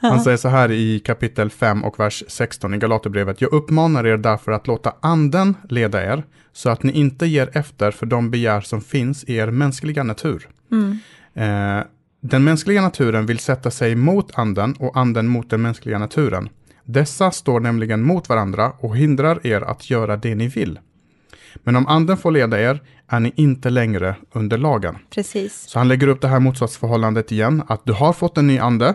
Han 0.08 0.20
säger 0.20 0.36
så 0.36 0.48
här 0.48 0.70
i 0.70 0.98
kapitel 0.98 1.50
5 1.50 1.84
och 1.84 2.00
vers 2.00 2.24
16 2.28 2.74
i 2.74 2.78
Galaterbrevet. 2.78 3.40
Jag 3.40 3.52
uppmanar 3.52 4.06
er 4.06 4.16
därför 4.16 4.52
att 4.52 4.66
låta 4.66 4.94
anden 5.00 5.56
leda 5.68 6.04
er, 6.12 6.24
så 6.52 6.70
att 6.70 6.82
ni 6.82 6.92
inte 6.92 7.26
ger 7.26 7.50
efter 7.52 7.90
för 7.90 8.06
de 8.06 8.30
begär 8.30 8.60
som 8.60 8.80
finns 8.80 9.24
i 9.24 9.36
er 9.36 9.50
mänskliga 9.50 10.02
natur. 10.02 10.48
Mm. 10.72 10.98
Eh, 11.34 11.84
den 12.20 12.44
mänskliga 12.44 12.82
naturen 12.82 13.26
vill 13.26 13.38
sätta 13.38 13.70
sig 13.70 13.94
mot 13.94 14.38
anden 14.38 14.72
och 14.72 14.96
anden 14.96 15.28
mot 15.28 15.50
den 15.50 15.62
mänskliga 15.62 15.98
naturen. 15.98 16.48
Dessa 16.84 17.30
står 17.30 17.60
nämligen 17.60 18.02
mot 18.02 18.28
varandra 18.28 18.72
och 18.78 18.96
hindrar 18.96 19.46
er 19.46 19.60
att 19.60 19.90
göra 19.90 20.16
det 20.16 20.34
ni 20.34 20.48
vill. 20.48 20.78
Men 21.54 21.76
om 21.76 21.86
anden 21.86 22.16
får 22.16 22.30
leda 22.30 22.60
er 22.60 22.82
är 23.08 23.20
ni 23.20 23.32
inte 23.36 23.70
längre 23.70 24.16
under 24.32 24.58
lagen. 24.58 24.98
Precis. 25.10 25.68
Så 25.68 25.78
han 25.78 25.88
lägger 25.88 26.08
upp 26.08 26.20
det 26.20 26.28
här 26.28 26.40
motsatsförhållandet 26.40 27.32
igen, 27.32 27.62
att 27.66 27.80
du 27.84 27.92
har 27.92 28.12
fått 28.12 28.38
en 28.38 28.46
ny 28.46 28.58
ande, 28.58 28.94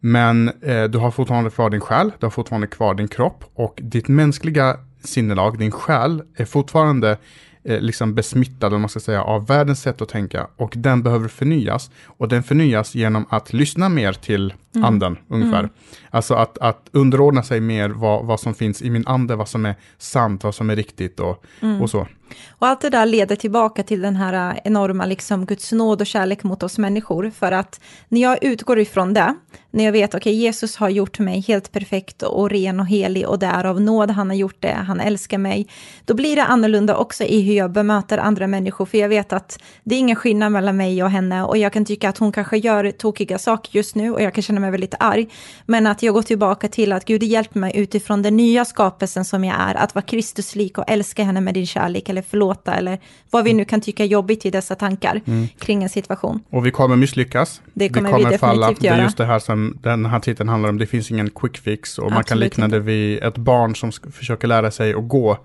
men 0.00 0.48
eh, 0.48 0.84
du 0.84 0.98
har 0.98 1.10
fortfarande 1.10 1.50
kvar 1.50 1.70
din 1.70 1.80
själ, 1.80 2.12
du 2.18 2.26
har 2.26 2.30
fortfarande 2.30 2.66
kvar 2.66 2.94
din 2.94 3.08
kropp 3.08 3.44
och 3.54 3.78
ditt 3.82 4.08
mänskliga 4.08 4.76
sinnelag, 5.04 5.58
din 5.58 5.70
själ, 5.70 6.22
är 6.36 6.44
fortfarande 6.44 7.18
eh, 7.64 7.80
liksom 7.80 8.14
besmittad, 8.14 8.74
om 8.74 8.80
man 8.80 8.88
ska 8.88 9.00
säga, 9.00 9.22
av 9.22 9.46
världens 9.46 9.80
sätt 9.80 10.02
att 10.02 10.08
tänka 10.08 10.48
och 10.56 10.72
den 10.76 11.02
behöver 11.02 11.28
förnyas. 11.28 11.90
Och 12.04 12.28
den 12.28 12.42
förnyas 12.42 12.94
genom 12.94 13.26
att 13.28 13.52
lyssna 13.52 13.88
mer 13.88 14.12
till 14.12 14.54
mm. 14.74 14.84
anden, 14.84 15.18
ungefär. 15.28 15.58
Mm. 15.58 15.70
Alltså 16.10 16.34
att, 16.34 16.58
att 16.58 16.88
underordna 16.92 17.42
sig 17.42 17.60
mer 17.60 17.88
vad, 17.88 18.24
vad 18.26 18.40
som 18.40 18.54
finns 18.54 18.82
i 18.82 18.90
min 18.90 19.06
ande, 19.06 19.36
vad 19.36 19.48
som 19.48 19.66
är 19.66 19.74
sant, 19.98 20.44
vad 20.44 20.54
som 20.54 20.70
är 20.70 20.76
riktigt 20.76 21.20
och, 21.20 21.44
mm. 21.60 21.82
och 21.82 21.90
så. 21.90 22.06
Och 22.48 22.66
allt 22.66 22.80
det 22.80 22.90
där 22.90 23.06
leder 23.06 23.36
tillbaka 23.36 23.82
till 23.82 24.00
den 24.00 24.16
här 24.16 24.60
enorma 24.64 25.06
liksom 25.06 25.46
Guds 25.46 25.72
nåd 25.72 26.00
och 26.00 26.06
kärlek 26.06 26.42
mot 26.42 26.62
oss 26.62 26.78
människor. 26.78 27.30
För 27.30 27.52
att 27.52 27.80
när 28.08 28.20
jag 28.20 28.44
utgår 28.44 28.78
ifrån 28.78 29.14
det, 29.14 29.34
när 29.70 29.84
jag 29.84 29.92
vet 29.92 30.14
att 30.14 30.20
okay, 30.20 30.32
Jesus 30.32 30.76
har 30.76 30.88
gjort 30.88 31.18
mig 31.18 31.40
helt 31.40 31.72
perfekt 31.72 32.22
och 32.22 32.50
ren 32.50 32.80
och 32.80 32.86
helig 32.86 33.28
och 33.28 33.38
det 33.38 33.46
är 33.46 33.64
av 33.64 33.80
nåd 33.80 34.10
han 34.10 34.28
har 34.28 34.36
gjort 34.36 34.56
det, 34.60 34.72
han 34.72 35.00
älskar 35.00 35.38
mig, 35.38 35.66
då 36.04 36.14
blir 36.14 36.36
det 36.36 36.44
annorlunda 36.44 36.96
också 36.96 37.24
i 37.24 37.42
hur 37.42 37.54
jag 37.54 37.72
bemöter 37.72 38.18
andra 38.18 38.46
människor. 38.46 38.86
För 38.86 38.98
jag 38.98 39.08
vet 39.08 39.32
att 39.32 39.62
det 39.84 39.94
är 39.94 39.98
ingen 39.98 40.16
skillnad 40.16 40.52
mellan 40.52 40.76
mig 40.76 41.02
och 41.02 41.10
henne 41.10 41.44
och 41.44 41.58
jag 41.58 41.72
kan 41.72 41.84
tycka 41.84 42.08
att 42.08 42.18
hon 42.18 42.32
kanske 42.32 42.56
gör 42.56 42.90
tokiga 42.90 43.38
saker 43.38 43.76
just 43.76 43.94
nu 43.94 44.12
och 44.12 44.22
jag 44.22 44.34
kan 44.34 44.42
känna 44.42 44.60
mig 44.62 44.70
väldigt 44.70 44.94
arg. 45.00 45.28
Men 45.66 45.86
att 45.86 46.02
jag 46.02 46.14
går 46.14 46.22
tillbaka 46.22 46.68
till 46.68 46.92
att 46.92 47.04
Gud 47.04 47.22
hjälper 47.22 47.60
mig 47.60 47.72
utifrån 47.74 48.22
den 48.22 48.36
nya 48.36 48.64
skapelsen 48.64 49.24
som 49.24 49.44
jag 49.44 49.56
är, 49.60 49.74
att 49.74 49.94
vara 49.94 50.02
Kristus 50.02 50.54
lik 50.54 50.78
och 50.78 50.84
älska 50.86 51.24
henne 51.24 51.40
med 51.40 51.54
din 51.54 51.66
kärlek 51.66 52.08
eller 52.08 52.22
förlåta 52.22 52.74
eller 52.74 52.98
vad 53.30 53.44
vi 53.44 53.54
nu 53.54 53.64
kan 53.64 53.80
tycka 53.80 54.04
är 54.04 54.08
jobbigt 54.08 54.46
i 54.46 54.50
dessa 54.50 54.74
tankar 54.74 55.20
mm. 55.26 55.48
kring 55.58 55.82
en 55.82 55.88
situation. 55.88 56.40
Och 56.50 56.66
vi 56.66 56.70
kommer 56.70 56.96
misslyckas. 56.96 57.60
Det 57.74 57.88
kommer 57.88 58.08
vi, 58.08 58.14
kommer 58.14 58.30
vi 58.30 58.38
falla. 58.38 58.66
Göra. 58.66 58.76
Det 58.80 58.88
är 58.88 59.02
just 59.02 59.16
det 59.16 59.26
här 59.26 59.38
som 59.38 59.78
den 59.82 60.06
här 60.06 60.20
titeln 60.20 60.48
handlar 60.48 60.68
om. 60.68 60.78
Det 60.78 60.86
finns 60.86 61.10
ingen 61.10 61.30
quick 61.30 61.58
fix 61.58 61.98
och 61.98 62.04
Absolut 62.04 62.14
man 62.14 62.24
kan 62.24 62.38
likna 62.38 62.68
det 62.68 62.80
vid 62.80 63.22
ett 63.22 63.38
barn 63.38 63.76
som 63.76 63.92
försöker 64.12 64.48
lära 64.48 64.70
sig 64.70 64.94
att 64.94 65.08
gå 65.08 65.38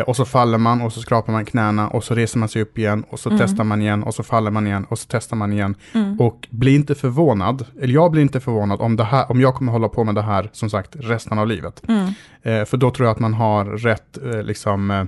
och 0.00 0.16
så 0.16 0.24
faller 0.24 0.58
man 0.58 0.82
och 0.82 0.92
så 0.92 1.00
skrapar 1.00 1.32
man 1.32 1.44
knäna 1.44 1.88
och 1.88 2.04
så 2.04 2.14
reser 2.14 2.38
man 2.38 2.48
sig 2.48 2.62
upp 2.62 2.78
igen 2.78 3.04
och 3.10 3.20
så 3.20 3.28
mm. 3.28 3.40
testar 3.40 3.64
man 3.64 3.82
igen 3.82 4.02
och 4.02 4.14
så 4.14 4.22
faller 4.22 4.50
man 4.50 4.66
igen 4.66 4.86
och 4.88 4.98
så 4.98 5.06
testar 5.08 5.36
man 5.36 5.52
igen. 5.52 5.74
Mm. 5.94 6.20
Och 6.20 6.48
bli 6.50 6.74
inte 6.74 6.94
förvånad, 6.94 7.66
eller 7.80 7.94
jag 7.94 8.10
blir 8.10 8.22
inte 8.22 8.40
förvånad 8.40 8.80
om, 8.80 8.96
det 8.96 9.04
här, 9.04 9.30
om 9.30 9.40
jag 9.40 9.54
kommer 9.54 9.72
hålla 9.72 9.88
på 9.88 10.04
med 10.04 10.14
det 10.14 10.22
här 10.22 10.50
som 10.52 10.70
sagt 10.70 10.96
resten 11.00 11.38
av 11.38 11.46
livet. 11.46 11.82
Mm. 11.88 12.06
Eh, 12.42 12.64
för 12.64 12.76
då 12.76 12.90
tror 12.90 13.06
jag 13.06 13.12
att 13.14 13.20
man 13.20 13.34
har 13.34 13.64
rätt, 13.64 14.18
eh, 14.24 14.42
liksom, 14.42 14.90
eh, 14.90 15.04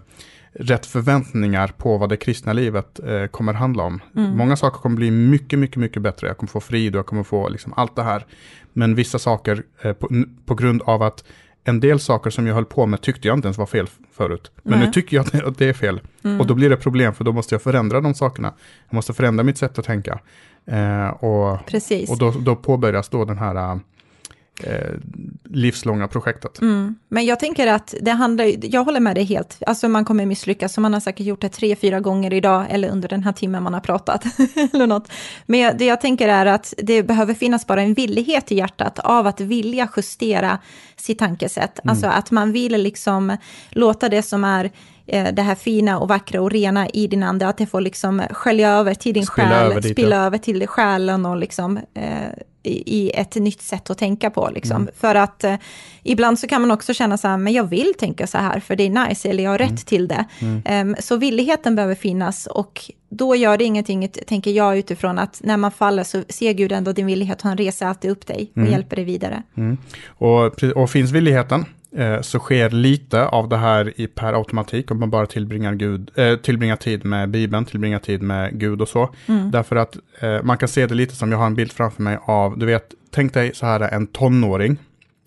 rätt 0.55 0.87
förväntningar 0.87 1.69
på 1.69 1.99
vad 1.99 2.09
det 2.09 2.17
kristna 2.17 2.53
livet 2.53 3.01
eh, 3.07 3.27
kommer 3.27 3.53
handla 3.53 3.83
om. 3.83 4.01
Mm. 4.17 4.37
Många 4.37 4.57
saker 4.57 4.79
kommer 4.79 4.97
bli 4.97 5.11
mycket, 5.11 5.59
mycket, 5.59 5.77
mycket 5.77 6.03
bättre. 6.03 6.27
Jag 6.27 6.37
kommer 6.37 6.51
få 6.51 6.61
frid 6.61 6.95
och 6.95 6.99
jag 6.99 7.07
kommer 7.07 7.23
få 7.23 7.49
liksom, 7.49 7.73
allt 7.77 7.97
det 7.97 8.03
här. 8.03 8.27
Men 8.73 8.95
vissa 8.95 9.19
saker 9.19 9.63
eh, 9.83 9.93
på, 9.93 10.09
på 10.47 10.55
grund 10.55 10.83
av 10.83 11.03
att 11.03 11.25
en 11.65 11.81
del 11.81 12.01
saker 12.01 12.31
som 12.31 12.47
jag 12.47 12.55
höll 12.55 12.65
på 12.65 12.87
med 12.87 13.01
tyckte 13.01 13.29
jag 13.29 13.37
inte 13.37 13.47
ens 13.47 13.59
var 13.59 13.67
fel 13.67 13.87
förut. 14.13 14.51
Men 14.63 14.79
Nej. 14.79 14.87
nu 14.87 14.93
tycker 14.93 15.17
jag 15.17 15.27
att 15.47 15.59
det 15.59 15.69
är 15.69 15.73
fel. 15.73 16.01
Mm. 16.25 16.41
Och 16.41 16.47
då 16.47 16.55
blir 16.55 16.71
det 16.71 16.77
problem, 16.77 17.15
för 17.15 17.25
då 17.25 17.33
måste 17.33 17.55
jag 17.55 17.63
förändra 17.63 18.01
de 18.01 18.15
sakerna. 18.15 18.55
Jag 18.89 18.95
måste 18.95 19.13
förändra 19.13 19.45
mitt 19.45 19.59
sätt 19.59 19.79
att 19.79 19.85
tänka. 19.85 20.19
Eh, 20.67 21.09
och 21.09 21.67
Precis. 21.67 22.11
och 22.11 22.19
då, 22.19 22.31
då 22.31 22.57
påbörjas 22.57 23.09
då 23.09 23.25
den 23.25 23.39
här 23.39 23.81
eh, 24.63 24.95
livslånga 25.45 26.09
projektet. 26.09 26.61
Mm. 26.61 26.95
Men 27.09 27.25
jag 27.25 27.41
tänker 27.41 27.67
att 27.67 27.95
det 28.01 28.11
handlar, 28.11 28.75
jag 28.75 28.85
håller 28.85 29.01
med 29.01 29.15
dig 29.15 29.25
helt, 29.25 29.63
alltså 29.67 29.89
man 29.89 30.05
kommer 30.05 30.27
misslyckas, 30.27 30.73
så 30.73 30.81
man 30.81 30.93
har 30.93 31.01
säkert 31.01 31.27
gjort 31.27 31.41
det 31.41 31.49
tre, 31.49 31.77
fyra 31.77 32.01
gånger 32.01 32.33
idag, 32.33 32.67
eller 32.71 32.89
under 32.89 33.09
den 33.09 33.23
här 33.23 33.33
timmen 33.33 33.63
man 33.63 33.75
har 33.75 33.81
pratat, 33.81 34.25
eller 34.73 34.87
något. 34.87 35.09
Men 35.47 35.61
jag, 35.61 35.79
det 35.79 35.85
jag 35.85 36.01
tänker 36.01 36.29
är 36.29 36.47
att 36.47 36.75
det 36.79 37.03
behöver 37.03 37.35
finnas 37.35 37.67
bara 37.67 37.83
en 37.83 37.95
villighet 37.95 38.53
i 38.53 38.57
hjärtat 38.57 38.99
av 38.99 39.27
att 39.27 39.41
vilja 39.41 39.89
justera 39.97 40.59
sitt 40.97 41.19
tankesätt, 41.19 41.79
mm. 41.85 41.91
alltså 41.91 42.07
att 42.07 42.31
man 42.31 42.53
vill 42.53 42.83
liksom 42.83 43.37
låta 43.71 44.09
det 44.09 44.23
som 44.23 44.45
är 44.45 44.71
det 45.07 45.43
här 45.43 45.55
fina 45.55 45.99
och 45.99 46.09
vackra 46.09 46.43
och 46.43 46.51
rena 46.51 46.89
i 46.89 47.07
din 47.07 47.23
ande, 47.23 47.49
att 47.49 47.59
det 47.59 47.67
får 47.67 47.81
liksom 47.81 48.23
skölja 48.31 48.71
över 48.71 48.95
till 48.95 49.15
din 49.15 49.27
spilla 49.27 49.49
själ, 49.49 49.71
över 49.71 49.81
dit, 49.81 49.93
spilla 49.93 50.17
ja. 50.17 50.23
över 50.23 50.39
till 50.39 50.67
själen 50.67 51.27
och 51.27 51.37
liksom 51.37 51.77
eh, 51.95 52.29
i 52.65 53.11
ett 53.15 53.35
nytt 53.35 53.63
sätt 53.63 53.91
att 53.91 53.99
tänka 53.99 54.31
på. 54.31 54.51
Liksom. 54.55 54.77
Mm. 54.77 54.95
För 54.97 55.15
att 55.15 55.45
eh, 55.45 55.55
ibland 56.03 56.39
så 56.39 56.47
kan 56.47 56.61
man 56.61 56.71
också 56.71 56.95
känna 56.95 57.19
så 57.19 57.29
här, 57.29 57.37
men 57.37 57.53
jag 57.53 57.65
vill 57.65 57.93
tänka 57.99 58.27
så 58.27 58.39
här, 58.39 58.61
för 58.61 58.77
det 58.77 58.85
är 58.85 59.09
nice, 59.09 59.29
eller 59.29 59.45
jag 59.45 59.51
har 59.51 59.59
rätt 59.59 59.69
mm. 59.69 59.77
till 59.77 60.09
det. 60.09 60.25
Mm. 60.39 60.89
Um, 60.89 60.97
så 60.99 61.17
villigheten 61.17 61.77
behöver 61.77 61.95
finnas 61.95 62.47
och 62.47 62.91
då 63.09 63.37
gör 63.37 63.59
det 63.59 63.65
ingenting, 63.65 64.09
tänker 64.27 64.51
jag, 64.51 64.79
utifrån 64.79 65.19
att 65.19 65.41
när 65.45 65.57
man 65.57 65.71
faller 65.71 66.05
så 66.05 66.23
ser 66.29 66.53
Gud 66.53 66.73
ändå 66.73 66.93
din 66.93 67.07
villighet 67.07 67.39
och 67.39 67.49
han 67.49 67.59
reser 67.59 67.87
alltid 67.87 68.11
upp 68.11 68.27
dig 68.27 68.51
och 68.51 68.59
mm. 68.59 68.73
hjälper 68.73 68.97
dig 68.97 69.05
vidare. 69.05 69.43
Mm. 69.57 69.79
Och, 70.07 70.63
och 70.63 70.91
finns 70.91 71.11
villigheten, 71.11 71.65
Eh, 71.84 71.84
så 72.21 72.39
sker 72.39 72.71
lite 72.71 73.27
av 73.27 73.49
det 73.49 73.57
här 73.57 74.01
i 74.01 74.07
per 74.07 74.33
automatik 74.33 74.91
om 74.91 75.01
man 75.01 75.11
bara 75.11 75.27
tillbringar, 75.27 75.75
Gud, 75.75 76.11
eh, 76.15 76.37
tillbringar 76.37 76.77
tid 76.77 77.05
med 77.05 77.29
Bibeln, 77.29 77.65
tillbringar 77.65 77.99
tid 77.99 78.23
med 78.23 78.59
Gud 78.61 78.83
och 78.83 78.89
så. 78.89 79.15
Mm. 79.27 79.51
Därför 79.51 79.77
att 79.77 79.97
eh, 80.21 80.43
man 80.43 80.59
kan 80.59 80.69
se 80.69 80.87
det 80.87 80.95
lite 80.95 81.17
som, 81.17 81.33
jag 81.33 81.39
har 81.39 81.47
en 81.47 81.55
bild 81.55 81.73
framför 81.73 82.03
mig 82.03 82.19
av, 82.25 82.59
du 82.59 82.67
vet, 82.67 82.95
tänk 83.11 83.35
dig 83.35 83.55
så 83.55 83.67
här 83.67 83.81
en 83.81 84.07
tonåring, 84.07 84.77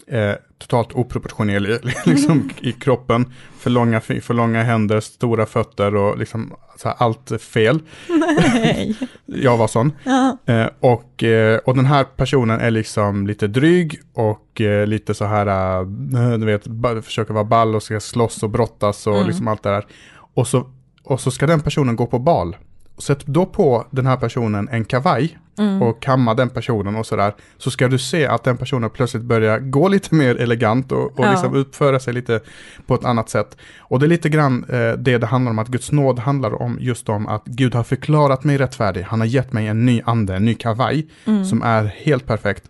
eh, 0.07 0.33
totalt 0.57 0.93
oproportionerlig 0.93 1.77
liksom, 2.05 2.49
i 2.61 2.71
kroppen, 2.71 3.33
för 3.59 3.69
långa, 3.69 4.01
för 4.01 4.33
långa 4.33 4.63
händer, 4.63 4.99
stora 4.99 5.45
fötter 5.45 5.95
och 5.95 6.17
liksom 6.17 6.53
så 6.77 6.87
här, 6.87 6.95
allt 6.99 7.31
fel. 7.41 7.79
Nej. 8.09 8.95
jag 9.25 9.57
var 9.57 9.67
sån. 9.67 9.91
Ja. 10.03 10.37
Eh, 10.45 10.67
och, 10.79 11.23
eh, 11.23 11.57
och 11.57 11.75
den 11.75 11.85
här 11.85 12.03
personen 12.03 12.59
är 12.59 12.71
liksom 12.71 13.27
lite 13.27 13.47
dryg 13.47 14.01
och 14.13 14.61
eh, 14.61 14.87
lite 14.87 15.13
så 15.13 15.25
här, 15.25 15.77
eh, 15.77 16.37
du 16.37 16.45
vet, 16.45 16.63
försöker 17.05 17.33
vara 17.33 17.43
ball 17.43 17.75
och 17.75 17.83
ska 17.83 17.99
slåss 17.99 18.43
och 18.43 18.49
brottas 18.49 19.07
och 19.07 19.15
mm. 19.15 19.27
liksom 19.27 19.47
allt 19.47 19.63
det 19.63 19.69
där. 19.69 19.85
Och 20.33 20.47
så, 20.47 20.67
och 21.03 21.21
så 21.21 21.31
ska 21.31 21.47
den 21.47 21.59
personen 21.59 21.95
gå 21.95 22.05
på 22.05 22.19
bal. 22.19 22.55
Sätt 22.97 23.25
då 23.25 23.45
på 23.45 23.87
den 23.91 24.05
här 24.05 24.17
personen 24.17 24.69
en 24.71 24.85
kavaj 24.85 25.37
mm. 25.57 25.81
och 25.81 26.01
kamma 26.01 26.33
den 26.33 26.49
personen 26.49 26.95
och 26.95 27.05
sådär. 27.05 27.33
Så 27.57 27.71
ska 27.71 27.87
du 27.87 27.97
se 27.97 28.27
att 28.27 28.43
den 28.43 28.57
personen 28.57 28.89
plötsligt 28.89 29.23
börjar 29.23 29.59
gå 29.59 29.87
lite 29.87 30.15
mer 30.15 30.35
elegant 30.35 30.91
och, 30.91 31.19
och 31.19 31.25
ja. 31.25 31.31
liksom 31.31 31.55
uppföra 31.55 31.99
sig 31.99 32.13
lite 32.13 32.39
på 32.85 32.95
ett 32.95 33.05
annat 33.05 33.29
sätt. 33.29 33.57
Och 33.79 33.99
det 33.99 34.05
är 34.05 34.07
lite 34.07 34.29
grann 34.29 34.65
eh, 34.69 34.91
det 34.91 35.17
det 35.17 35.27
handlar 35.27 35.51
om, 35.51 35.59
att 35.59 35.67
Guds 35.67 35.91
nåd 35.91 36.19
handlar 36.19 36.61
om 36.61 36.77
just 36.81 37.09
om 37.09 37.27
att 37.27 37.45
Gud 37.45 37.75
har 37.75 37.83
förklarat 37.83 38.43
mig 38.43 38.57
rättfärdig. 38.57 39.01
Han 39.01 39.19
har 39.19 39.27
gett 39.27 39.53
mig 39.53 39.67
en 39.67 39.85
ny 39.85 40.01
ande, 40.05 40.35
en 40.35 40.45
ny 40.45 40.53
kavaj 40.53 41.07
mm. 41.25 41.45
som 41.45 41.61
är 41.63 41.85
helt 41.85 42.25
perfekt. 42.25 42.63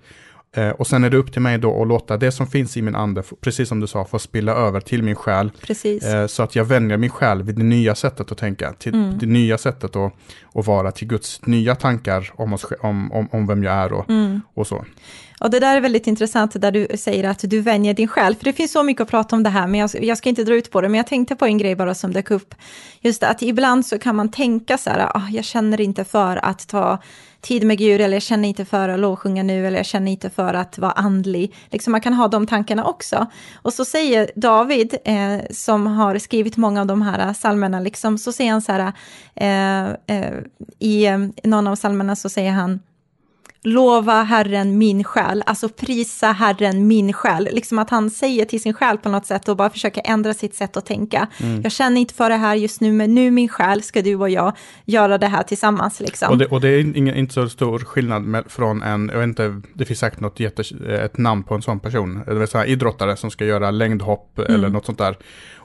Eh, 0.58 0.70
och 0.70 0.88
sen 0.88 1.04
är 1.04 1.10
det 1.10 1.18
upp 1.18 1.34
till 1.34 1.42
mig 1.42 1.58
då 1.58 1.82
att 1.82 1.88
låta 1.88 2.18
det 2.18 2.32
som 2.32 2.48
finns 2.48 2.78
i 2.78 2.82
min 2.82 2.96
ande, 2.96 3.24
precis 3.42 3.70
som 3.70 3.80
du 3.80 3.88
sa, 3.88 4.06
få 4.06 4.20
spilla 4.20 4.52
över 4.52 4.80
till 4.80 5.04
min 5.04 5.16
själ. 5.16 5.52
Eh, 6.04 6.28
så 6.28 6.44
att 6.44 6.56
jag 6.56 6.66
vänjer 6.66 6.98
min 6.98 7.10
själ 7.10 7.44
vid 7.44 7.56
det 7.56 7.64
nya 7.64 7.96
sättet 7.96 8.32
att 8.32 8.38
tänka, 8.38 8.74
till 8.74 8.94
mm. 8.94 9.18
det 9.18 9.26
nya 9.26 9.58
sättet 9.58 9.96
att, 9.96 10.14
att 10.54 10.68
vara, 10.68 10.92
till 10.92 11.08
Guds 11.08 11.46
nya 11.46 11.76
tankar 11.76 12.32
om, 12.36 12.54
oss, 12.54 12.66
om, 12.80 13.12
om, 13.12 13.30
om 13.32 13.48
vem 13.48 13.64
jag 13.64 13.74
är 13.74 13.94
och, 13.94 14.10
mm. 14.10 14.42
och 14.54 14.68
så. 14.68 14.86
Och 15.40 15.50
det 15.50 15.60
där 15.60 15.78
är 15.78 15.82
väldigt 15.82 16.08
intressant, 16.08 16.62
där 16.62 16.72
du 16.72 16.88
säger 16.98 17.24
att 17.24 17.40
du 17.44 17.62
vänjer 17.62 17.94
din 17.94 18.08
själ, 18.08 18.36
för 18.36 18.46
det 18.46 18.54
finns 18.54 18.72
så 18.72 18.84
mycket 18.84 19.02
att 19.02 19.10
prata 19.10 19.36
om 19.36 19.44
det 19.44 19.50
här, 19.50 19.68
men 19.68 19.80
jag, 19.80 19.90
jag, 20.04 20.18
ska 20.18 20.30
inte 20.30 20.44
dra 20.44 20.56
ut 20.56 20.72
på 20.72 20.82
det, 20.82 20.90
men 20.90 20.98
jag 20.98 21.08
tänkte 21.08 21.36
på 21.36 21.46
en 21.46 21.58
grej 21.58 21.76
bara 21.76 21.96
som 21.96 22.14
dök 22.14 22.32
upp. 22.32 22.56
Just 23.02 23.24
att 23.24 23.42
ibland 23.42 23.86
så 23.86 24.00
kan 24.00 24.16
man 24.16 24.32
tänka 24.32 24.78
så 24.78 24.90
här, 24.90 25.18
ah, 25.18 25.30
jag 25.32 25.46
känner 25.46 25.82
inte 25.82 26.04
för 26.04 26.46
att 26.46 26.68
ta 26.68 27.00
tid 27.42 27.64
med 27.64 27.78
Gud, 27.78 28.02
eller 28.02 28.16
jag 28.16 28.24
känner 28.24 28.50
inte 28.50 28.66
för 28.66 28.90
att 28.90 29.00
lovsjunga 29.00 29.44
nu, 29.44 29.68
eller 29.68 29.78
jag 29.78 29.86
känner 29.86 30.12
inte 30.12 30.30
för 30.30 30.54
att 30.54 30.78
vara 30.78 30.92
andlig. 30.92 31.56
Liksom 31.72 31.92
man 31.92 32.02
kan 32.02 32.14
ha 32.14 32.28
de 32.28 32.48
tankarna 32.48 32.86
också. 32.86 33.26
Och 33.56 33.74
så 33.74 33.86
säger 33.86 34.32
David, 34.36 34.98
eh, 35.06 35.38
som 35.52 35.88
har 35.88 36.18
skrivit 36.18 36.58
många 36.58 36.82
av 36.82 36.88
de 36.88 37.02
här 37.02 37.28
eh, 37.28 37.34
psalmerna, 37.34 37.80
liksom, 37.80 38.18
så 38.18 38.32
säger 38.32 38.52
han 38.52 38.62
så 38.62 38.72
här, 38.72 38.94
eh, 39.36 40.18
eh, 40.18 40.34
i 40.80 41.06
eh, 41.06 41.18
någon 41.44 41.68
av 41.68 41.76
psalmerna 41.76 42.16
så 42.16 42.30
säger 42.30 42.52
han, 42.52 42.80
lova 43.68 44.24
Herren 44.24 44.78
min 44.78 45.04
själ, 45.04 45.44
alltså 45.46 45.70
prisa 45.70 46.32
Herren 46.32 46.88
min 46.88 47.14
själ. 47.14 47.50
Liksom 47.52 47.80
att 47.80 47.90
han 47.90 48.10
säger 48.10 48.46
till 48.46 48.62
sin 48.62 48.74
själ 48.74 48.98
på 48.98 49.10
något 49.10 49.26
sätt 49.26 49.48
och 49.48 49.58
bara 49.58 49.70
försöker 49.70 50.02
ändra 50.06 50.34
sitt 50.34 50.56
sätt 50.56 50.78
att 50.78 50.86
tänka. 50.86 51.28
Mm. 51.38 51.62
Jag 51.62 51.72
känner 51.72 52.02
inte 52.02 52.14
för 52.14 52.30
det 52.30 52.36
här 52.36 52.56
just 52.56 52.82
nu, 52.82 52.92
men 52.92 53.16
nu 53.16 53.32
min 53.32 53.50
själ 53.50 53.84
ska 53.84 54.02
du 54.02 54.16
och 54.16 54.30
jag 54.30 54.54
göra 54.86 55.18
det 55.18 55.28
här 55.28 55.44
tillsammans. 55.44 56.00
Liksom. 56.00 56.30
Och, 56.30 56.38
det, 56.38 56.46
och 56.46 56.62
det 56.62 56.70
är 56.70 56.98
ingen, 56.98 57.16
inte 57.16 57.34
så 57.34 57.50
stor 57.50 57.80
skillnad 57.80 58.24
med, 58.24 58.44
från 58.48 58.84
en, 58.84 59.10
jag 59.14 59.20
vet 59.20 59.28
inte, 59.28 59.62
det 59.74 59.86
finns 59.86 60.00
säkert 60.00 60.20
något 60.20 60.40
jätte, 60.40 60.64
ett 60.90 61.18
namn 61.18 61.44
på 61.44 61.56
en 61.56 61.62
sån 61.62 61.80
person, 61.80 62.24
det 62.26 62.34
vill 62.34 62.48
säga 62.48 62.66
idrottare 62.66 63.16
som 63.16 63.32
ska 63.32 63.46
göra 63.46 63.72
längdhopp 63.72 64.40
mm. 64.40 64.54
eller 64.54 64.70
något 64.70 64.86
sånt 64.86 64.98
där. 64.98 65.18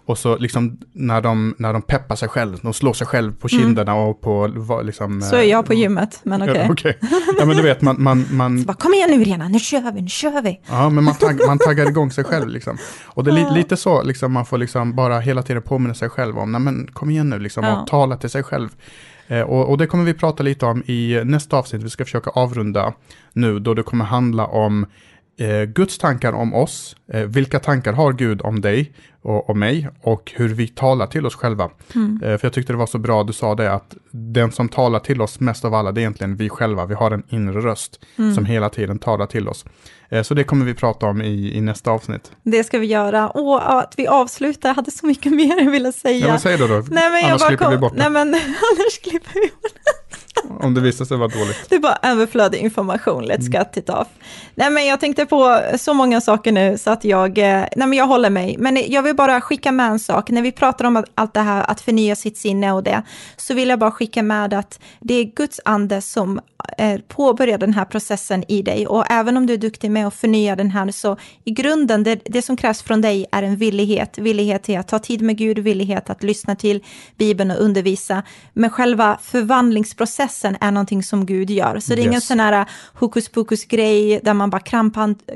Och 0.05 0.19
så 0.19 0.39
liksom 0.39 0.79
när 0.93 1.21
de, 1.21 1.55
när 1.59 1.73
de 1.73 1.83
peppar 1.83 2.17
sig 2.17 2.29
själv, 2.29 2.59
de 2.63 2.75
slår 2.75 2.93
sig 2.93 3.07
själv 3.07 3.35
på 3.35 3.49
kinderna 3.49 3.93
mm. 3.93 4.05
och 4.05 4.21
på 4.21 4.47
liksom... 4.85 5.23
Så 5.23 5.37
är 5.37 5.43
jag 5.43 5.67
på 5.67 5.73
eh, 5.73 5.79
gymmet, 5.79 6.21
men 6.23 6.43
okej. 6.43 6.71
Okay. 6.71 6.71
okay. 6.71 6.95
Ja 7.39 7.45
men 7.45 7.57
du 7.57 7.63
vet, 7.63 7.83
man... 7.83 8.03
man, 8.03 8.27
man... 8.31 8.65
Bara, 8.65 8.75
Kom 8.75 8.95
igen 8.95 9.11
nu 9.11 9.25
Rena, 9.25 9.49
nu 9.49 9.59
kör 9.59 9.93
vi, 9.93 10.01
nu 10.03 10.09
kör 10.09 10.43
vi. 10.43 10.61
Ja, 10.69 10.91
men 10.91 11.05
man, 11.05 11.15
tagg, 11.15 11.41
man 11.47 11.59
taggar 11.59 11.89
igång 11.89 12.11
sig 12.11 12.25
själv 12.25 12.49
liksom. 12.49 12.79
Och 13.05 13.25
det 13.25 13.31
är 13.31 13.35
li, 13.35 13.47
lite 13.55 13.77
så, 13.77 14.03
liksom, 14.03 14.33
man 14.33 14.47
får 14.47 14.59
liksom 14.59 14.95
bara 14.95 15.21
hela 15.21 15.43
tiden 15.43 15.63
påminna 15.63 15.95
sig 15.95 16.09
själv 16.09 16.39
om, 16.39 16.53
nej 16.53 16.61
men 16.61 16.87
kom 16.93 17.11
igen 17.11 17.31
nu 17.31 17.39
liksom, 17.39 17.65
ja. 17.65 17.81
och 17.81 17.87
tala 17.87 18.17
till 18.17 18.31
sig 18.31 18.43
själv. 18.43 18.69
Eh, 19.29 19.41
och, 19.41 19.71
och, 19.71 19.79
det 19.79 19.87
kommer 19.87 20.05
vi 20.05 20.15
prata 20.15 20.43
lite 20.43 20.67
om 20.67 20.83
i 20.87 21.21
nästa 21.25 21.57
avsnitt, 21.57 21.83
vi 21.83 21.91
ska 21.91 22.05
försöka 22.05 22.31
avrunda 22.31 22.93
nu, 23.33 23.59
då 23.59 23.75
det 23.75 23.83
kommer 23.83 24.05
handla 24.05 24.47
om 24.47 24.87
eh, 25.39 25.63
Guds 25.63 25.99
tankar 25.99 26.33
om 26.33 26.55
oss, 26.55 26.97
eh, 27.13 27.21
vilka 27.21 27.59
tankar 27.59 27.93
har 27.93 28.13
Gud 28.13 28.43
om 28.43 28.61
dig 28.61 28.93
och, 29.23 29.51
och 29.51 29.57
mig 29.57 29.89
och 30.01 30.33
hur 30.35 30.49
vi 30.49 30.69
talar 30.69 31.07
till 31.07 31.27
oss 31.27 31.35
själva. 31.35 31.71
Mm. 31.95 32.21
Eh, 32.23 32.39
för 32.39 32.47
jag 32.47 32.53
tyckte 32.53 32.73
det 32.73 32.77
var 32.77 32.87
så 32.87 32.99
bra, 32.99 33.25
du 33.25 33.33
sa 33.33 33.55
det 33.55 33.73
att 33.73 33.97
den 34.11 34.53
som 34.53 34.69
talar 34.69 34.99
till 34.99 35.23
oss 35.23 35.41
mest 35.41 35.65
av 35.65 35.75
alla, 35.75 35.93
det 35.93 36.01
är 36.01 36.03
egentligen 36.03 36.37
vi 36.37 36.49
själva. 36.49 36.87
Vi 36.87 36.95
har 36.95 37.11
en 37.11 37.23
inre 37.29 37.61
röst 37.61 38.01
mm. 38.17 38.35
som 38.35 38.45
hela 38.45 38.69
tiden 38.69 38.99
talar 38.99 39.27
till 39.27 39.49
oss. 39.49 39.65
Eh, 40.09 40.23
så 40.23 40.35
det 40.35 40.45
kommer 40.45 40.65
vi 40.65 40.75
prata 40.75 41.07
om 41.07 41.23
i, 41.23 41.57
i 41.57 41.61
nästa 41.61 41.91
avsnitt. 41.91 42.33
Det 42.43 42.65
ska 42.65 42.79
vi 42.79 42.87
göra. 42.87 43.29
Och 43.29 43.79
att 43.81 43.95
vi 43.97 44.07
avslutar, 44.07 44.69
jag 44.69 44.75
hade 44.75 44.91
så 44.91 45.07
mycket 45.07 45.33
mer 45.37 45.65
jag 45.65 45.71
ville 45.71 45.93
säga. 45.93 46.27
Ja, 46.27 46.29
men 46.29 46.41
säg 46.41 46.59
då, 46.59 46.67
då. 46.67 46.85
Nej, 46.91 47.11
men 47.11 47.25
annars 47.25 47.47
klipper 47.47 47.65
kom... 47.65 47.73
vi 47.73 47.79
bort 47.79 47.93
det. 47.93 47.99
Nej, 47.99 48.11
men 48.11 48.35
annars 48.35 48.99
klipper 49.03 49.35
vi 49.35 49.51
bort. 49.63 49.73
Om 50.61 50.75
det 50.75 50.81
visar 50.81 51.05
sig 51.05 51.17
vara 51.17 51.29
dåligt. 51.29 51.67
Det 51.69 51.75
är 51.75 51.81
bara 51.81 51.99
överflödig 52.03 52.59
information, 52.59 53.25
let's 53.25 53.47
mm. 53.47 53.53
cut 53.53 53.77
it 53.77 53.91
off. 53.91 54.09
Nej 54.55 54.71
men 54.71 54.87
jag 54.87 55.01
tänkte 55.01 55.27
på 55.27 55.61
så 55.79 55.95
många 55.95 56.21
saker 56.21 56.53
nu 56.53 56.79
så 56.79 56.91
att 56.91 57.05
jag, 57.05 57.39
eh, 57.39 57.45
nej 57.45 57.89
men 57.89 57.93
jag 57.93 58.07
håller 58.07 58.31
mig. 58.31 58.57
Men 58.59 58.79
jag 58.89 59.03
vill 59.03 59.17
bara 59.17 59.41
skicka 59.41 59.73
med 59.73 59.87
en 59.87 59.99
sak, 59.99 60.31
när 60.31 60.43
vi 60.43 60.53
pratar 60.53 60.85
om 60.85 61.05
allt 61.15 61.35
det 61.35 61.41
här 61.41 61.71
att 61.71 61.81
förnya 61.81 62.17
sitt 62.17 62.37
sinne 62.37 62.73
och 62.73 62.83
det, 62.83 63.03
så 63.37 63.55
vill 63.55 63.69
jag 63.69 63.79
bara 63.79 63.91
skicka 63.91 64.23
med 64.23 64.55
att 64.55 64.81
det 65.01 65.15
är 65.15 65.25
Guds 65.25 65.61
ande 65.65 66.01
som 66.01 66.41
eh, 66.79 67.01
påbörjar 67.09 67.59
den 67.59 67.75
här 67.75 67.85
processen 67.85 68.45
i 68.49 68.63
dig. 68.63 68.87
Och 68.87 69.11
även 69.11 69.37
om 69.37 69.47
du 69.47 69.53
är 69.53 69.59
duktig 69.59 69.91
med 69.91 70.07
att 70.07 70.15
förnya 70.15 70.57
den 70.57 70.71
här, 70.71 70.91
så 70.91 71.17
i 71.45 71.51
grunden, 71.51 72.03
det, 72.03 72.21
det 72.25 72.43
som 72.43 72.57
krävs 72.57 72.83
från 72.83 73.01
dig 73.01 73.27
är 73.33 73.43
en 73.43 73.57
villighet. 73.57 74.19
Villighet 74.19 74.63
till 74.63 74.79
att 74.79 74.89
ta 74.89 74.99
tid 74.99 75.23
med 75.23 75.37
Gud, 75.37 75.59
villighet 75.59 76.11
att 76.11 76.23
lyssna 76.23 76.57
till 76.57 76.85
Bibeln 77.17 77.51
och 77.51 77.61
undervisa. 77.61 78.23
Men 78.53 78.71
själva 78.71 79.19
förvandlingsprocessen 79.23 80.22
är 80.61 80.71
någonting 80.71 81.03
som 81.03 81.27
Gud 81.27 81.51
gör. 81.51 81.81
Så 81.81 81.95
det 81.95 82.01
är 82.01 82.03
yes. 82.03 82.07
ingen 82.07 82.21
sån 82.21 82.41
här 82.41 82.67
hokus 82.95 83.29
pokus 83.29 83.65
grej 83.65 84.21
där 84.23 84.35
man 84.35 84.51
bara 84.51 84.61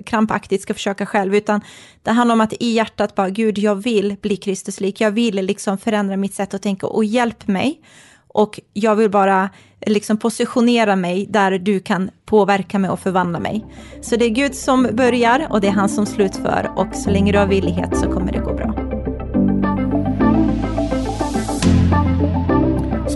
krampaktigt 0.04 0.62
ska 0.62 0.74
försöka 0.74 1.06
själv, 1.06 1.34
utan 1.34 1.60
det 2.02 2.10
handlar 2.10 2.32
om 2.32 2.40
att 2.40 2.52
i 2.52 2.70
hjärtat 2.70 3.14
bara, 3.14 3.30
Gud, 3.30 3.58
jag 3.58 3.74
vill 3.74 4.16
bli 4.22 4.36
Kristuslik, 4.36 5.00
jag 5.00 5.10
vill 5.10 5.34
liksom 5.34 5.78
förändra 5.78 6.16
mitt 6.16 6.34
sätt 6.34 6.54
att 6.54 6.62
tänka 6.62 6.86
och 6.86 7.04
hjälp 7.04 7.46
mig. 7.46 7.80
Och 8.28 8.60
jag 8.72 8.96
vill 8.96 9.10
bara 9.10 9.50
liksom 9.86 10.16
positionera 10.16 10.96
mig 10.96 11.26
där 11.30 11.58
du 11.58 11.80
kan 11.80 12.10
påverka 12.24 12.78
mig 12.78 12.90
och 12.90 13.00
förvandla 13.00 13.38
mig. 13.38 13.64
Så 14.02 14.16
det 14.16 14.24
är 14.24 14.30
Gud 14.30 14.54
som 14.54 14.88
börjar 14.92 15.46
och 15.50 15.60
det 15.60 15.66
är 15.66 15.72
han 15.72 15.88
som 15.88 16.06
slutför 16.06 16.70
och 16.76 16.94
så 16.94 17.10
länge 17.10 17.32
du 17.32 17.38
har 17.38 17.46
villighet 17.46 17.98
så 17.98 18.12
kommer 18.12 18.32
det 18.32 18.38
gå 18.38 18.54
bra. 18.54 18.85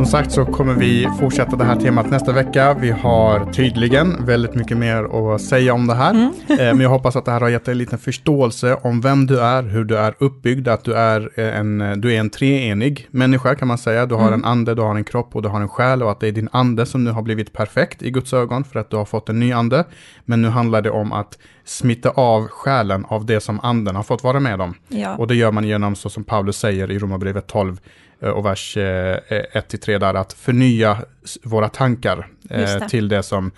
Som 0.00 0.06
sagt 0.06 0.32
så 0.32 0.44
kommer 0.44 0.74
vi 0.74 1.08
fortsätta 1.20 1.56
det 1.56 1.64
här 1.64 1.76
temat 1.76 2.10
nästa 2.10 2.32
vecka. 2.32 2.74
Vi 2.74 2.90
har 2.90 3.52
tydligen 3.52 4.26
väldigt 4.26 4.54
mycket 4.54 4.76
mer 4.76 5.34
att 5.34 5.42
säga 5.42 5.74
om 5.74 5.86
det 5.86 5.94
här. 5.94 6.10
Mm. 6.10 6.32
Eh, 6.48 6.56
men 6.56 6.80
jag 6.80 6.90
hoppas 6.90 7.16
att 7.16 7.24
det 7.24 7.30
här 7.30 7.40
har 7.40 7.48
gett 7.48 7.64
dig 7.64 7.72
en 7.72 7.78
liten 7.78 7.98
förståelse 7.98 8.74
om 8.74 9.00
vem 9.00 9.26
du 9.26 9.40
är, 9.40 9.62
hur 9.62 9.84
du 9.84 9.98
är 9.98 10.14
uppbyggd, 10.18 10.68
att 10.68 10.84
du 10.84 10.94
är 10.94 11.38
en, 11.40 12.00
du 12.00 12.14
är 12.14 12.20
en 12.20 12.30
treenig 12.30 13.08
människa 13.10 13.54
kan 13.54 13.68
man 13.68 13.78
säga. 13.78 14.06
Du 14.06 14.14
har 14.14 14.26
mm. 14.28 14.34
en 14.34 14.44
ande, 14.44 14.74
du 14.74 14.82
har 14.82 14.94
en 14.94 15.04
kropp 15.04 15.36
och 15.36 15.42
du 15.42 15.48
har 15.48 15.60
en 15.60 15.68
själ 15.68 16.02
och 16.02 16.10
att 16.10 16.20
det 16.20 16.28
är 16.28 16.32
din 16.32 16.48
ande 16.52 16.86
som 16.86 17.04
nu 17.04 17.10
har 17.10 17.22
blivit 17.22 17.52
perfekt 17.52 18.02
i 18.02 18.10
Guds 18.10 18.32
ögon 18.32 18.64
för 18.64 18.80
att 18.80 18.90
du 18.90 18.96
har 18.96 19.04
fått 19.04 19.28
en 19.28 19.40
ny 19.40 19.52
ande. 19.52 19.84
Men 20.24 20.42
nu 20.42 20.48
handlar 20.48 20.82
det 20.82 20.90
om 20.90 21.12
att 21.12 21.38
smitta 21.64 22.10
av 22.10 22.48
själen 22.48 23.04
av 23.08 23.26
det 23.26 23.40
som 23.40 23.60
anden 23.60 23.96
har 23.96 24.02
fått 24.02 24.24
vara 24.24 24.40
med 24.40 24.60
om. 24.60 24.74
Ja. 24.88 25.16
Och 25.16 25.26
det 25.26 25.34
gör 25.34 25.52
man 25.52 25.64
genom, 25.64 25.96
så 25.96 26.10
som 26.10 26.24
Paulus 26.24 26.56
säger 26.56 26.90
i 26.90 26.98
Romarbrevet 26.98 27.46
12 27.46 27.72
eh, 27.72 27.78
och 28.20 28.44
vers 28.44 28.76
1-3 28.76 29.98
där, 29.98 30.14
att 30.14 30.32
förnya 30.32 30.98
våra 31.42 31.68
tankar 31.68 32.28
eh, 32.50 32.58
det. 32.58 32.88
till, 32.88 33.08
det 33.08 33.22
som, 33.22 33.50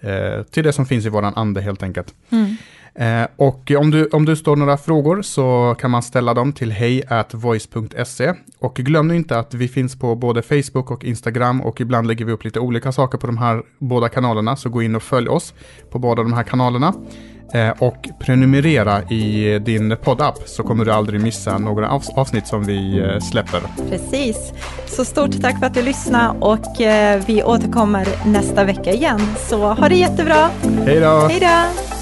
eh, 0.00 0.42
till 0.42 0.64
det 0.64 0.72
som 0.72 0.86
finns 0.86 1.06
i 1.06 1.08
våran 1.08 1.34
ande 1.36 1.60
helt 1.60 1.82
enkelt. 1.82 2.14
Mm. 2.30 2.56
Eh, 2.94 3.28
och 3.36 3.70
om 3.78 3.90
du, 3.90 4.06
om 4.06 4.24
du 4.24 4.36
står 4.36 4.56
några 4.56 4.76
frågor 4.76 5.22
så 5.22 5.76
kan 5.78 5.90
man 5.90 6.02
ställa 6.02 6.34
dem 6.34 6.52
till 6.52 6.72
hej.voice.se. 6.72 8.34
Och 8.58 8.74
glöm 8.74 9.08
nu 9.08 9.16
inte 9.16 9.38
att 9.38 9.54
vi 9.54 9.68
finns 9.68 9.98
på 9.98 10.14
både 10.14 10.42
Facebook 10.42 10.90
och 10.90 11.04
Instagram 11.04 11.60
och 11.60 11.80
ibland 11.80 12.06
lägger 12.06 12.24
vi 12.24 12.32
upp 12.32 12.44
lite 12.44 12.60
olika 12.60 12.92
saker 12.92 13.18
på 13.18 13.26
de 13.26 13.38
här 13.38 13.62
båda 13.78 14.08
kanalerna. 14.08 14.56
Så 14.56 14.68
gå 14.68 14.82
in 14.82 14.94
och 14.94 15.02
följ 15.02 15.28
oss 15.28 15.54
på 15.90 15.98
båda 15.98 16.22
de 16.22 16.32
här 16.32 16.42
kanalerna. 16.42 16.94
Eh, 17.54 17.70
och 17.78 18.08
prenumerera 18.18 19.02
i 19.02 19.58
din 19.58 19.96
poddapp 20.02 20.38
så 20.46 20.62
kommer 20.62 20.84
du 20.84 20.92
aldrig 20.92 21.20
missa 21.20 21.58
några 21.58 21.88
avs- 21.88 22.14
avsnitt 22.16 22.46
som 22.46 22.64
vi 22.64 22.98
eh, 22.98 23.18
släpper. 23.20 23.60
Precis. 23.90 24.52
Så 24.86 25.04
stort 25.04 25.42
tack 25.42 25.58
för 25.58 25.66
att 25.66 25.74
du 25.74 25.82
lyssnade 25.82 26.38
och 26.40 26.80
eh, 26.80 27.22
vi 27.26 27.42
återkommer 27.42 28.06
nästa 28.26 28.64
vecka 28.64 28.92
igen. 28.92 29.20
Så 29.48 29.72
ha 29.72 29.88
det 29.88 29.96
jättebra. 29.96 30.50
Hej 30.86 31.00
då! 31.00 31.26
Hej 31.30 31.40
då! 31.40 31.99